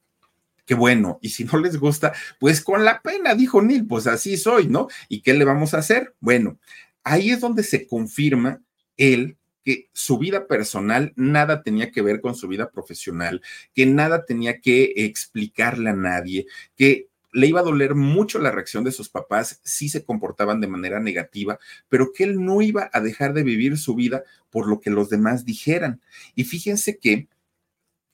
qué 0.66 0.76
bueno. 0.76 1.20
Y 1.22 1.30
si 1.30 1.44
no 1.44 1.60
les 1.60 1.78
gusta, 1.78 2.14
pues 2.40 2.62
con 2.62 2.86
la 2.86 3.02
pena, 3.02 3.36
dijo 3.36 3.62
Neil, 3.62 3.86
pues 3.86 4.08
así 4.08 4.38
soy, 4.38 4.68
¿no? 4.68 4.88
¿Y 5.10 5.22
qué 5.22 5.34
le 5.34 5.46
vamos 5.46 5.74
a 5.74 5.80
hacer? 5.80 6.16
Bueno, 6.20 6.60
ahí 7.04 7.32
es 7.32 7.42
donde 7.42 7.64
se 7.64 7.88
confirma 7.88 8.62
él 8.98 9.38
que 9.64 9.90
su 9.94 10.18
vida 10.18 10.48
personal 10.48 11.14
nada 11.16 11.62
tenía 11.62 11.92
que 11.92 12.02
ver 12.02 12.20
con 12.22 12.36
su 12.36 12.48
vida 12.48 12.72
profesional, 12.72 13.42
que 13.74 13.86
nada 13.86 14.26
tenía 14.26 14.60
que 14.60 14.94
explicarle 14.96 15.92
a 15.92 15.96
nadie, 15.96 16.48
que 16.76 17.10
le 17.32 17.48
iba 17.48 17.62
a 17.62 17.64
doler 17.64 17.96
mucho 17.96 18.40
la 18.40 18.52
reacción 18.52 18.84
de 18.84 18.92
sus 18.92 19.10
papás 19.10 19.62
si 19.64 19.90
se 19.90 20.04
comportaban 20.04 20.60
de 20.62 20.68
manera 20.68 21.00
negativa, 21.00 21.60
pero 21.90 22.12
que 22.14 22.24
él 22.24 22.44
no 22.44 22.62
iba 22.62 22.90
a 22.92 23.02
dejar 23.02 23.34
de 23.34 23.44
vivir 23.44 23.78
su 23.78 23.96
vida 23.96 24.24
por 24.50 24.68
lo 24.68 24.82
que 24.82 24.90
los 24.90 25.10
demás 25.10 25.46
dijeran. 25.46 26.02
Y 26.36 26.44
fíjense 26.44 26.98
que 26.98 27.28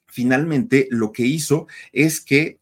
finalmente 0.06 0.88
lo 0.90 1.12
que 1.12 1.24
hizo 1.24 1.66
es 1.92 2.20
que, 2.20 2.58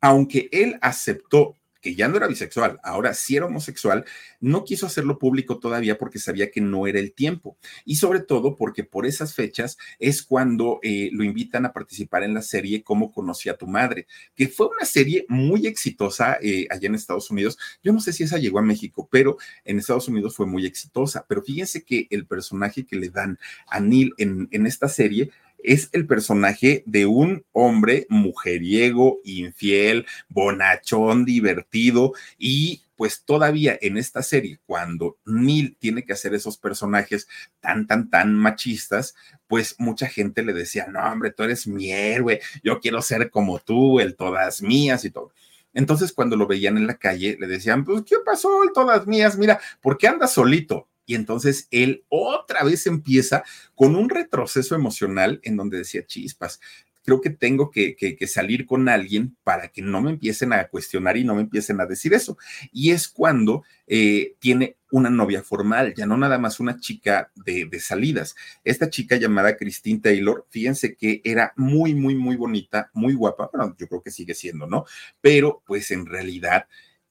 aunque 0.00 0.48
él 0.52 0.78
aceptó 0.80 1.57
que 1.80 1.94
ya 1.94 2.08
no 2.08 2.16
era 2.16 2.26
bisexual, 2.26 2.80
ahora 2.82 3.14
sí 3.14 3.36
era 3.36 3.46
homosexual, 3.46 4.04
no 4.40 4.64
quiso 4.64 4.86
hacerlo 4.86 5.18
público 5.18 5.58
todavía 5.58 5.98
porque 5.98 6.18
sabía 6.18 6.50
que 6.50 6.60
no 6.60 6.86
era 6.86 6.98
el 6.98 7.12
tiempo. 7.12 7.56
Y 7.84 7.96
sobre 7.96 8.20
todo 8.20 8.56
porque 8.56 8.84
por 8.84 9.06
esas 9.06 9.34
fechas 9.34 9.78
es 9.98 10.22
cuando 10.22 10.80
eh, 10.82 11.10
lo 11.12 11.24
invitan 11.24 11.66
a 11.66 11.72
participar 11.72 12.22
en 12.22 12.34
la 12.34 12.42
serie 12.42 12.82
Cómo 12.82 13.12
conocí 13.12 13.48
a 13.48 13.56
tu 13.56 13.66
madre, 13.66 14.06
que 14.34 14.48
fue 14.48 14.66
una 14.68 14.84
serie 14.84 15.24
muy 15.28 15.66
exitosa 15.66 16.38
eh, 16.40 16.66
allá 16.70 16.88
en 16.88 16.94
Estados 16.94 17.30
Unidos. 17.30 17.58
Yo 17.82 17.92
no 17.92 18.00
sé 18.00 18.12
si 18.12 18.24
esa 18.24 18.38
llegó 18.38 18.58
a 18.58 18.62
México, 18.62 19.08
pero 19.10 19.36
en 19.64 19.78
Estados 19.78 20.08
Unidos 20.08 20.36
fue 20.36 20.46
muy 20.46 20.66
exitosa. 20.66 21.26
Pero 21.28 21.42
fíjense 21.42 21.84
que 21.84 22.06
el 22.10 22.26
personaje 22.26 22.86
que 22.86 22.96
le 22.96 23.10
dan 23.10 23.38
a 23.68 23.80
Neil 23.80 24.12
en, 24.18 24.48
en 24.50 24.66
esta 24.66 24.88
serie 24.88 25.30
es 25.62 25.90
el 25.92 26.06
personaje 26.06 26.82
de 26.86 27.06
un 27.06 27.44
hombre 27.52 28.06
mujeriego, 28.08 29.20
infiel, 29.24 30.06
bonachón, 30.28 31.24
divertido 31.24 32.12
y 32.38 32.82
pues 32.96 33.22
todavía 33.24 33.78
en 33.80 33.96
esta 33.96 34.24
serie, 34.24 34.58
cuando 34.66 35.18
Neil 35.24 35.76
tiene 35.78 36.04
que 36.04 36.12
hacer 36.12 36.34
esos 36.34 36.58
personajes 36.58 37.28
tan, 37.60 37.86
tan, 37.86 38.10
tan 38.10 38.34
machistas, 38.34 39.14
pues 39.46 39.76
mucha 39.78 40.08
gente 40.08 40.42
le 40.42 40.52
decía, 40.52 40.88
no, 40.88 41.00
hombre, 41.00 41.30
tú 41.30 41.44
eres 41.44 41.68
mi 41.68 41.92
héroe, 41.92 42.40
yo 42.64 42.80
quiero 42.80 43.00
ser 43.00 43.30
como 43.30 43.60
tú, 43.60 44.00
el 44.00 44.16
todas 44.16 44.62
mías 44.62 45.04
y 45.04 45.10
todo. 45.10 45.32
Entonces, 45.74 46.12
cuando 46.12 46.34
lo 46.36 46.48
veían 46.48 46.76
en 46.76 46.88
la 46.88 46.98
calle, 46.98 47.36
le 47.38 47.46
decían, 47.46 47.84
pues, 47.84 48.02
¿qué 48.02 48.16
pasó, 48.24 48.64
el 48.64 48.72
todas 48.72 49.06
mías? 49.06 49.38
Mira, 49.38 49.60
¿por 49.80 49.96
qué 49.96 50.08
andas 50.08 50.32
solito? 50.32 50.88
Y 51.08 51.14
entonces 51.14 51.68
él 51.70 52.04
otra 52.10 52.62
vez 52.64 52.86
empieza 52.86 53.42
con 53.74 53.96
un 53.96 54.10
retroceso 54.10 54.74
emocional 54.74 55.40
en 55.42 55.56
donde 55.56 55.78
decía 55.78 56.06
chispas. 56.06 56.60
Creo 57.02 57.22
que 57.22 57.30
tengo 57.30 57.70
que, 57.70 57.96
salir 58.26 58.66
con 58.66 58.90
alguien 58.90 59.34
para 59.42 59.68
que 59.68 59.80
no 59.80 60.02
me 60.02 60.10
empiecen 60.10 60.52
a 60.52 60.68
cuestionar 60.68 61.16
y 61.16 61.24
no 61.24 61.34
me 61.34 61.40
empiecen 61.40 61.80
a 61.80 61.86
decir 61.86 62.12
eso. 62.12 62.36
Y 62.70 62.90
es 62.90 63.08
cuando 63.08 63.64
eh, 63.86 64.34
tiene 64.38 64.76
una 64.90 65.08
novia 65.08 65.42
formal, 65.42 65.94
ya 65.96 66.04
no 66.04 66.18
nada 66.18 66.36
más 66.36 66.60
una 66.60 66.78
chica 66.78 67.32
de, 67.34 67.64
de, 67.64 67.80
salidas. 67.80 68.36
Esta 68.62 68.90
chica 68.90 69.16
llamada 69.16 69.56
Christine 69.56 70.00
Taylor, 70.00 70.46
fíjense 70.50 70.94
que 70.94 71.22
era 71.24 71.54
muy, 71.56 71.94
muy, 71.94 72.16
muy 72.16 72.36
bonita, 72.36 72.90
muy 72.92 73.14
guapa, 73.14 73.48
bueno, 73.50 73.74
yo 73.78 73.88
creo 73.88 74.02
que 74.02 74.10
sigue 74.10 74.34
siendo, 74.34 74.66
¿no? 74.66 74.84
Pero 75.22 75.62
pues 75.66 75.90
en 75.90 76.04
realidad 76.04 76.66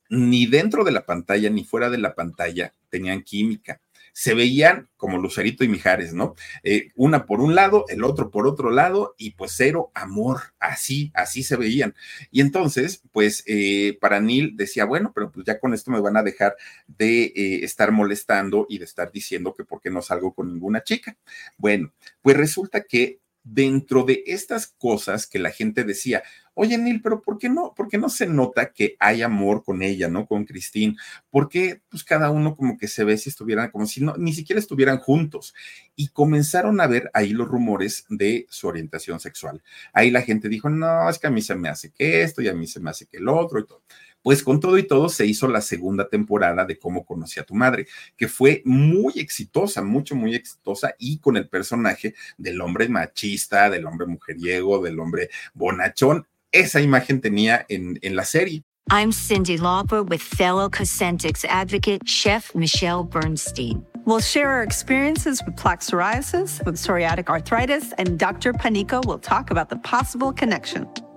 ni 0.09 0.45
dentro 0.45 0.83
de 0.83 0.91
la 0.91 1.05
pantalla 1.05 1.49
ni 1.49 1.63
fuera 1.63 1.89
de 1.89 1.97
la 1.97 2.15
pantalla 2.15 2.73
tenían 2.89 3.23
química 3.23 3.81
se 4.13 4.33
veían 4.33 4.89
como 4.97 5.17
Lucerito 5.17 5.63
y 5.63 5.67
Mijares, 5.67 6.13
¿no? 6.13 6.35
Eh, 6.63 6.91
una 6.95 7.25
por 7.25 7.39
un 7.39 7.55
lado, 7.55 7.85
el 7.89 8.03
otro 8.03 8.31
por 8.31 8.47
otro 8.47 8.71
lado, 8.71 9.13
y 9.17 9.31
pues 9.31 9.53
cero 9.55 9.91
amor, 9.93 10.53
así, 10.59 11.11
así 11.13 11.43
se 11.43 11.55
veían. 11.55 11.95
Y 12.31 12.41
entonces, 12.41 13.03
pues 13.11 13.43
eh, 13.45 13.97
para 14.01 14.19
Neil 14.19 14.57
decía, 14.57 14.85
bueno, 14.85 15.11
pero 15.13 15.31
pues 15.31 15.45
ya 15.45 15.59
con 15.59 15.73
esto 15.73 15.91
me 15.91 16.01
van 16.01 16.17
a 16.17 16.23
dejar 16.23 16.55
de 16.87 17.25
eh, 17.25 17.63
estar 17.63 17.91
molestando 17.91 18.65
y 18.69 18.79
de 18.79 18.85
estar 18.85 19.11
diciendo 19.11 19.53
que 19.55 19.63
por 19.63 19.81
qué 19.81 19.89
no 19.89 20.01
salgo 20.01 20.33
con 20.33 20.51
ninguna 20.51 20.83
chica. 20.83 21.17
Bueno, 21.57 21.93
pues 22.21 22.35
resulta 22.35 22.83
que 22.83 23.19
dentro 23.53 24.03
de 24.03 24.23
estas 24.27 24.67
cosas 24.67 25.27
que 25.27 25.39
la 25.39 25.51
gente 25.51 25.83
decía, 25.83 26.23
oye 26.53 26.77
Neil, 26.77 27.01
pero 27.01 27.21
¿por 27.21 27.37
qué 27.37 27.49
no, 27.49 27.73
por 27.75 27.87
qué 27.87 27.97
no 27.97 28.09
se 28.09 28.25
nota 28.25 28.73
que 28.73 28.95
hay 28.99 29.21
amor 29.21 29.63
con 29.63 29.83
ella, 29.83 30.07
¿no? 30.07 30.25
Con 30.25 30.45
Christine? 30.45 30.95
¿Por 31.29 31.47
qué 31.47 31.81
pues 31.89 32.03
cada 32.03 32.31
uno 32.31 32.55
como 32.55 32.77
que 32.77 32.87
se 32.87 33.03
ve 33.03 33.17
si 33.17 33.29
estuvieran, 33.29 33.69
como 33.69 33.85
si 33.85 34.03
no, 34.03 34.15
ni 34.17 34.33
siquiera 34.33 34.59
estuvieran 34.59 34.97
juntos? 34.97 35.53
Y 35.95 36.09
comenzaron 36.09 36.81
a 36.81 36.87
ver 36.87 37.09
ahí 37.13 37.29
los 37.29 37.47
rumores 37.47 38.05
de 38.09 38.47
su 38.49 38.67
orientación 38.67 39.19
sexual. 39.19 39.61
Ahí 39.93 40.11
la 40.11 40.23
gente 40.23 40.49
dijo, 40.49 40.69
no, 40.69 41.09
es 41.09 41.19
que 41.19 41.27
a 41.27 41.31
mí 41.31 41.41
se 41.41 41.55
me 41.55 41.69
hace 41.69 41.91
que 41.91 42.23
esto 42.23 42.41
y 42.41 42.47
a 42.47 42.53
mí 42.53 42.67
se 42.67 42.79
me 42.79 42.89
hace 42.89 43.05
que 43.05 43.17
el 43.17 43.29
otro 43.29 43.59
y 43.59 43.67
todo. 43.67 43.83
Pues 44.21 44.43
con 44.43 44.59
todo 44.59 44.77
y 44.77 44.83
todo 44.83 45.09
se 45.09 45.25
hizo 45.25 45.47
la 45.47 45.61
segunda 45.61 46.09
temporada 46.09 46.65
de 46.65 46.77
Cómo 46.77 47.05
conocí 47.05 47.39
a 47.39 47.43
tu 47.43 47.55
madre, 47.55 47.87
que 48.15 48.27
fue 48.27 48.61
muy 48.65 49.13
exitosa, 49.19 49.81
mucho, 49.81 50.15
muy 50.15 50.35
exitosa 50.35 50.93
y 50.97 51.19
con 51.19 51.37
el 51.37 51.47
personaje 51.47 52.13
del 52.37 52.59
hombre 52.61 52.89
machista, 52.89 53.69
del 53.69 53.85
hombre 53.85 54.07
mujeriego, 54.07 54.83
del 54.83 54.99
hombre 54.99 55.29
bonachón. 55.53 56.27
Esa 56.51 56.81
imagen 56.81 57.21
tenía 57.21 57.65
en, 57.69 57.99
en 58.01 58.15
la 58.15 58.25
serie. 58.25 58.63
I'm 58.89 59.11
Cindy 59.11 59.57
Lauper 59.57 60.01
with 60.01 60.21
fellow 60.21 60.69
Cosentix 60.69 61.43
advocate, 61.43 62.05
Chef 62.05 62.55
Michelle 62.55 63.03
Bernstein. 63.03 63.85
We'll 64.05 64.21
share 64.21 64.49
our 64.49 64.63
experiences 64.63 65.43
with 65.45 65.57
plaque 65.57 65.81
psoriasis, 65.81 66.65
with 66.65 66.75
psoriatic 66.75 67.27
arthritis, 67.27 67.91
and 67.97 68.17
Dr. 68.17 68.53
Panico 68.53 69.05
will 69.05 69.19
talk 69.19 69.51
about 69.51 69.67
the 69.67 69.75
possible 69.75 70.31
connection. 70.31 70.87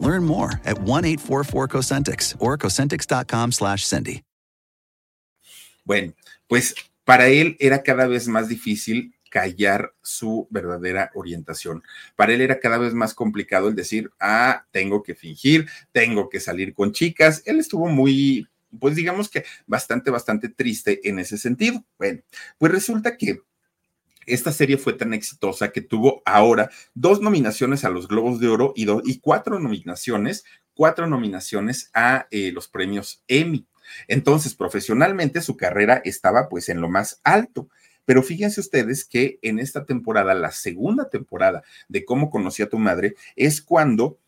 Learn 0.00 0.24
more 0.24 0.60
at 0.64 0.78
1 0.80 1.04
844 1.04 1.68
Cosentix 1.68 2.34
or 2.40 2.56
cosentix.com 2.56 3.52
slash 3.52 3.84
Cindy. 3.84 4.22
Bueno, 5.84 6.12
pues 6.46 6.74
para 7.04 7.28
él 7.28 7.56
era 7.58 7.82
cada 7.82 8.06
vez 8.06 8.28
más 8.28 8.48
difícil 8.48 9.14
callar 9.30 9.94
su 10.02 10.46
verdadera 10.50 11.10
orientación. 11.14 11.82
Para 12.16 12.34
él 12.34 12.40
era 12.40 12.60
cada 12.60 12.78
vez 12.78 12.92
más 12.92 13.14
complicado 13.14 13.68
el 13.68 13.74
decir, 13.74 14.10
ah, 14.20 14.66
tengo 14.70 15.02
que 15.02 15.14
fingir, 15.14 15.68
tengo 15.92 16.28
que 16.28 16.40
salir 16.40 16.74
con 16.74 16.92
chicas. 16.92 17.42
Él 17.46 17.58
estuvo 17.58 17.88
muy, 17.88 18.46
pues 18.78 18.96
digamos 18.96 19.30
que 19.30 19.44
bastante, 19.66 20.10
bastante 20.10 20.48
triste 20.48 21.08
en 21.08 21.18
ese 21.18 21.38
sentido. 21.38 21.84
Bueno, 21.98 22.20
pues 22.58 22.72
resulta 22.72 23.16
que 23.16 23.40
esta 24.26 24.52
serie 24.52 24.76
fue 24.76 24.92
tan 24.92 25.14
exitosa 25.14 25.72
que 25.72 25.80
tuvo 25.80 26.22
ahora 26.24 26.70
dos 26.94 27.20
nominaciones 27.20 27.84
a 27.84 27.90
los 27.90 28.08
Globos 28.08 28.40
de 28.40 28.48
Oro 28.48 28.72
y, 28.76 28.86
y 29.04 29.20
cuatro 29.20 29.58
nominaciones, 29.58 30.44
cuatro 30.74 31.06
nominaciones 31.06 31.90
a 31.94 32.26
eh, 32.30 32.52
los 32.52 32.68
premios 32.68 33.22
Emmy. 33.28 33.66
Entonces, 34.08 34.54
profesionalmente 34.54 35.40
su 35.40 35.56
carrera 35.56 36.00
estaba 36.04 36.48
pues 36.48 36.68
en 36.68 36.80
lo 36.80 36.88
más 36.88 37.20
alto. 37.24 37.68
Pero 38.04 38.22
fíjense 38.22 38.60
ustedes 38.60 39.04
que 39.04 39.38
en 39.42 39.58
esta 39.58 39.84
temporada, 39.84 40.34
la 40.34 40.50
segunda 40.50 41.08
temporada 41.08 41.62
de 41.88 42.04
Cómo 42.04 42.30
conocí 42.30 42.62
a 42.62 42.68
tu 42.68 42.78
madre, 42.78 43.14
es 43.36 43.62
cuando 43.62 44.18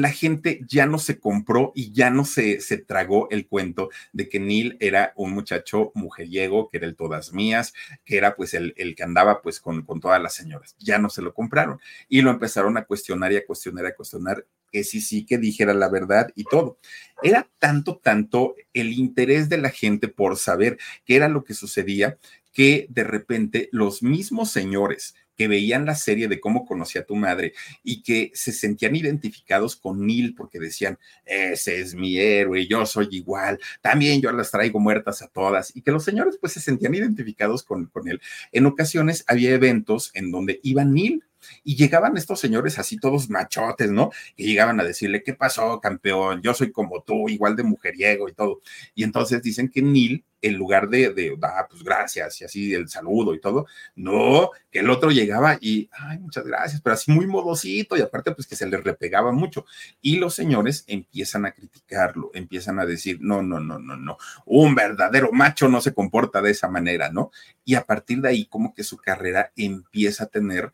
la 0.00 0.10
gente 0.10 0.60
ya 0.66 0.86
no 0.86 0.98
se 0.98 1.18
compró 1.18 1.72
y 1.74 1.92
ya 1.92 2.10
no 2.10 2.24
se, 2.24 2.60
se 2.60 2.78
tragó 2.78 3.28
el 3.30 3.46
cuento 3.46 3.90
de 4.12 4.28
que 4.28 4.40
Neil 4.40 4.76
era 4.80 5.12
un 5.16 5.32
muchacho 5.32 5.92
mujeriego, 5.94 6.68
que 6.68 6.78
era 6.78 6.86
el 6.86 6.96
todas 6.96 7.32
mías, 7.32 7.74
que 8.04 8.16
era 8.16 8.36
pues 8.36 8.54
el, 8.54 8.74
el 8.76 8.94
que 8.94 9.02
andaba 9.02 9.42
pues 9.42 9.60
con, 9.60 9.82
con 9.82 10.00
todas 10.00 10.20
las 10.22 10.34
señoras. 10.34 10.76
Ya 10.78 10.98
no 10.98 11.10
se 11.10 11.22
lo 11.22 11.34
compraron 11.34 11.80
y 12.08 12.22
lo 12.22 12.30
empezaron 12.30 12.76
a 12.76 12.84
cuestionar 12.84 13.32
y 13.32 13.36
a 13.36 13.46
cuestionar 13.46 13.84
y 13.84 13.88
a 13.88 13.94
cuestionar 13.94 14.46
que 14.70 14.84
sí, 14.84 15.00
sí, 15.00 15.24
que 15.24 15.38
dijera 15.38 15.74
la 15.74 15.88
verdad 15.88 16.30
y 16.34 16.44
todo. 16.44 16.78
Era 17.22 17.48
tanto, 17.58 17.96
tanto 17.96 18.54
el 18.74 18.92
interés 18.92 19.48
de 19.48 19.58
la 19.58 19.70
gente 19.70 20.08
por 20.08 20.36
saber 20.36 20.78
qué 21.04 21.16
era 21.16 21.28
lo 21.28 21.44
que 21.44 21.54
sucedía 21.54 22.18
que 22.58 22.88
de 22.90 23.04
repente 23.04 23.68
los 23.70 24.02
mismos 24.02 24.50
señores 24.50 25.14
que 25.36 25.46
veían 25.46 25.86
la 25.86 25.94
serie 25.94 26.26
de 26.26 26.40
cómo 26.40 26.66
conocí 26.66 26.98
a 26.98 27.04
tu 27.04 27.14
madre 27.14 27.52
y 27.84 28.02
que 28.02 28.32
se 28.34 28.50
sentían 28.50 28.96
identificados 28.96 29.76
con 29.76 30.04
Neil 30.04 30.34
porque 30.34 30.58
decían, 30.58 30.98
ese 31.24 31.80
es 31.80 31.94
mi 31.94 32.18
héroe, 32.18 32.66
yo 32.66 32.84
soy 32.84 33.06
igual, 33.12 33.60
también 33.80 34.20
yo 34.20 34.32
las 34.32 34.50
traigo 34.50 34.80
muertas 34.80 35.22
a 35.22 35.28
todas 35.28 35.70
y 35.76 35.82
que 35.82 35.92
los 35.92 36.02
señores 36.02 36.36
pues 36.40 36.54
se 36.54 36.60
sentían 36.60 36.96
identificados 36.96 37.62
con, 37.62 37.86
con 37.86 38.08
él. 38.08 38.20
En 38.50 38.66
ocasiones 38.66 39.22
había 39.28 39.50
eventos 39.50 40.10
en 40.14 40.32
donde 40.32 40.58
iba 40.64 40.84
Neil 40.84 41.22
y 41.64 41.76
llegaban 41.76 42.16
estos 42.16 42.40
señores 42.40 42.78
así 42.78 42.98
todos 42.98 43.30
machotes, 43.30 43.90
¿no? 43.90 44.10
Que 44.36 44.44
llegaban 44.44 44.80
a 44.80 44.84
decirle, 44.84 45.22
¿qué 45.22 45.34
pasó, 45.34 45.80
campeón? 45.80 46.42
Yo 46.42 46.54
soy 46.54 46.72
como 46.72 47.02
tú, 47.02 47.28
igual 47.28 47.56
de 47.56 47.62
mujeriego 47.62 48.28
y 48.28 48.32
todo. 48.32 48.60
Y 48.94 49.04
entonces 49.04 49.42
dicen 49.42 49.68
que 49.68 49.82
Neil, 49.82 50.24
en 50.40 50.54
lugar 50.54 50.88
de, 50.88 51.12
de 51.12 51.36
ah, 51.42 51.66
pues 51.68 51.82
gracias 51.82 52.40
y 52.40 52.44
así 52.44 52.74
el 52.74 52.88
saludo 52.88 53.34
y 53.34 53.40
todo, 53.40 53.66
no, 53.96 54.50
que 54.70 54.80
el 54.80 54.90
otro 54.90 55.10
llegaba 55.10 55.58
y, 55.60 55.88
ay, 55.92 56.18
muchas 56.18 56.44
gracias, 56.44 56.80
pero 56.80 56.94
así 56.94 57.10
muy 57.10 57.26
modosito 57.26 57.96
y 57.96 58.00
aparte 58.00 58.32
pues 58.32 58.46
que 58.46 58.56
se 58.56 58.66
le 58.66 58.76
repegaba 58.76 59.32
mucho. 59.32 59.66
Y 60.00 60.18
los 60.18 60.34
señores 60.34 60.84
empiezan 60.86 61.46
a 61.46 61.52
criticarlo, 61.52 62.30
empiezan 62.34 62.78
a 62.78 62.86
decir, 62.86 63.18
no, 63.20 63.42
no, 63.42 63.58
no, 63.60 63.78
no, 63.78 63.96
no, 63.96 64.18
un 64.44 64.74
verdadero 64.74 65.32
macho 65.32 65.68
no 65.68 65.80
se 65.80 65.92
comporta 65.92 66.40
de 66.40 66.52
esa 66.52 66.68
manera, 66.68 67.10
¿no? 67.10 67.30
Y 67.64 67.74
a 67.74 67.84
partir 67.84 68.20
de 68.20 68.28
ahí 68.28 68.46
como 68.46 68.74
que 68.74 68.84
su 68.84 68.96
carrera 68.96 69.52
empieza 69.56 70.24
a 70.24 70.28
tener 70.28 70.72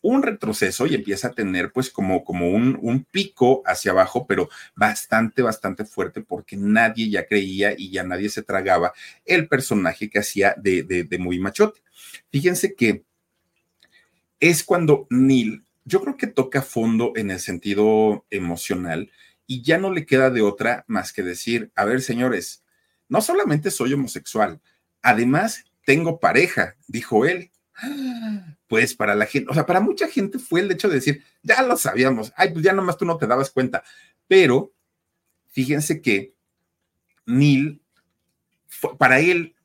un 0.00 0.22
retroceso 0.22 0.86
y 0.86 0.94
empieza 0.94 1.28
a 1.28 1.32
tener 1.32 1.72
pues 1.72 1.90
como, 1.90 2.24
como 2.24 2.50
un, 2.50 2.78
un, 2.80 3.04
pico 3.04 3.62
hacia 3.66 3.90
abajo, 3.90 4.26
pero 4.26 4.48
bastante, 4.74 5.42
bastante 5.42 5.84
fuerte 5.84 6.20
porque 6.20 6.56
nadie 6.56 7.10
ya 7.10 7.26
creía 7.26 7.74
y 7.76 7.90
ya 7.90 8.04
nadie 8.04 8.28
se 8.28 8.42
tragaba 8.42 8.92
el 9.24 9.48
personaje 9.48 10.08
que 10.08 10.20
hacía 10.20 10.54
de, 10.56 10.82
de, 10.82 11.04
de 11.04 11.18
muy 11.18 11.38
machote. 11.38 11.80
Fíjense 12.30 12.74
que 12.74 13.04
es 14.40 14.62
cuando 14.62 15.06
Neil, 15.10 15.64
yo 15.84 16.00
creo 16.00 16.16
que 16.16 16.28
toca 16.28 16.62
fondo 16.62 17.12
en 17.16 17.30
el 17.30 17.40
sentido 17.40 18.24
emocional 18.30 19.10
y 19.46 19.62
ya 19.62 19.78
no 19.78 19.92
le 19.92 20.06
queda 20.06 20.30
de 20.30 20.42
otra 20.42 20.84
más 20.86 21.12
que 21.12 21.22
decir, 21.22 21.72
a 21.74 21.84
ver 21.84 22.02
señores, 22.02 22.62
no 23.08 23.20
solamente 23.20 23.70
soy 23.70 23.94
homosexual, 23.94 24.60
además 25.02 25.64
tengo 25.84 26.20
pareja, 26.20 26.76
dijo 26.86 27.24
él 27.24 27.50
pues 28.68 28.94
para 28.94 29.14
la 29.14 29.26
gente, 29.26 29.50
o 29.50 29.54
sea, 29.54 29.66
para 29.66 29.80
mucha 29.80 30.06
gente 30.08 30.38
fue 30.38 30.60
el 30.60 30.70
hecho 30.70 30.88
de 30.88 30.96
decir, 30.96 31.24
ya 31.42 31.62
lo 31.62 31.76
sabíamos, 31.76 32.32
ay, 32.36 32.52
pues 32.52 32.64
ya 32.64 32.72
nomás 32.72 32.98
tú 32.98 33.04
no 33.04 33.16
te 33.16 33.26
dabas 33.26 33.50
cuenta, 33.50 33.82
pero 34.28 34.72
fíjense 35.48 36.00
que 36.00 36.34
Neil, 37.26 37.80
para 38.98 39.20
él 39.20 39.56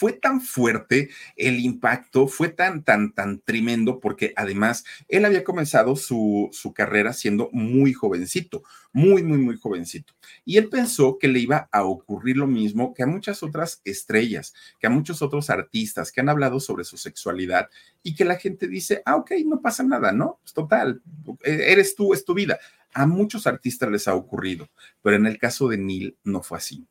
fue 0.00 0.14
tan 0.14 0.40
fuerte 0.40 1.10
el 1.36 1.60
impacto, 1.60 2.26
fue 2.26 2.48
tan, 2.48 2.82
tan, 2.84 3.12
tan 3.12 3.40
tremendo, 3.40 4.00
porque 4.00 4.32
además 4.34 4.82
él 5.08 5.26
había 5.26 5.44
comenzado 5.44 5.94
su, 5.94 6.48
su 6.52 6.72
carrera 6.72 7.12
siendo 7.12 7.50
muy 7.52 7.92
jovencito, 7.92 8.62
muy, 8.94 9.22
muy, 9.22 9.36
muy 9.36 9.58
jovencito. 9.58 10.14
Y 10.46 10.56
él 10.56 10.70
pensó 10.70 11.18
que 11.18 11.28
le 11.28 11.40
iba 11.40 11.68
a 11.70 11.84
ocurrir 11.84 12.38
lo 12.38 12.46
mismo 12.46 12.94
que 12.94 13.02
a 13.02 13.06
muchas 13.06 13.42
otras 13.42 13.82
estrellas, 13.84 14.54
que 14.78 14.86
a 14.86 14.90
muchos 14.90 15.20
otros 15.20 15.50
artistas 15.50 16.10
que 16.10 16.22
han 16.22 16.30
hablado 16.30 16.60
sobre 16.60 16.84
su 16.84 16.96
sexualidad 16.96 17.68
y 18.02 18.14
que 18.14 18.24
la 18.24 18.36
gente 18.36 18.68
dice, 18.68 19.02
ah, 19.04 19.16
ok, 19.16 19.32
no 19.44 19.60
pasa 19.60 19.82
nada, 19.82 20.12
¿no? 20.12 20.38
Pues 20.40 20.54
total, 20.54 21.02
e, 21.44 21.72
eres 21.72 21.94
tú, 21.94 22.14
es 22.14 22.24
tu 22.24 22.32
vida. 22.32 22.58
A 22.94 23.06
muchos 23.06 23.46
artistas 23.46 23.90
les 23.90 24.08
ha 24.08 24.14
ocurrido, 24.14 24.66
pero 25.02 25.16
en 25.16 25.26
el 25.26 25.36
caso 25.36 25.68
de 25.68 25.76
Neil 25.76 26.16
no 26.24 26.42
fue 26.42 26.56
así. 26.56 26.88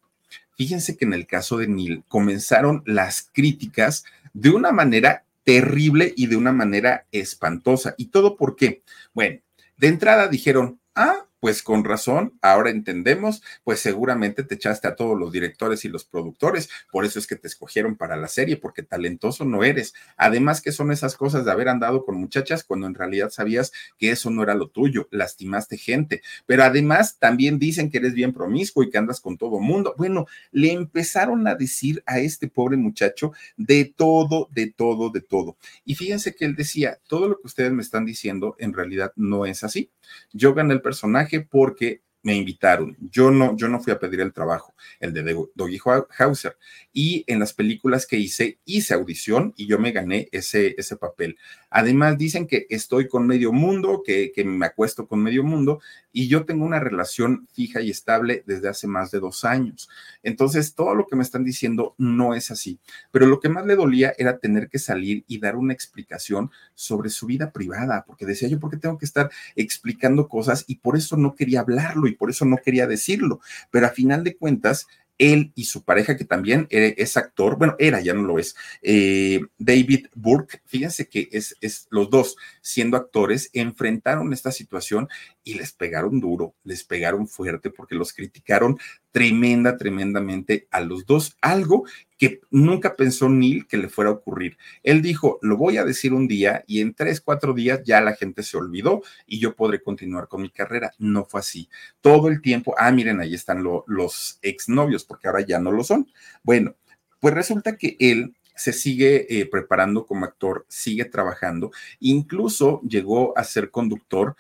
Fíjense 0.59 0.97
que 0.97 1.05
en 1.05 1.13
el 1.13 1.25
caso 1.25 1.55
de 1.55 1.69
Neil 1.69 2.03
comenzaron 2.09 2.83
las 2.85 3.29
críticas 3.31 4.03
de 4.33 4.49
una 4.49 4.73
manera 4.73 5.23
terrible 5.45 6.13
y 6.17 6.27
de 6.27 6.35
una 6.35 6.51
manera 6.51 7.05
espantosa. 7.13 7.95
¿Y 7.95 8.07
todo 8.07 8.35
por 8.35 8.57
qué? 8.57 8.83
Bueno, 9.13 9.39
de 9.77 9.87
entrada 9.87 10.27
dijeron, 10.27 10.77
ah, 10.95 11.27
pues 11.39 11.63
con 11.63 11.83
razón, 11.83 12.37
ahora 12.41 12.69
entendemos, 12.69 13.41
pues 13.63 13.79
seguramente 13.79 14.43
te 14.43 14.55
echaste 14.55 14.87
a 14.87 14.95
todos 14.95 15.17
los 15.17 15.31
directores 15.31 15.85
y 15.85 15.89
los 15.89 16.05
productores, 16.05 16.69
por 16.91 17.05
eso 17.05 17.19
es 17.19 17.27
que 17.27 17.35
te 17.35 17.47
escogieron 17.47 17.95
para 17.95 18.15
la 18.17 18.27
serie, 18.27 18.57
porque 18.57 18.83
talentoso 18.83 19.45
no 19.45 19.63
eres. 19.63 19.93
Además 20.17 20.61
que 20.61 20.71
son 20.71 20.91
esas 20.91 21.15
cosas 21.15 21.45
de 21.45 21.51
haber 21.51 21.69
andado 21.69 22.03
con 22.05 22.15
muchachas 22.15 22.63
cuando 22.63 22.87
en 22.87 22.95
realidad 22.95 23.29
sabías 23.29 23.71
que 23.97 24.11
eso 24.11 24.29
no 24.29 24.43
era 24.43 24.53
lo 24.53 24.69
tuyo, 24.69 25.07
lastimaste 25.11 25.77
gente, 25.77 26.21
pero 26.45 26.63
además 26.63 27.17
también 27.19 27.59
dicen 27.59 27.89
que 27.89 27.99
eres 27.99 28.13
bien 28.13 28.33
promiscuo 28.33 28.83
y 28.83 28.89
que 28.89 28.97
andas 28.97 29.21
con 29.21 29.37
todo 29.37 29.59
mundo. 29.59 29.95
Bueno, 29.97 30.25
le 30.51 30.71
empezaron 30.71 31.47
a 31.47 31.55
decir 31.55 32.03
a 32.05 32.19
este 32.19 32.47
pobre 32.47 32.77
muchacho 32.77 33.31
de 33.57 33.85
todo, 33.85 34.49
de 34.51 34.71
todo, 34.71 35.09
de 35.09 35.21
todo. 35.21 35.57
Y 35.85 35.95
fíjense 35.95 36.35
que 36.35 36.45
él 36.45 36.55
decía, 36.55 36.99
todo 37.07 37.27
lo 37.29 37.35
que 37.35 37.47
ustedes 37.47 37.71
me 37.71 37.81
están 37.81 38.05
diciendo 38.05 38.55
en 38.59 38.73
realidad 38.73 39.13
no 39.15 39.45
es 39.45 39.63
así. 39.63 39.89
Yo 40.33 40.53
gané 40.53 40.73
el 40.73 40.81
personaje 40.81 41.28
porque 41.39 42.01
me 42.21 42.35
invitaron. 42.35 42.97
Yo 42.99 43.31
no, 43.31 43.55
yo 43.55 43.67
no 43.67 43.79
fui 43.79 43.93
a 43.93 43.99
pedir 43.99 44.19
el 44.21 44.33
trabajo, 44.33 44.73
el 44.99 45.13
de 45.13 45.47
Doggy 45.55 45.79
Hauser. 46.17 46.57
Y 46.91 47.23
en 47.27 47.39
las 47.39 47.53
películas 47.53 48.05
que 48.05 48.17
hice, 48.17 48.59
hice 48.65 48.93
audición 48.93 49.53
y 49.55 49.67
yo 49.67 49.79
me 49.79 49.91
gané 49.91 50.27
ese, 50.31 50.75
ese 50.77 50.97
papel. 50.97 51.37
Además, 51.69 52.17
dicen 52.17 52.47
que 52.47 52.65
estoy 52.69 53.07
con 53.07 53.27
medio 53.27 53.51
mundo, 53.51 54.01
que, 54.03 54.31
que 54.33 54.43
me 54.43 54.65
acuesto 54.65 55.07
con 55.07 55.21
medio 55.21 55.43
mundo 55.43 55.79
y 56.11 56.27
yo 56.27 56.45
tengo 56.45 56.65
una 56.65 56.79
relación 56.79 57.47
fija 57.53 57.81
y 57.81 57.91
estable 57.91 58.43
desde 58.45 58.69
hace 58.69 58.87
más 58.87 59.11
de 59.11 59.19
dos 59.19 59.45
años. 59.45 59.87
Entonces, 60.23 60.73
todo 60.73 60.95
lo 60.95 61.07
que 61.07 61.15
me 61.15 61.23
están 61.23 61.43
diciendo 61.43 61.95
no 61.97 62.33
es 62.33 62.51
así. 62.51 62.79
Pero 63.11 63.27
lo 63.27 63.39
que 63.39 63.49
más 63.49 63.65
le 63.65 63.75
dolía 63.75 64.13
era 64.17 64.39
tener 64.39 64.69
que 64.69 64.79
salir 64.79 65.23
y 65.27 65.39
dar 65.39 65.55
una 65.55 65.73
explicación 65.73 66.51
sobre 66.73 67.09
su 67.09 67.27
vida 67.27 67.51
privada, 67.51 68.03
porque 68.05 68.25
decía 68.25 68.49
yo, 68.49 68.59
¿por 68.59 68.71
qué 68.71 68.77
tengo 68.77 68.97
que 68.97 69.05
estar 69.05 69.29
explicando 69.55 70.27
cosas? 70.27 70.65
Y 70.67 70.77
por 70.77 70.97
eso 70.97 71.15
no 71.15 71.35
quería 71.35 71.61
hablarlo 71.61 72.08
y 72.09 72.15
por 72.15 72.29
eso 72.29 72.45
no 72.45 72.57
quería 72.57 72.87
decirlo. 72.87 73.39
Pero 73.71 73.87
a 73.87 73.91
final 73.91 74.23
de 74.23 74.35
cuentas, 74.35 74.87
él 75.19 75.51
y 75.53 75.65
su 75.65 75.83
pareja, 75.83 76.17
que 76.17 76.23
también 76.23 76.65
es 76.69 77.17
actor, 77.17 77.57
bueno, 77.57 77.75
era, 77.77 77.99
ya 78.01 78.13
no 78.13 78.23
lo 78.23 78.39
es, 78.39 78.55
eh, 78.81 79.41
David 79.57 80.07
Burke, 80.15 80.61
fíjense 80.65 81.09
que 81.09 81.27
es, 81.31 81.55
es, 81.61 81.87
los 81.91 82.09
dos, 82.09 82.37
siendo 82.61 82.97
actores, 82.97 83.49
enfrentaron 83.53 84.33
esta 84.33 84.51
situación 84.51 85.09
y 85.43 85.55
les 85.55 85.73
pegaron 85.73 86.19
duro, 86.19 86.55
les 86.63 86.83
pegaron 86.83 87.27
fuerte 87.27 87.69
porque 87.69 87.95
los 87.95 88.13
criticaron 88.13 88.77
tremenda, 89.11 89.77
tremendamente 89.77 90.67
a 90.71 90.81
los 90.81 91.05
dos, 91.05 91.35
algo 91.41 91.85
que 92.17 92.41
nunca 92.51 92.95
pensó 92.95 93.29
Neil 93.29 93.65
que 93.67 93.77
le 93.77 93.89
fuera 93.89 94.11
a 94.11 94.13
ocurrir. 94.13 94.57
Él 94.83 95.01
dijo, 95.01 95.39
lo 95.41 95.57
voy 95.57 95.77
a 95.77 95.85
decir 95.85 96.13
un 96.13 96.27
día 96.27 96.63
y 96.67 96.81
en 96.81 96.93
tres, 96.93 97.21
cuatro 97.21 97.53
días 97.53 97.81
ya 97.83 98.01
la 98.01 98.15
gente 98.15 98.43
se 98.43 98.57
olvidó 98.57 99.01
y 99.25 99.39
yo 99.39 99.55
podré 99.55 99.81
continuar 99.81 100.27
con 100.27 100.41
mi 100.41 100.49
carrera. 100.49 100.91
No 100.99 101.25
fue 101.25 101.39
así. 101.39 101.69
Todo 102.01 102.27
el 102.27 102.41
tiempo, 102.41 102.75
ah, 102.77 102.91
miren, 102.91 103.19
ahí 103.19 103.33
están 103.33 103.63
los 103.63 104.39
exnovios, 104.41 105.05
porque 105.05 105.27
ahora 105.27 105.41
ya 105.41 105.59
no 105.59 105.71
lo 105.71 105.83
son. 105.83 106.07
Bueno, 106.43 106.75
pues 107.19 107.33
resulta 107.33 107.77
que 107.77 107.95
él 107.99 108.35
se 108.59 108.73
sigue 108.73 109.25
eh, 109.29 109.45
preparando 109.45 110.05
como 110.05 110.25
actor, 110.25 110.65
sigue 110.67 111.05
trabajando, 111.05 111.71
incluso 112.01 112.81
llegó 112.81 113.37
a 113.37 113.45
ser 113.45 113.71
conductor 113.71 114.35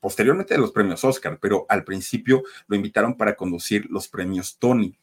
posteriormente 0.00 0.54
de 0.54 0.60
los 0.60 0.72
premios 0.72 1.04
Oscar, 1.04 1.38
pero 1.40 1.66
al 1.68 1.84
principio 1.84 2.42
lo 2.66 2.76
invitaron 2.76 3.16
para 3.16 3.36
conducir 3.36 3.86
los 3.90 4.08
premios 4.08 4.58
Tony 4.58 4.98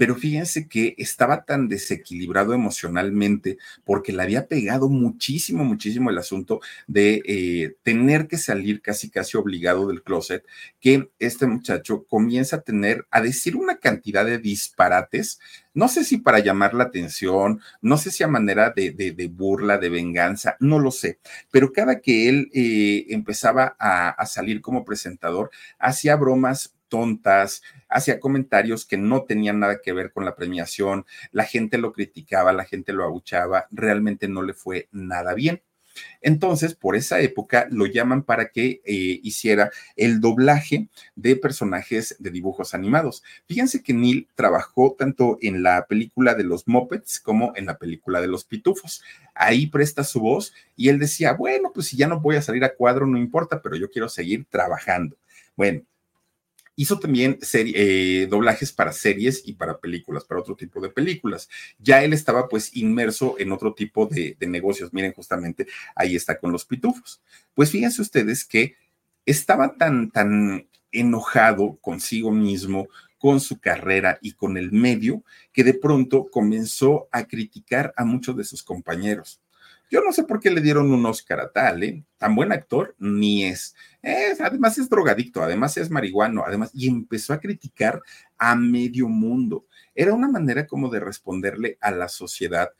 pero 0.00 0.14
fíjense 0.14 0.66
que 0.66 0.94
estaba 0.96 1.44
tan 1.44 1.68
desequilibrado 1.68 2.54
emocionalmente 2.54 3.58
porque 3.84 4.14
le 4.14 4.22
había 4.22 4.46
pegado 4.46 4.88
muchísimo, 4.88 5.62
muchísimo 5.62 6.08
el 6.08 6.16
asunto 6.16 6.60
de 6.86 7.20
eh, 7.26 7.76
tener 7.82 8.26
que 8.26 8.38
salir 8.38 8.80
casi, 8.80 9.10
casi 9.10 9.36
obligado 9.36 9.88
del 9.88 10.02
closet, 10.02 10.42
que 10.80 11.10
este 11.18 11.46
muchacho 11.46 12.06
comienza 12.08 12.56
a 12.56 12.60
tener, 12.62 13.06
a 13.10 13.20
decir 13.20 13.56
una 13.56 13.76
cantidad 13.76 14.24
de 14.24 14.38
disparates, 14.38 15.38
no 15.74 15.86
sé 15.86 16.02
si 16.02 16.16
para 16.16 16.38
llamar 16.38 16.72
la 16.72 16.84
atención, 16.84 17.60
no 17.82 17.98
sé 17.98 18.10
si 18.10 18.22
a 18.22 18.26
manera 18.26 18.70
de, 18.74 19.30
burla, 19.30 19.76
de 19.76 19.90
venganza, 19.90 20.56
no 20.60 20.78
lo 20.78 20.92
sé, 20.92 21.18
pero 21.50 21.74
cada 21.74 22.00
que 22.00 22.30
él 22.30 22.50
eh, 22.54 23.04
empezaba 23.10 23.76
a, 23.78 24.08
a 24.08 24.24
salir 24.24 24.62
como 24.62 24.82
presentador, 24.82 25.50
hacía 25.78 26.16
bromas 26.16 26.74
tontas, 26.90 27.62
hacía 27.88 28.20
comentarios 28.20 28.84
que 28.84 28.98
no 28.98 29.22
tenían 29.22 29.60
nada 29.60 29.80
que 29.80 29.94
ver 29.94 30.12
con 30.12 30.26
la 30.26 30.36
premiación, 30.36 31.06
la 31.32 31.44
gente 31.44 31.78
lo 31.78 31.94
criticaba, 31.94 32.52
la 32.52 32.66
gente 32.66 32.92
lo 32.92 33.04
abuchaba, 33.04 33.66
realmente 33.70 34.28
no 34.28 34.42
le 34.42 34.52
fue 34.52 34.88
nada 34.92 35.32
bien. 35.32 35.62
Entonces, 36.20 36.74
por 36.74 36.96
esa 36.96 37.20
época 37.20 37.66
lo 37.70 37.86
llaman 37.86 38.22
para 38.22 38.50
que 38.50 38.80
eh, 38.84 39.20
hiciera 39.22 39.70
el 39.96 40.20
doblaje 40.20 40.88
de 41.16 41.36
personajes 41.36 42.16
de 42.18 42.30
dibujos 42.30 42.74
animados. 42.74 43.22
Fíjense 43.46 43.82
que 43.82 43.92
Neil 43.92 44.28
trabajó 44.34 44.94
tanto 44.98 45.38
en 45.40 45.62
la 45.62 45.86
película 45.86 46.34
de 46.34 46.44
los 46.44 46.68
Muppets 46.68 47.20
como 47.20 47.52
en 47.56 47.66
la 47.66 47.78
película 47.78 48.20
de 48.20 48.28
los 48.28 48.44
Pitufos. 48.44 49.02
Ahí 49.34 49.66
presta 49.66 50.04
su 50.04 50.20
voz 50.20 50.52
y 50.76 50.88
él 50.88 50.98
decía, 50.98 51.32
bueno, 51.32 51.72
pues 51.74 51.86
si 51.88 51.96
ya 51.96 52.06
no 52.06 52.20
voy 52.20 52.36
a 52.36 52.42
salir 52.42 52.64
a 52.64 52.74
cuadro, 52.74 53.06
no 53.06 53.18
importa, 53.18 53.62
pero 53.62 53.76
yo 53.76 53.90
quiero 53.90 54.08
seguir 54.08 54.46
trabajando. 54.50 55.16
Bueno, 55.56 55.82
Hizo 56.80 56.98
también 56.98 57.38
eh, 57.52 58.26
doblajes 58.30 58.72
para 58.72 58.92
series 58.92 59.42
y 59.44 59.52
para 59.52 59.78
películas, 59.78 60.24
para 60.24 60.40
otro 60.40 60.56
tipo 60.56 60.80
de 60.80 60.88
películas. 60.88 61.50
Ya 61.78 62.02
él 62.02 62.14
estaba 62.14 62.48
pues 62.48 62.74
inmerso 62.74 63.36
en 63.38 63.52
otro 63.52 63.74
tipo 63.74 64.06
de, 64.06 64.34
de 64.40 64.46
negocios. 64.46 64.90
Miren, 64.90 65.12
justamente 65.12 65.66
ahí 65.94 66.16
está 66.16 66.38
con 66.38 66.52
los 66.52 66.64
pitufos. 66.64 67.20
Pues 67.52 67.70
fíjense 67.70 68.00
ustedes 68.00 68.46
que 68.46 68.76
estaba 69.26 69.74
tan, 69.76 70.10
tan 70.10 70.70
enojado 70.90 71.76
consigo 71.82 72.32
mismo, 72.32 72.88
con 73.18 73.40
su 73.40 73.60
carrera 73.60 74.18
y 74.22 74.32
con 74.32 74.56
el 74.56 74.72
medio, 74.72 75.22
que 75.52 75.64
de 75.64 75.74
pronto 75.74 76.30
comenzó 76.30 77.08
a 77.12 77.26
criticar 77.26 77.92
a 77.98 78.06
muchos 78.06 78.34
de 78.38 78.44
sus 78.44 78.62
compañeros. 78.62 79.42
Yo 79.90 80.00
no 80.02 80.12
sé 80.12 80.22
por 80.22 80.38
qué 80.38 80.50
le 80.50 80.60
dieron 80.60 80.92
un 80.92 81.04
Oscar 81.04 81.40
a 81.40 81.50
tal, 81.50 81.82
¿eh? 81.82 82.04
Tan 82.16 82.36
buen 82.36 82.52
actor 82.52 82.94
ni 82.98 83.44
es. 83.44 83.74
Además 84.40 84.78
es 84.78 84.88
drogadicto, 84.88 85.42
además 85.42 85.76
es 85.76 85.90
marihuano, 85.90 86.44
además, 86.46 86.70
y 86.72 86.88
empezó 86.88 87.32
a 87.32 87.40
criticar 87.40 88.00
a 88.38 88.54
medio 88.54 89.08
mundo. 89.08 89.66
Era 89.94 90.14
una 90.14 90.28
manera 90.28 90.66
como 90.66 90.88
de 90.90 91.00
responderle 91.00 91.76
a 91.80 91.90
la 91.90 92.08
sociedad 92.08 92.70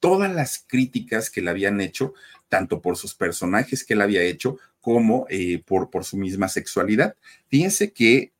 todas 0.00 0.32
las 0.34 0.64
críticas 0.66 1.30
que 1.30 1.40
le 1.40 1.50
habían 1.50 1.80
hecho, 1.80 2.12
tanto 2.48 2.82
por 2.82 2.96
sus 2.96 3.14
personajes 3.14 3.84
que 3.84 3.94
él 3.94 4.02
había 4.02 4.22
hecho, 4.22 4.58
como 4.80 5.26
eh, 5.30 5.62
por, 5.64 5.90
por 5.90 6.04
su 6.04 6.18
misma 6.18 6.48
sexualidad. 6.48 7.16
Fíjense 7.48 7.92
que 7.92 8.32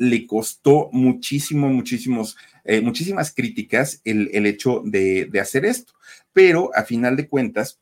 le 0.00 0.26
costó 0.26 0.88
muchísimo, 0.92 1.68
muchísimos, 1.68 2.34
eh, 2.64 2.80
muchísimas 2.80 3.34
críticas 3.34 4.00
el, 4.02 4.30
el 4.32 4.46
hecho 4.46 4.80
de, 4.82 5.26
de, 5.26 5.40
hacer 5.40 5.66
esto. 5.66 5.92
Pero 6.32 6.70
a 6.74 6.84
final 6.84 7.16
de 7.16 7.28
cuentas, 7.28 7.78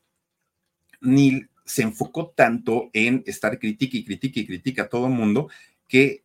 Neil 0.99 1.49
se 1.63 1.83
enfocó 1.83 2.33
tanto 2.35 2.89
en 2.91 3.23
estar 3.25 3.57
critica 3.57 3.95
y 3.95 4.03
critica 4.03 4.41
y 4.41 4.45
critica 4.45 4.83
a 4.83 4.89
todo 4.89 5.07
el 5.07 5.13
mundo 5.13 5.49
que 5.87 6.23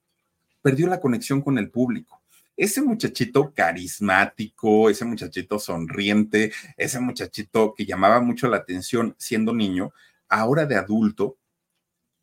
perdió 0.62 0.88
la 0.88 0.98
conexión 0.98 1.40
con 1.40 1.58
el 1.58 1.70
público. 1.70 2.20
Ese 2.56 2.82
muchachito 2.82 3.54
carismático, 3.54 4.90
ese 4.90 5.04
muchachito 5.04 5.60
sonriente, 5.60 6.50
ese 6.76 6.98
muchachito 6.98 7.72
que 7.72 7.86
llamaba 7.86 8.20
mucho 8.20 8.48
la 8.48 8.56
atención 8.56 9.14
siendo 9.16 9.54
niño, 9.54 9.92
ahora 10.28 10.66
de 10.66 10.74
adulto, 10.74 11.36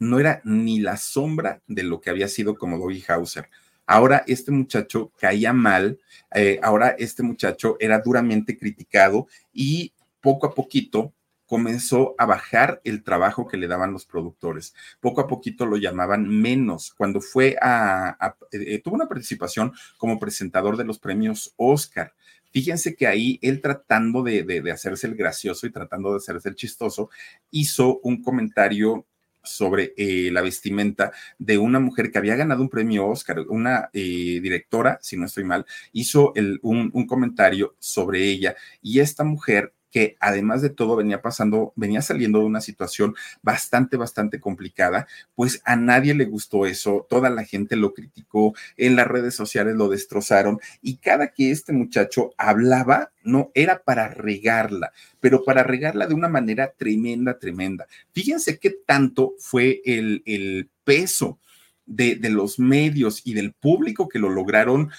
no 0.01 0.19
era 0.19 0.41
ni 0.43 0.79
la 0.79 0.97
sombra 0.97 1.61
de 1.67 1.83
lo 1.83 2.01
que 2.01 2.09
había 2.09 2.27
sido 2.27 2.55
como 2.55 2.79
Doggy 2.79 3.03
Hauser. 3.07 3.49
Ahora 3.85 4.23
este 4.25 4.51
muchacho 4.51 5.11
caía 5.19 5.53
mal, 5.53 5.99
eh, 6.33 6.59
ahora 6.63 6.95
este 6.97 7.21
muchacho 7.21 7.77
era 7.79 7.99
duramente 7.99 8.57
criticado 8.57 9.27
y 9.53 9.93
poco 10.19 10.47
a 10.47 10.55
poquito 10.55 11.13
comenzó 11.45 12.15
a 12.17 12.25
bajar 12.25 12.81
el 12.83 13.03
trabajo 13.03 13.47
que 13.47 13.57
le 13.57 13.67
daban 13.67 13.93
los 13.93 14.05
productores. 14.05 14.73
Poco 14.99 15.21
a 15.21 15.27
poquito 15.27 15.67
lo 15.67 15.77
llamaban 15.77 16.27
menos. 16.27 16.95
Cuando 16.97 17.21
fue 17.21 17.55
a, 17.61 18.35
eh, 18.51 18.81
tuvo 18.81 18.95
una 18.95 19.07
participación 19.07 19.71
como 19.97 20.17
presentador 20.17 20.77
de 20.77 20.85
los 20.85 20.97
premios 20.97 21.53
Oscar. 21.57 22.15
Fíjense 22.51 22.95
que 22.95 23.05
ahí 23.05 23.37
él 23.43 23.61
tratando 23.61 24.23
de, 24.23 24.43
de, 24.43 24.71
hacerse 24.71 25.05
el 25.05 25.15
gracioso 25.15 25.67
y 25.67 25.71
tratando 25.71 26.11
de 26.11 26.17
hacerse 26.17 26.49
el 26.49 26.55
chistoso, 26.55 27.11
hizo 27.51 27.99
un 27.99 28.23
comentario 28.23 29.05
sobre 29.43 29.93
eh, 29.97 30.29
la 30.31 30.41
vestimenta 30.41 31.11
de 31.37 31.57
una 31.57 31.79
mujer 31.79 32.11
que 32.11 32.17
había 32.17 32.35
ganado 32.35 32.61
un 32.61 32.69
premio 32.69 33.07
Oscar, 33.07 33.39
una 33.49 33.89
eh, 33.93 34.39
directora, 34.41 34.99
si 35.01 35.17
no 35.17 35.25
estoy 35.25 35.43
mal, 35.43 35.65
hizo 35.93 36.33
un, 36.61 36.91
un 36.93 37.07
comentario 37.07 37.75
sobre 37.79 38.23
ella 38.23 38.55
y 38.81 38.99
esta 38.99 39.23
mujer 39.23 39.73
que 39.91 40.17
además 40.19 40.61
de 40.61 40.69
todo 40.69 40.95
venía 40.95 41.21
pasando, 41.21 41.73
venía 41.75 42.01
saliendo 42.01 42.39
de 42.39 42.45
una 42.45 42.61
situación 42.61 43.13
bastante, 43.41 43.97
bastante 43.97 44.39
complicada, 44.39 45.07
pues 45.35 45.61
a 45.65 45.75
nadie 45.75 46.15
le 46.15 46.25
gustó 46.25 46.65
eso, 46.65 47.05
toda 47.09 47.29
la 47.29 47.43
gente 47.43 47.75
lo 47.75 47.93
criticó, 47.93 48.55
en 48.77 48.95
las 48.95 49.07
redes 49.07 49.35
sociales 49.35 49.75
lo 49.75 49.89
destrozaron 49.89 50.59
y 50.81 50.97
cada 50.97 51.33
que 51.33 51.51
este 51.51 51.73
muchacho 51.73 52.31
hablaba, 52.37 53.11
no 53.23 53.51
era 53.53 53.83
para 53.83 54.07
regarla, 54.07 54.93
pero 55.19 55.43
para 55.43 55.61
regarla 55.63 56.07
de 56.07 56.15
una 56.15 56.29
manera 56.29 56.73
tremenda, 56.75 57.37
tremenda. 57.37 57.85
Fíjense 58.13 58.57
qué 58.57 58.71
tanto 58.85 59.33
fue 59.37 59.81
el, 59.85 60.23
el 60.25 60.69
peso 60.83 61.37
de, 61.85 62.15
de 62.15 62.29
los 62.29 62.57
medios 62.57 63.21
y 63.25 63.33
del 63.33 63.53
público 63.53 64.07
que 64.07 64.19
lo 64.19 64.29
lograron, 64.29 64.89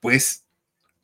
pues, 0.00 0.44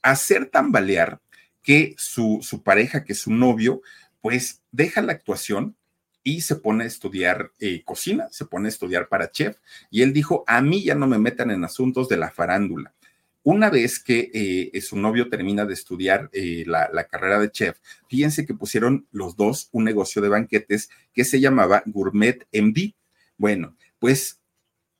hacer 0.03 0.47
tambalear 0.47 1.21
que 1.69 1.95
su, 1.99 2.39
su 2.41 2.62
pareja, 2.62 3.05
que 3.05 3.12
su 3.12 3.31
novio, 3.31 3.83
pues 4.23 4.62
deja 4.73 5.03
la 5.03 5.12
actuación 5.12 5.77
y 6.23 6.41
se 6.41 6.57
pone 6.57 6.85
a 6.85 6.87
estudiar 6.87 7.53
eh, 7.61 7.83
cocina, 7.85 8.27
se 8.31 8.47
pone 8.47 8.69
a 8.69 8.71
estudiar 8.71 9.11
para 9.11 9.31
chef. 9.31 9.59
Y 9.91 10.01
él 10.01 10.14
dijo, 10.14 10.45
a 10.47 10.62
mí 10.62 10.83
ya 10.83 10.95
no 10.95 11.07
me 11.07 11.19
metan 11.19 11.51
en 11.51 11.62
asuntos 11.64 12.09
de 12.09 12.16
la 12.16 12.31
farándula. 12.31 12.95
Una 13.43 13.69
vez 13.69 13.99
que 13.99 14.31
eh, 14.33 14.81
su 14.81 14.97
novio 14.97 15.29
termina 15.29 15.66
de 15.66 15.75
estudiar 15.75 16.31
eh, 16.33 16.64
la, 16.66 16.89
la, 16.91 17.05
carrera 17.05 17.39
de 17.39 17.51
chef, 17.51 17.77
fíjense 18.09 18.47
que 18.47 18.55
pusieron 18.55 19.07
los 19.11 19.37
dos 19.37 19.69
un 19.71 19.85
negocio 19.85 20.23
de 20.23 20.31
banquetes 20.31 20.89
que 21.12 21.27
se 21.27 21.39
llamaba 21.39 21.83
Gourmet 21.85 22.47
MD. 22.51 22.95
Bueno, 23.37 23.77
pues 23.99 24.38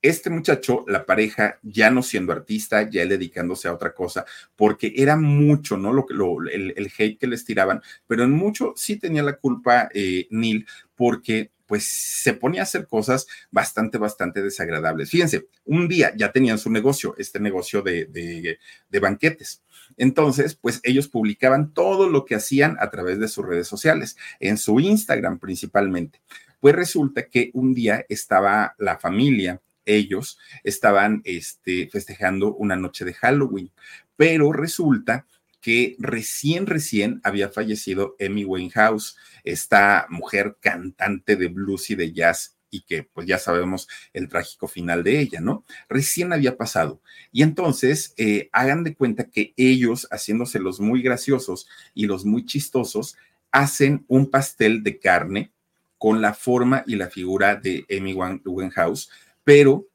este 0.01 0.29
muchacho, 0.29 0.85
la 0.87 1.05
pareja, 1.05 1.59
ya 1.61 1.89
no 1.89 2.03
siendo 2.03 2.31
artista, 2.31 2.89
ya 2.89 3.01
él 3.01 3.09
dedicándose 3.09 3.67
a 3.67 3.73
otra 3.73 3.93
cosa, 3.93 4.25
porque 4.55 4.93
era 4.95 5.15
mucho, 5.15 5.77
¿no? 5.77 5.93
Lo, 5.93 6.37
el, 6.49 6.91
hate 6.97 7.17
que 7.17 7.27
les 7.27 7.45
tiraban, 7.45 7.81
pero 8.07 8.23
en 8.23 8.31
mucho 8.31 8.73
sí 8.75 8.97
tenía 8.97 9.23
la 9.23 9.37
culpa 9.37 9.89
eh, 9.93 10.27
Neil, 10.31 10.65
porque 10.95 11.51
pues 11.65 11.85
se 11.85 12.33
ponía 12.33 12.61
a 12.61 12.63
hacer 12.63 12.87
cosas 12.87 13.27
bastante, 13.51 13.99
bastante 13.99 14.41
desagradables. 14.41 15.11
Fíjense, 15.11 15.47
un 15.65 15.87
día 15.87 16.11
ya 16.15 16.31
tenían 16.31 16.57
su 16.57 16.71
negocio, 16.71 17.13
este 17.19 17.39
negocio 17.39 17.83
de 17.83 18.57
banquetes. 18.99 19.61
Entonces, 19.97 20.55
pues 20.55 20.79
ellos 20.83 21.07
publicaban 21.07 21.73
todo 21.73 22.09
lo 22.09 22.25
que 22.25 22.35
hacían 22.35 22.77
a 22.79 22.89
través 22.89 23.19
de 23.19 23.27
sus 23.27 23.45
redes 23.45 23.67
sociales, 23.67 24.17
en 24.39 24.57
su 24.57 24.79
Instagram 24.79 25.39
principalmente. 25.39 26.21
Pues 26.59 26.75
resulta 26.75 27.27
que 27.27 27.51
un 27.53 27.73
día 27.73 28.05
estaba 28.09 28.75
la 28.77 28.97
familia, 28.97 29.61
ellos 29.95 30.37
estaban 30.63 31.21
este, 31.23 31.89
festejando 31.89 32.53
una 32.53 32.75
noche 32.75 33.05
de 33.05 33.13
Halloween, 33.13 33.71
pero 34.15 34.51
resulta 34.51 35.25
que 35.61 35.95
recién, 35.99 36.67
recién 36.67 37.19
había 37.23 37.49
fallecido 37.49 38.15
Amy 38.19 38.45
Winehouse, 38.45 39.17
esta 39.43 40.07
mujer 40.09 40.57
cantante 40.61 41.35
de 41.35 41.47
blues 41.47 41.89
y 41.89 41.95
de 41.95 42.13
jazz 42.13 42.55
y 42.71 42.81
que 42.81 43.03
pues 43.03 43.27
ya 43.27 43.39
sabemos 43.39 43.87
el 44.13 44.29
trágico 44.29 44.67
final 44.67 45.03
de 45.03 45.19
ella, 45.19 45.41
¿no? 45.41 45.65
Recién 45.89 46.31
había 46.33 46.55
pasado. 46.55 47.01
Y 47.31 47.41
entonces, 47.41 48.13
eh, 48.17 48.49
hagan 48.51 48.83
de 48.83 48.95
cuenta 48.95 49.25
que 49.25 49.53
ellos, 49.57 50.07
haciéndose 50.11 50.59
los 50.59 50.79
muy 50.79 51.01
graciosos 51.01 51.67
y 51.93 52.05
los 52.05 52.25
muy 52.25 52.45
chistosos, 52.45 53.17
hacen 53.51 54.05
un 54.07 54.29
pastel 54.29 54.83
de 54.83 54.99
carne 54.99 55.51
con 55.97 56.21
la 56.21 56.33
forma 56.33 56.83
y 56.87 56.95
la 56.95 57.09
figura 57.09 57.55
de 57.55 57.85
Amy 57.89 58.13
Winehouse, 58.13 59.09
pero 59.49 59.87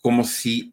como 0.00 0.24
si 0.24 0.72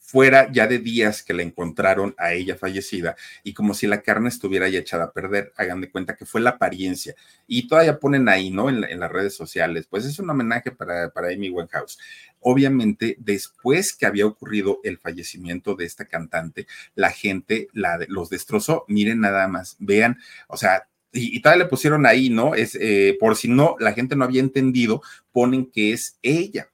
fuera 0.00 0.50
ya 0.50 0.66
de 0.66 0.80
días 0.80 1.22
que 1.22 1.32
la 1.32 1.44
encontraron 1.44 2.12
a 2.18 2.32
ella 2.32 2.56
fallecida 2.56 3.14
y 3.44 3.54
como 3.54 3.72
si 3.72 3.86
la 3.86 4.02
carne 4.02 4.28
estuviera 4.28 4.68
ya 4.68 4.80
echada 4.80 5.04
a 5.04 5.12
perder. 5.12 5.52
Hagan 5.56 5.80
de 5.80 5.92
cuenta 5.92 6.16
que 6.16 6.26
fue 6.26 6.40
la 6.40 6.50
apariencia. 6.50 7.14
Y 7.46 7.68
todavía 7.68 8.00
ponen 8.00 8.28
ahí, 8.28 8.50
¿no? 8.50 8.68
En, 8.68 8.82
en 8.82 8.98
las 8.98 9.12
redes 9.12 9.36
sociales. 9.36 9.86
Pues 9.88 10.04
es 10.06 10.18
un 10.18 10.28
homenaje 10.28 10.72
para, 10.72 11.10
para 11.10 11.28
Amy 11.28 11.50
Winehouse. 11.50 12.00
Obviamente, 12.40 13.14
después 13.20 13.94
que 13.94 14.06
había 14.06 14.26
ocurrido 14.26 14.80
el 14.82 14.98
fallecimiento 14.98 15.76
de 15.76 15.84
esta 15.84 16.06
cantante, 16.06 16.66
la 16.96 17.10
gente 17.10 17.68
la, 17.74 17.96
los 18.08 18.28
destrozó. 18.28 18.86
Miren 18.88 19.20
nada 19.20 19.46
más, 19.46 19.76
vean, 19.78 20.18
o 20.48 20.56
sea, 20.56 20.88
y, 21.16 21.36
y, 21.36 21.40
todavía 21.40 21.64
le 21.64 21.70
pusieron 21.70 22.06
ahí, 22.06 22.28
¿no? 22.30 22.54
Es 22.54 22.76
eh, 22.80 23.16
por 23.18 23.36
si 23.36 23.48
no, 23.48 23.76
la 23.80 23.92
gente 23.92 24.16
no 24.16 24.24
había 24.24 24.40
entendido, 24.40 25.02
ponen 25.32 25.66
que 25.66 25.92
es 25.92 26.18
ella. 26.22 26.68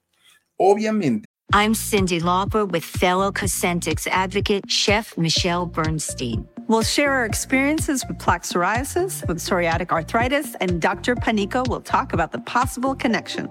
Obviamente. 0.57 1.26
I'm 1.55 1.74
Cindy 1.74 2.18
Lauper 2.18 2.64
with 2.64 2.82
fellow 2.82 3.30
Cosentix 3.30 4.07
advocate, 4.07 4.66
Chef 4.68 5.18
Michelle 5.18 5.66
Bernstein. 5.66 6.49
We'll 6.68 6.82
share 6.82 7.12
our 7.12 7.26
experiences 7.26 8.05
with 8.09 8.18
plaque 8.18 8.45
psoriasis, 8.45 9.26
with 9.28 9.38
psoriatic 9.38 9.90
arthritis, 9.90 10.55
and 10.61 10.80
Dr. 10.80 11.14
Panico 11.14 11.66
will 11.68 11.82
talk 11.82 12.14
about 12.14 12.32
the 12.32 12.38
possible 12.38 12.95
connection. 12.95 13.51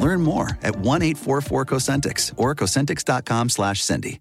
Learn 0.00 0.22
more 0.22 0.48
at 0.62 0.74
1 0.76 1.02
844 1.02 1.64
Cosentix 1.66 2.32
or 2.36 2.54
Cosentix.com 2.54 3.50
slash 3.50 3.82
Cindy. 3.82 4.20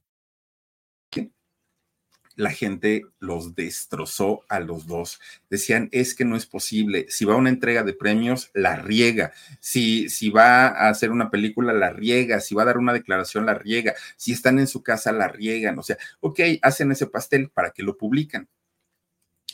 La 2.39 2.51
gente 2.51 3.03
los 3.19 3.53
destrozó 3.53 4.45
a 4.47 4.61
los 4.61 4.88
dos. 4.88 5.19
Decían, 5.49 5.89
es 5.91 6.15
que 6.15 6.23
no 6.23 6.38
es 6.38 6.45
posible. 6.45 7.05
Si 7.09 7.25
va 7.25 7.34
a 7.34 7.38
una 7.38 7.49
entrega 7.49 7.84
de 7.84 7.91
premios, 7.91 8.49
la 8.53 8.77
riega. 8.77 9.34
Si, 9.59 10.07
si 10.07 10.30
va 10.30 10.67
a 10.67 10.88
hacer 10.88 11.11
una 11.11 11.30
película, 11.32 11.73
la 11.73 11.89
riega. 11.89 12.39
Si 12.39 12.55
va 12.55 12.61
a 12.61 12.67
dar 12.67 12.77
una 12.77 12.93
declaración, 12.93 13.45
la 13.45 13.55
riega. 13.55 13.93
Si 14.15 14.32
están 14.32 14.57
en 14.57 14.67
su 14.67 14.82
casa, 14.84 15.11
la 15.11 15.27
riegan. 15.27 15.77
O 15.80 15.84
sea, 15.84 15.97
ok, 16.21 16.39
hacen 16.61 16.93
ese 16.93 17.07
pastel 17.07 17.49
para 17.49 17.71
que 17.71 17.84
lo 17.84 17.97
publican 17.97 18.47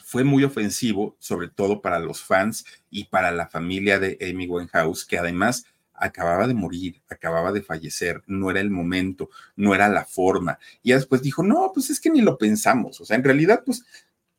fue 0.04 0.24
muy 0.24 0.44
ofensivo, 0.44 1.18
sobre 1.20 1.50
todo 1.50 1.82
para 1.82 1.98
los 1.98 2.22
fans 2.22 2.64
y 2.92 3.06
para 3.06 3.32
la 3.32 3.48
familia 3.48 4.00
de 4.00 4.18
Amy 4.22 4.48
Winehouse, 4.48 5.04
que 5.04 5.18
además 5.18 5.66
acababa 5.98 6.48
de 6.48 6.54
morir, 6.54 7.02
acababa 7.10 7.52
de 7.52 7.62
fallecer, 7.62 8.22
no 8.28 8.52
era 8.52 8.60
el 8.60 8.70
momento, 8.70 9.30
no 9.56 9.74
era 9.76 9.90
la 9.90 10.06
forma. 10.06 10.60
Y 10.84 10.94
después 10.94 11.22
dijo, 11.22 11.44
no, 11.44 11.72
pues 11.74 11.90
es 11.90 12.00
que 12.00 12.10
ni 12.10 12.22
lo 12.22 12.38
pensamos, 12.38 13.02
o 13.02 13.06
sea, 13.06 13.16
en 13.16 13.24
realidad, 13.24 13.64
pues 13.66 13.84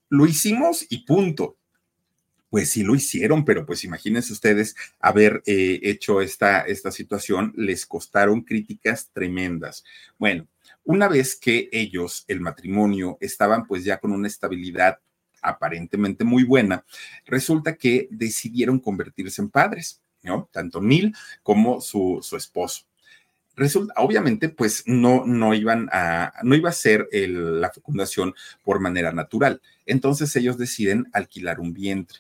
lo 0.08 0.26
hicimos 0.26 0.86
y 0.88 1.04
punto. 1.04 1.56
Pues 2.48 2.70
sí 2.70 2.84
lo 2.84 2.94
hicieron, 2.94 3.44
pero 3.44 3.66
pues 3.66 3.82
imagínense 3.84 4.32
ustedes 4.32 4.76
haber 5.00 5.42
eh, 5.46 5.80
hecho 5.82 6.20
esta, 6.20 6.60
esta 6.60 6.92
situación, 6.92 7.52
les 7.56 7.86
costaron 7.86 8.42
críticas 8.42 9.10
tremendas. 9.12 9.84
Bueno, 10.16 10.46
una 10.84 11.08
vez 11.08 11.34
que 11.34 11.68
ellos, 11.72 12.24
el 12.28 12.40
matrimonio, 12.40 13.18
estaban 13.20 13.66
pues 13.66 13.84
ya 13.84 13.98
con 13.98 14.12
una 14.12 14.28
estabilidad 14.28 15.00
aparentemente 15.42 16.24
muy 16.24 16.44
buena, 16.44 16.84
resulta 17.24 17.76
que 17.76 18.08
decidieron 18.10 18.78
convertirse 18.78 19.42
en 19.42 19.50
padres. 19.50 20.00
Tanto 20.52 20.80
Neil 20.80 21.14
como 21.42 21.80
su, 21.80 22.20
su 22.22 22.36
esposo. 22.36 22.84
Resulta, 23.56 23.94
obviamente, 23.96 24.50
pues 24.50 24.82
no, 24.86 25.24
no 25.24 25.54
iban 25.54 25.88
a, 25.90 26.34
no 26.42 26.54
iba 26.54 26.68
a 26.68 26.74
ser 26.74 27.08
la 27.10 27.70
fecundación 27.70 28.34
por 28.62 28.80
manera 28.80 29.12
natural. 29.12 29.62
Entonces 29.86 30.36
ellos 30.36 30.58
deciden 30.58 31.06
alquilar 31.12 31.58
un 31.58 31.72
vientre. 31.72 32.18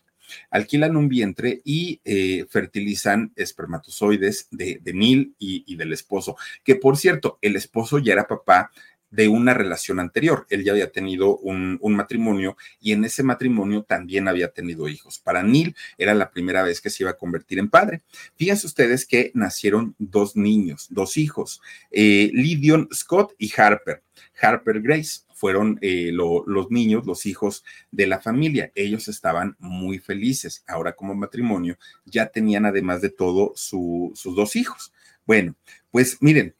Alquilan 0.50 0.96
un 0.96 1.08
vientre 1.08 1.60
y 1.62 2.00
eh, 2.04 2.46
fertilizan 2.48 3.32
espermatozoides 3.36 4.48
de, 4.50 4.80
de 4.82 4.92
Neil 4.92 5.34
y, 5.38 5.62
y, 5.66 5.76
del 5.76 5.92
esposo, 5.92 6.36
que 6.64 6.74
por 6.74 6.96
cierto, 6.96 7.38
el 7.42 7.54
esposo 7.54 7.98
ya 7.98 8.14
era 8.14 8.26
papá 8.26 8.72
de 9.16 9.28
una 9.28 9.54
relación 9.54 9.98
anterior. 9.98 10.46
Él 10.50 10.62
ya 10.62 10.72
había 10.72 10.92
tenido 10.92 11.38
un, 11.38 11.78
un, 11.80 11.96
matrimonio 11.96 12.58
y 12.80 12.92
en 12.92 13.02
ese 13.06 13.22
matrimonio 13.22 13.82
también 13.82 14.28
había 14.28 14.48
tenido 14.48 14.88
hijos. 14.88 15.18
Para 15.18 15.42
Neil 15.42 15.74
era 15.96 16.12
la 16.12 16.30
primera 16.30 16.62
vez 16.62 16.82
que 16.82 16.90
se 16.90 17.02
iba 17.02 17.10
a 17.12 17.16
convertir 17.16 17.58
en 17.58 17.70
padre. 17.70 18.02
Fíjense 18.36 18.66
ustedes 18.66 19.06
que 19.06 19.30
nacieron 19.32 19.94
dos 19.98 20.36
niños, 20.36 20.88
dos 20.90 21.16
hijos, 21.16 21.62
eh, 21.90 22.30
Lydion 22.34 22.88
Scott 22.92 23.32
y 23.38 23.50
Harper. 23.56 24.02
Harper 24.38 24.82
Grace 24.82 25.20
fueron 25.32 25.78
eh, 25.80 26.10
lo, 26.12 26.44
los 26.46 26.70
niños, 26.70 27.06
los 27.06 27.24
hijos 27.24 27.64
de 27.90 28.06
la 28.06 28.20
familia. 28.20 28.70
Ellos 28.74 29.08
estaban 29.08 29.56
muy 29.58 29.98
felices. 29.98 30.62
Ahora 30.66 30.92
como 30.92 31.14
matrimonio 31.14 31.78
ya 32.04 32.26
tenían 32.26 32.66
además 32.66 33.00
de 33.00 33.08
todo 33.08 33.54
su, 33.56 34.12
sus 34.14 34.36
dos 34.36 34.56
hijos. 34.56 34.92
Bueno, 35.24 35.56
pues 35.90 36.18
miren, 36.20 36.54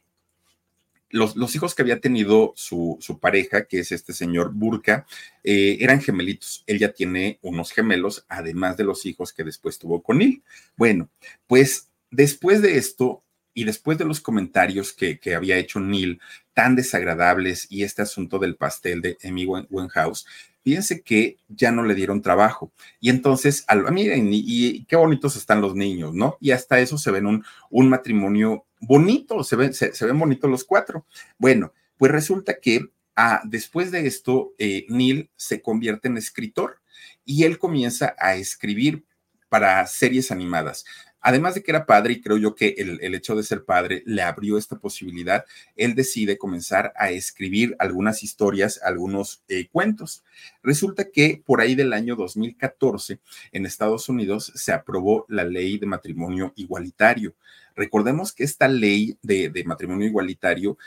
los, 1.17 1.55
hijos 1.55 1.75
que 1.75 1.83
había 1.83 2.01
tenido 2.01 2.53
su, 2.55 2.99
pareja, 3.21 3.65
que 3.65 3.81
es 3.81 3.93
este 3.93 4.13
señor 4.13 4.53
Burka, 4.53 5.07
eh, 5.43 5.79
eran 5.81 6.01
gemelitos. 6.01 6.63
Él 6.67 6.79
ya 6.79 6.93
tiene 6.93 7.39
unos 7.43 7.73
gemelos, 7.73 8.25
además 8.29 8.77
de 8.77 8.85
los 8.85 9.07
hijos 9.07 9.33
que 9.33 9.45
después 9.45 9.79
tuvo 9.79 10.03
con 10.03 10.23
él. 10.23 10.43
Bueno, 10.77 11.09
pues 11.47 11.91
después 12.11 12.63
de 12.63 12.77
esto 12.77 13.25
y 13.55 13.65
después 13.65 13.97
de 13.97 14.05
los 14.05 14.21
comentarios 14.21 14.93
que, 14.93 15.19
había 15.35 15.57
hecho 15.57 15.81
Neil 15.81 16.21
tan 16.53 16.77
desagradables 16.77 17.67
y 17.71 17.85
este 17.85 18.03
asunto 18.03 18.39
del 18.39 18.57
pastel 18.57 19.01
de 19.01 19.17
Amy 19.25 19.47
Winehouse, 19.47 20.27
fíjense 20.63 21.01
que 21.01 21.39
ya 21.49 21.73
no 21.73 21.83
le 21.83 21.95
dieron 21.95 22.21
trabajo. 22.21 22.71
Y 23.01 23.09
entonces, 23.09 23.65
al, 23.67 23.91
miren, 23.93 24.31
y, 24.33 24.43
y, 24.45 24.85
qué 24.85 24.97
bonitos 24.97 25.37
están 25.37 25.63
los 25.63 25.75
niños, 25.75 26.13
¿no? 26.13 26.37
Y 26.39 26.51
hasta 26.51 26.81
eso 26.81 26.99
se 26.99 27.11
ven 27.11 27.25
un, 27.25 27.45
un 27.71 27.89
matrimonio 27.89 28.66
bonito, 28.81 29.43
se 29.45 29.57
ven, 29.57 29.75
se, 29.75 29.93
ven 30.05 30.19
bonitos 30.19 30.51
los 30.51 30.65
cuatro. 30.65 31.07
Bueno, 31.39 31.73
pues 31.97 32.13
resulta 32.13 32.59
que 32.61 32.91
ah, 33.15 33.43
después 33.45 33.91
de 33.91 34.07
esto, 34.07 34.55
eh, 34.59 34.87
Neil 34.89 35.31
se 35.37 35.63
convierte 35.63 36.09
en 36.09 36.17
escritor 36.17 36.81
y 37.25 37.45
él 37.45 37.59
comienza 37.59 38.15
a 38.19 38.37
escribir 38.37 39.05
para 39.49 39.87
series 39.87 40.31
animadas. 40.31 40.85
Además 41.27 41.57
de 41.57 41.63
que 41.65 41.73
era 41.73 41.87
padre, 41.87 42.13
y 42.13 42.21
creo 42.21 42.37
yo 42.37 42.55
que 42.55 42.77
el, 42.79 43.13
hecho 43.17 43.35
de 43.35 43.43
ser 43.43 43.65
padre 43.65 44.05
le 44.07 44.23
abrió 44.23 44.57
esta 44.59 44.79
posibilidad, 44.79 45.45
él 45.75 45.97
decide 45.97 46.39
comenzar 46.39 46.93
a 46.95 47.11
escribir 47.11 47.75
algunas 47.81 48.23
historias, 48.23 48.81
algunos 48.85 49.43
eh, 49.49 49.67
cuentos. 49.73 50.23
Resulta 50.63 51.11
que 51.11 51.43
por 51.45 51.61
ahí 51.61 51.75
del 51.75 51.95
año 51.95 52.15
2014 52.15 53.19
en 53.51 53.67
Estados 53.67 54.09
Unidos 54.09 54.53
se 54.55 54.71
aprobó 54.71 55.27
la 55.29 55.43
ley 55.43 55.79
de 55.79 55.87
matrimonio 55.87 56.53
igualitario. 56.55 57.35
Recordemos 57.75 58.33
que 58.33 58.45
esta 58.45 58.69
ley 58.69 59.19
de, 59.21 59.51
de 59.51 59.65
matrimonio 59.65 60.07
igualitario 60.07 60.79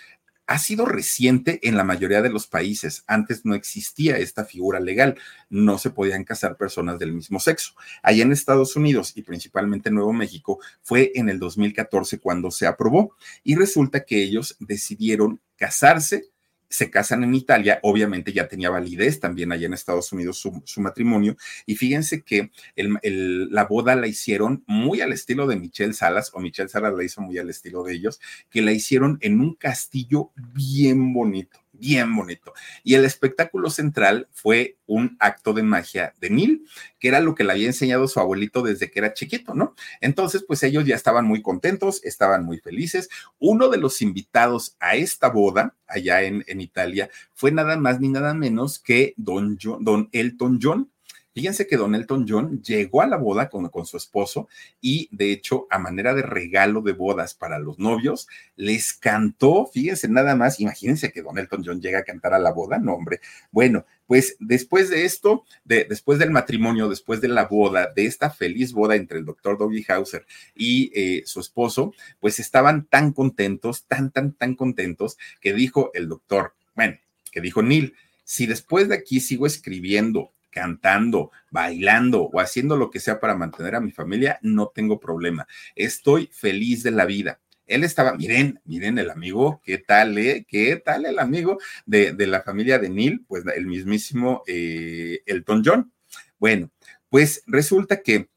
ha 0.49 0.57
sido 0.57 0.87
reciente 0.87 1.59
en 1.61 1.77
la 1.77 1.83
mayoría 1.83 2.23
de 2.23 2.31
los 2.31 2.47
países. 2.47 3.03
Antes 3.05 3.45
no 3.45 3.53
existía 3.53 4.17
esta 4.17 4.45
figura 4.45 4.79
legal, 4.79 5.15
no 5.47 5.77
se 5.77 5.91
podían 5.91 6.23
casar 6.23 6.57
personas 6.57 6.97
del 6.97 7.13
mismo 7.13 7.39
sexo. 7.39 7.73
Allá 8.01 8.23
en 8.23 8.31
Estados 8.31 8.75
Unidos 8.75 9.11
y 9.13 9.21
principalmente 9.21 9.89
en 9.89 9.95
Nuevo 9.95 10.11
México 10.11 10.59
fue 10.81 11.11
en 11.13 11.29
el 11.29 11.37
2014 11.37 12.17
cuando 12.17 12.49
se 12.49 12.65
aprobó 12.65 13.15
y 13.43 13.53
resulta 13.53 14.03
que 14.03 14.23
ellos 14.23 14.57
decidieron 14.59 15.39
casarse 15.55 16.31
se 16.69 16.91
casan 16.91 17.23
en 17.23 17.33
Italia, 17.33 17.79
obviamente 17.83 18.31
ya 18.31 18.47
tenía 18.47 18.69
validez 18.69 19.19
también 19.19 19.51
allá 19.51 19.65
en 19.65 19.73
Estados 19.73 20.11
Unidos 20.11 20.37
su, 20.37 20.81
matrimonio, 20.81 21.35
y 21.65 21.75
fíjense 21.75 22.21
que 22.21 22.51
la 22.75 23.65
boda 23.65 23.95
la 23.95 24.07
hicieron 24.07 24.63
muy 24.67 25.01
al 25.01 25.11
estilo 25.11 25.47
de 25.47 25.55
Michelle 25.55 25.93
Salas, 25.93 26.31
o 26.33 26.39
Michelle 26.39 26.69
Salas 26.69 26.93
la 26.95 27.03
hizo 27.03 27.21
muy 27.21 27.37
al 27.37 27.49
estilo 27.49 27.83
de 27.83 27.93
ellos, 27.93 28.19
que 28.49 28.61
la 28.61 28.71
hicieron 28.71 29.17
en 29.21 29.41
un 29.41 29.55
castillo 29.55 30.31
bien 30.35 31.13
bonito 31.13 31.58
bien 31.79 32.15
bonito. 32.15 32.53
Y 32.83 32.95
el 32.95 33.05
espectáculo 33.05 33.69
central 33.69 34.27
fue 34.31 34.77
un 34.85 35.17
acto 35.19 35.53
de 35.53 35.63
magia 35.63 36.13
de 36.19 36.29
Neil, 36.29 36.65
que 36.99 37.07
era 37.07 37.19
lo 37.19 37.35
que 37.35 37.43
le 37.43 37.53
había 37.53 37.67
enseñado 37.67 38.07
su 38.07 38.19
abuelito 38.19 38.61
desde 38.61 38.91
que 38.91 38.99
era 38.99 39.13
chiquito, 39.13 39.53
¿no? 39.53 39.75
Entonces, 40.01 40.43
pues 40.47 40.63
ellos 40.63 40.85
ya 40.85 40.95
estaban 40.95 41.25
muy 41.25 41.41
contentos, 41.41 42.03
estaban 42.03 42.45
muy 42.45 42.59
felices. 42.59 43.09
Uno 43.39 43.69
de 43.69 43.77
los 43.77 44.01
invitados 44.01 44.75
a 44.79 44.95
esta 44.95 45.29
boda, 45.29 45.75
allá 45.87 46.23
en, 46.23 46.43
en 46.47 46.61
Italia, 46.61 47.09
fue 47.33 47.51
nada 47.51 47.77
más 47.77 47.99
ni 47.99 48.09
nada 48.09 48.33
menos 48.33 48.79
que 48.79 49.13
don, 49.17 49.57
John, 49.61 49.83
don 49.83 50.09
Elton 50.11 50.59
John 50.61 50.91
Fíjense 51.39 51.67
que 51.67 51.77
Don 51.77 51.95
Elton 51.95 52.25
John 52.27 52.61
llegó 52.61 53.01
a 53.01 53.07
la 53.07 53.15
boda 53.15 53.47
con, 53.47 53.69
con, 53.69 53.85
su 53.85 53.95
esposo 53.95 54.49
y 54.81 55.07
de 55.13 55.31
hecho 55.31 55.67
a 55.69 55.79
manera 55.79 56.13
de 56.13 56.21
regalo 56.21 56.81
de 56.81 56.91
bodas 56.91 57.33
para 57.33 57.59
los 57.59 57.79
novios, 57.79 58.27
les 58.57 58.91
cantó, 58.91 59.65
fíjense 59.73 60.09
nada 60.09 60.35
más, 60.35 60.59
imagínense 60.59 61.13
que 61.13 61.21
Don 61.21 61.37
Elton 61.37 61.63
John 61.65 61.79
llega 61.79 61.99
a 61.99 62.03
cantar 62.03 62.33
a 62.33 62.39
la 62.39 62.51
boda, 62.51 62.77
no 62.77 62.93
hombre. 62.93 63.21
Bueno, 63.51 63.85
pues 64.05 64.35
después 64.41 64.89
de 64.89 65.05
esto, 65.05 65.45
de, 65.63 65.85
después 65.85 66.19
del 66.19 66.31
matrimonio, 66.31 66.89
después 66.89 67.21
de 67.21 67.29
la 67.29 67.45
boda, 67.45 67.89
de 67.95 68.05
esta 68.05 68.29
feliz 68.29 68.73
boda 68.73 68.97
entre 68.97 69.19
el 69.19 69.23
doctor 69.23 69.57
Dobby 69.57 69.85
Hauser 69.87 70.25
y 70.55 70.91
eh, 70.93 71.23
su 71.25 71.39
esposo, 71.39 71.93
pues 72.19 72.41
estaban 72.41 72.83
tan 72.83 73.13
contentos, 73.13 73.85
tan, 73.85 74.11
tan, 74.11 74.33
tan 74.33 74.55
contentos, 74.55 75.17
que 75.39 75.53
dijo 75.53 75.91
el 75.93 76.09
doctor, 76.09 76.53
bueno, 76.75 76.97
que 77.31 77.39
dijo 77.39 77.61
Neil, 77.61 77.95
si 78.25 78.45
después 78.45 78.89
de 78.89 78.95
aquí 78.95 79.21
sigo 79.21 79.47
escribiendo 79.47 80.33
cantando, 80.49 81.31
bailando 81.51 82.23
o 82.23 82.39
haciendo 82.39 82.75
lo 82.77 82.89
que 82.89 82.99
sea 82.99 83.19
para 83.19 83.35
mantener 83.35 83.75
a 83.75 83.81
mi 83.81 83.91
familia, 83.91 84.39
no 84.41 84.67
tengo 84.67 84.99
problema. 84.99 85.47
Estoy 85.75 86.29
feliz 86.31 86.83
de 86.83 86.91
la 86.91 87.05
vida. 87.05 87.39
Él 87.69 87.83
estaba, 87.83 88.15
miren, 88.15 88.59
miren 88.65 88.97
el 88.97 89.11
amigo, 89.11 89.61
¿qué 89.63 89.77
tal, 89.77 90.17
eh? 90.17 90.45
¿Qué 90.47 90.75
tal 90.77 91.05
el 91.05 91.19
amigo 91.19 91.59
de, 91.85 92.15
la 92.25 92.41
familia 92.41 92.79
de 92.79 92.89
Neil? 92.89 93.23
Pues 93.27 93.43
el 93.55 93.67
mismísimo 93.67 94.43
eh, 94.47 95.21
Elton 95.27 95.61
John. 95.63 95.93
Bueno, 96.39 96.71
pues 97.09 97.43
resulta 97.45 98.01
que 98.01 98.27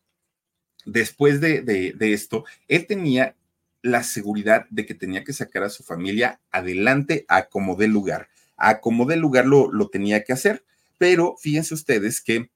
después 0.84 1.40
de, 1.40 1.62
de, 1.62 2.12
esto, 2.12 2.44
él 2.68 2.86
tenía 2.86 3.36
la 3.80 4.02
seguridad 4.02 4.66
de 4.70 4.84
que 4.84 4.94
tenía 4.94 5.24
que 5.24 5.32
sacar 5.32 5.64
a 5.64 5.70
su 5.70 5.82
familia 5.82 6.40
adelante 6.50 7.24
a 7.28 7.48
como 7.48 7.74
dé 7.76 7.88
lugar. 7.88 8.28
A 8.56 8.80
como 8.80 9.06
dé 9.06 9.16
lugar 9.16 9.46
lo, 9.46 9.72
lo 9.72 9.88
tenía 9.88 10.24
que 10.24 10.34
hacer. 10.34 10.64
Pero 11.02 11.34
fíjense 11.36 11.74
ustedes 11.74 12.20
que 12.20 12.52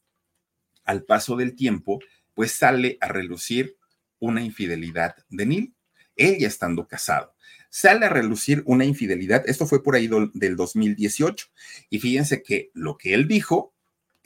al 0.84 1.02
paso 1.02 1.34
del 1.34 1.56
tiempo, 1.56 1.98
pues 2.32 2.52
sale 2.52 2.96
a 3.00 3.08
relucir 3.08 3.76
una 4.20 4.40
infidelidad 4.40 5.16
de 5.28 5.46
Neil, 5.46 5.74
ella 6.14 6.46
estando 6.46 6.86
casado. 6.86 7.34
Sale 7.70 8.06
a 8.06 8.08
relucir 8.08 8.62
una 8.64 8.84
infidelidad, 8.84 9.42
esto 9.48 9.66
fue 9.66 9.82
por 9.82 9.96
ahí 9.96 10.08
del 10.34 10.54
2018, 10.54 11.48
y 11.90 11.98
fíjense 11.98 12.44
que 12.44 12.70
lo 12.72 12.96
que 12.96 13.14
él 13.14 13.26
dijo 13.26 13.74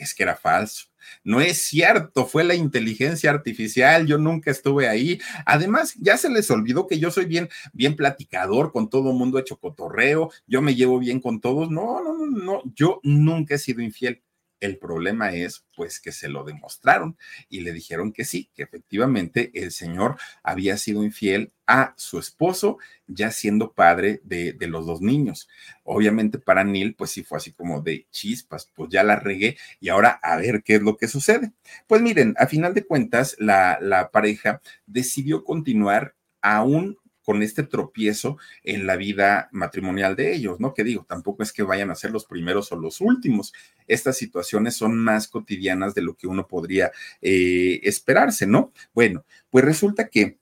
es 0.03 0.14
que 0.14 0.22
era 0.22 0.36
falso. 0.36 0.86
No 1.24 1.40
es 1.40 1.59
cierto, 1.59 2.26
fue 2.26 2.44
la 2.44 2.55
inteligencia 2.55 3.30
artificial, 3.30 4.07
yo 4.07 4.18
nunca 4.18 4.51
estuve 4.51 4.88
ahí. 4.88 5.20
Además, 5.46 5.94
ya 5.98 6.16
se 6.16 6.30
les 6.30 6.51
olvidó 6.51 6.86
que 6.86 6.98
yo 6.98 7.11
soy 7.11 7.26
bien, 7.26 7.48
bien 7.72 7.96
platicador, 7.96 8.72
con 8.72 8.90
todo 8.90 9.12
mundo 9.12 9.38
hecho 9.38 9.59
cotorreo, 9.59 10.30
yo 10.46 10.62
me 10.62 10.74
llevo 10.74 10.98
bien 10.98 11.20
con 11.20 11.40
todos. 11.40 11.70
No, 11.70 12.03
no, 12.03 12.14
no, 12.14 12.26
no, 12.26 12.62
yo 12.74 13.01
nunca 13.03 13.55
he 13.55 13.59
sido 13.59 13.82
infiel. 13.82 14.22
El 14.61 14.78
problema 14.78 15.32
es, 15.32 15.64
pues, 15.74 16.00
que 16.00 16.12
se 16.12 16.28
lo 16.28 16.44
demostraron 16.44 17.16
y 17.48 17.61
le 17.61 17.72
dijeron 17.72 18.12
que 18.12 18.24
sí, 18.24 18.50
que 18.54 18.62
efectivamente 18.62 19.50
el 19.54 19.72
señor 19.72 20.16
había 20.42 20.76
sido 20.76 21.02
infiel 21.02 21.52
a 21.66 21.94
su 21.96 22.18
esposo, 22.18 22.78
ya 23.06 23.30
siendo 23.30 23.72
padre 23.72 24.20
de, 24.24 24.54
los 24.68 24.86
dos 24.86 25.00
niños. 25.00 25.48
Obviamente 25.84 26.38
para 26.38 26.64
Neil, 26.64 26.94
pues 26.94 27.11
sí 27.11 27.22
fue 27.22 27.38
así 27.38 27.52
como 27.52 27.80
de 27.80 28.06
chispas, 28.11 28.70
pues 28.74 28.90
ya 28.90 29.02
la 29.02 29.16
regué 29.16 29.56
y 29.80 29.88
ahora 29.88 30.20
a 30.22 30.36
ver 30.36 30.62
qué 30.62 30.76
es 30.76 30.82
lo 30.82 30.96
que 30.96 31.08
sucede. 31.08 31.52
Pues 31.86 32.02
miren, 32.02 32.34
a 32.38 32.46
final 32.46 32.74
de 32.74 32.84
cuentas, 32.84 33.36
la, 33.38 33.78
la 33.80 34.11
pareja 34.11 34.61
decidió 34.86 35.44
continuar 35.44 36.14
aún 36.42 36.98
con 37.24 37.42
este 37.42 37.62
tropiezo 37.62 38.38
en 38.62 38.86
la 38.86 38.96
vida 38.96 39.48
matrimonial 39.52 40.16
de 40.16 40.34
ellos, 40.34 40.60
¿no? 40.60 40.74
Que 40.74 40.84
digo, 40.84 41.04
tampoco 41.08 41.42
es 41.42 41.52
que 41.52 41.62
vayan 41.62 41.90
a 41.90 41.94
ser 41.94 42.10
los 42.10 42.24
primeros 42.24 42.72
o 42.72 42.76
los 42.76 43.00
últimos. 43.00 43.52
Estas 43.86 44.16
situaciones 44.16 44.76
son 44.76 44.96
más 44.98 45.28
cotidianas 45.28 45.94
de 45.94 46.02
lo 46.02 46.16
que 46.16 46.26
uno 46.26 46.46
podría 46.46 46.90
eh, 47.20 47.80
esperarse, 47.82 48.46
¿no? 48.46 48.72
Bueno, 48.92 49.24
pues 49.50 49.64
resulta 49.64 50.08
que 50.08 50.38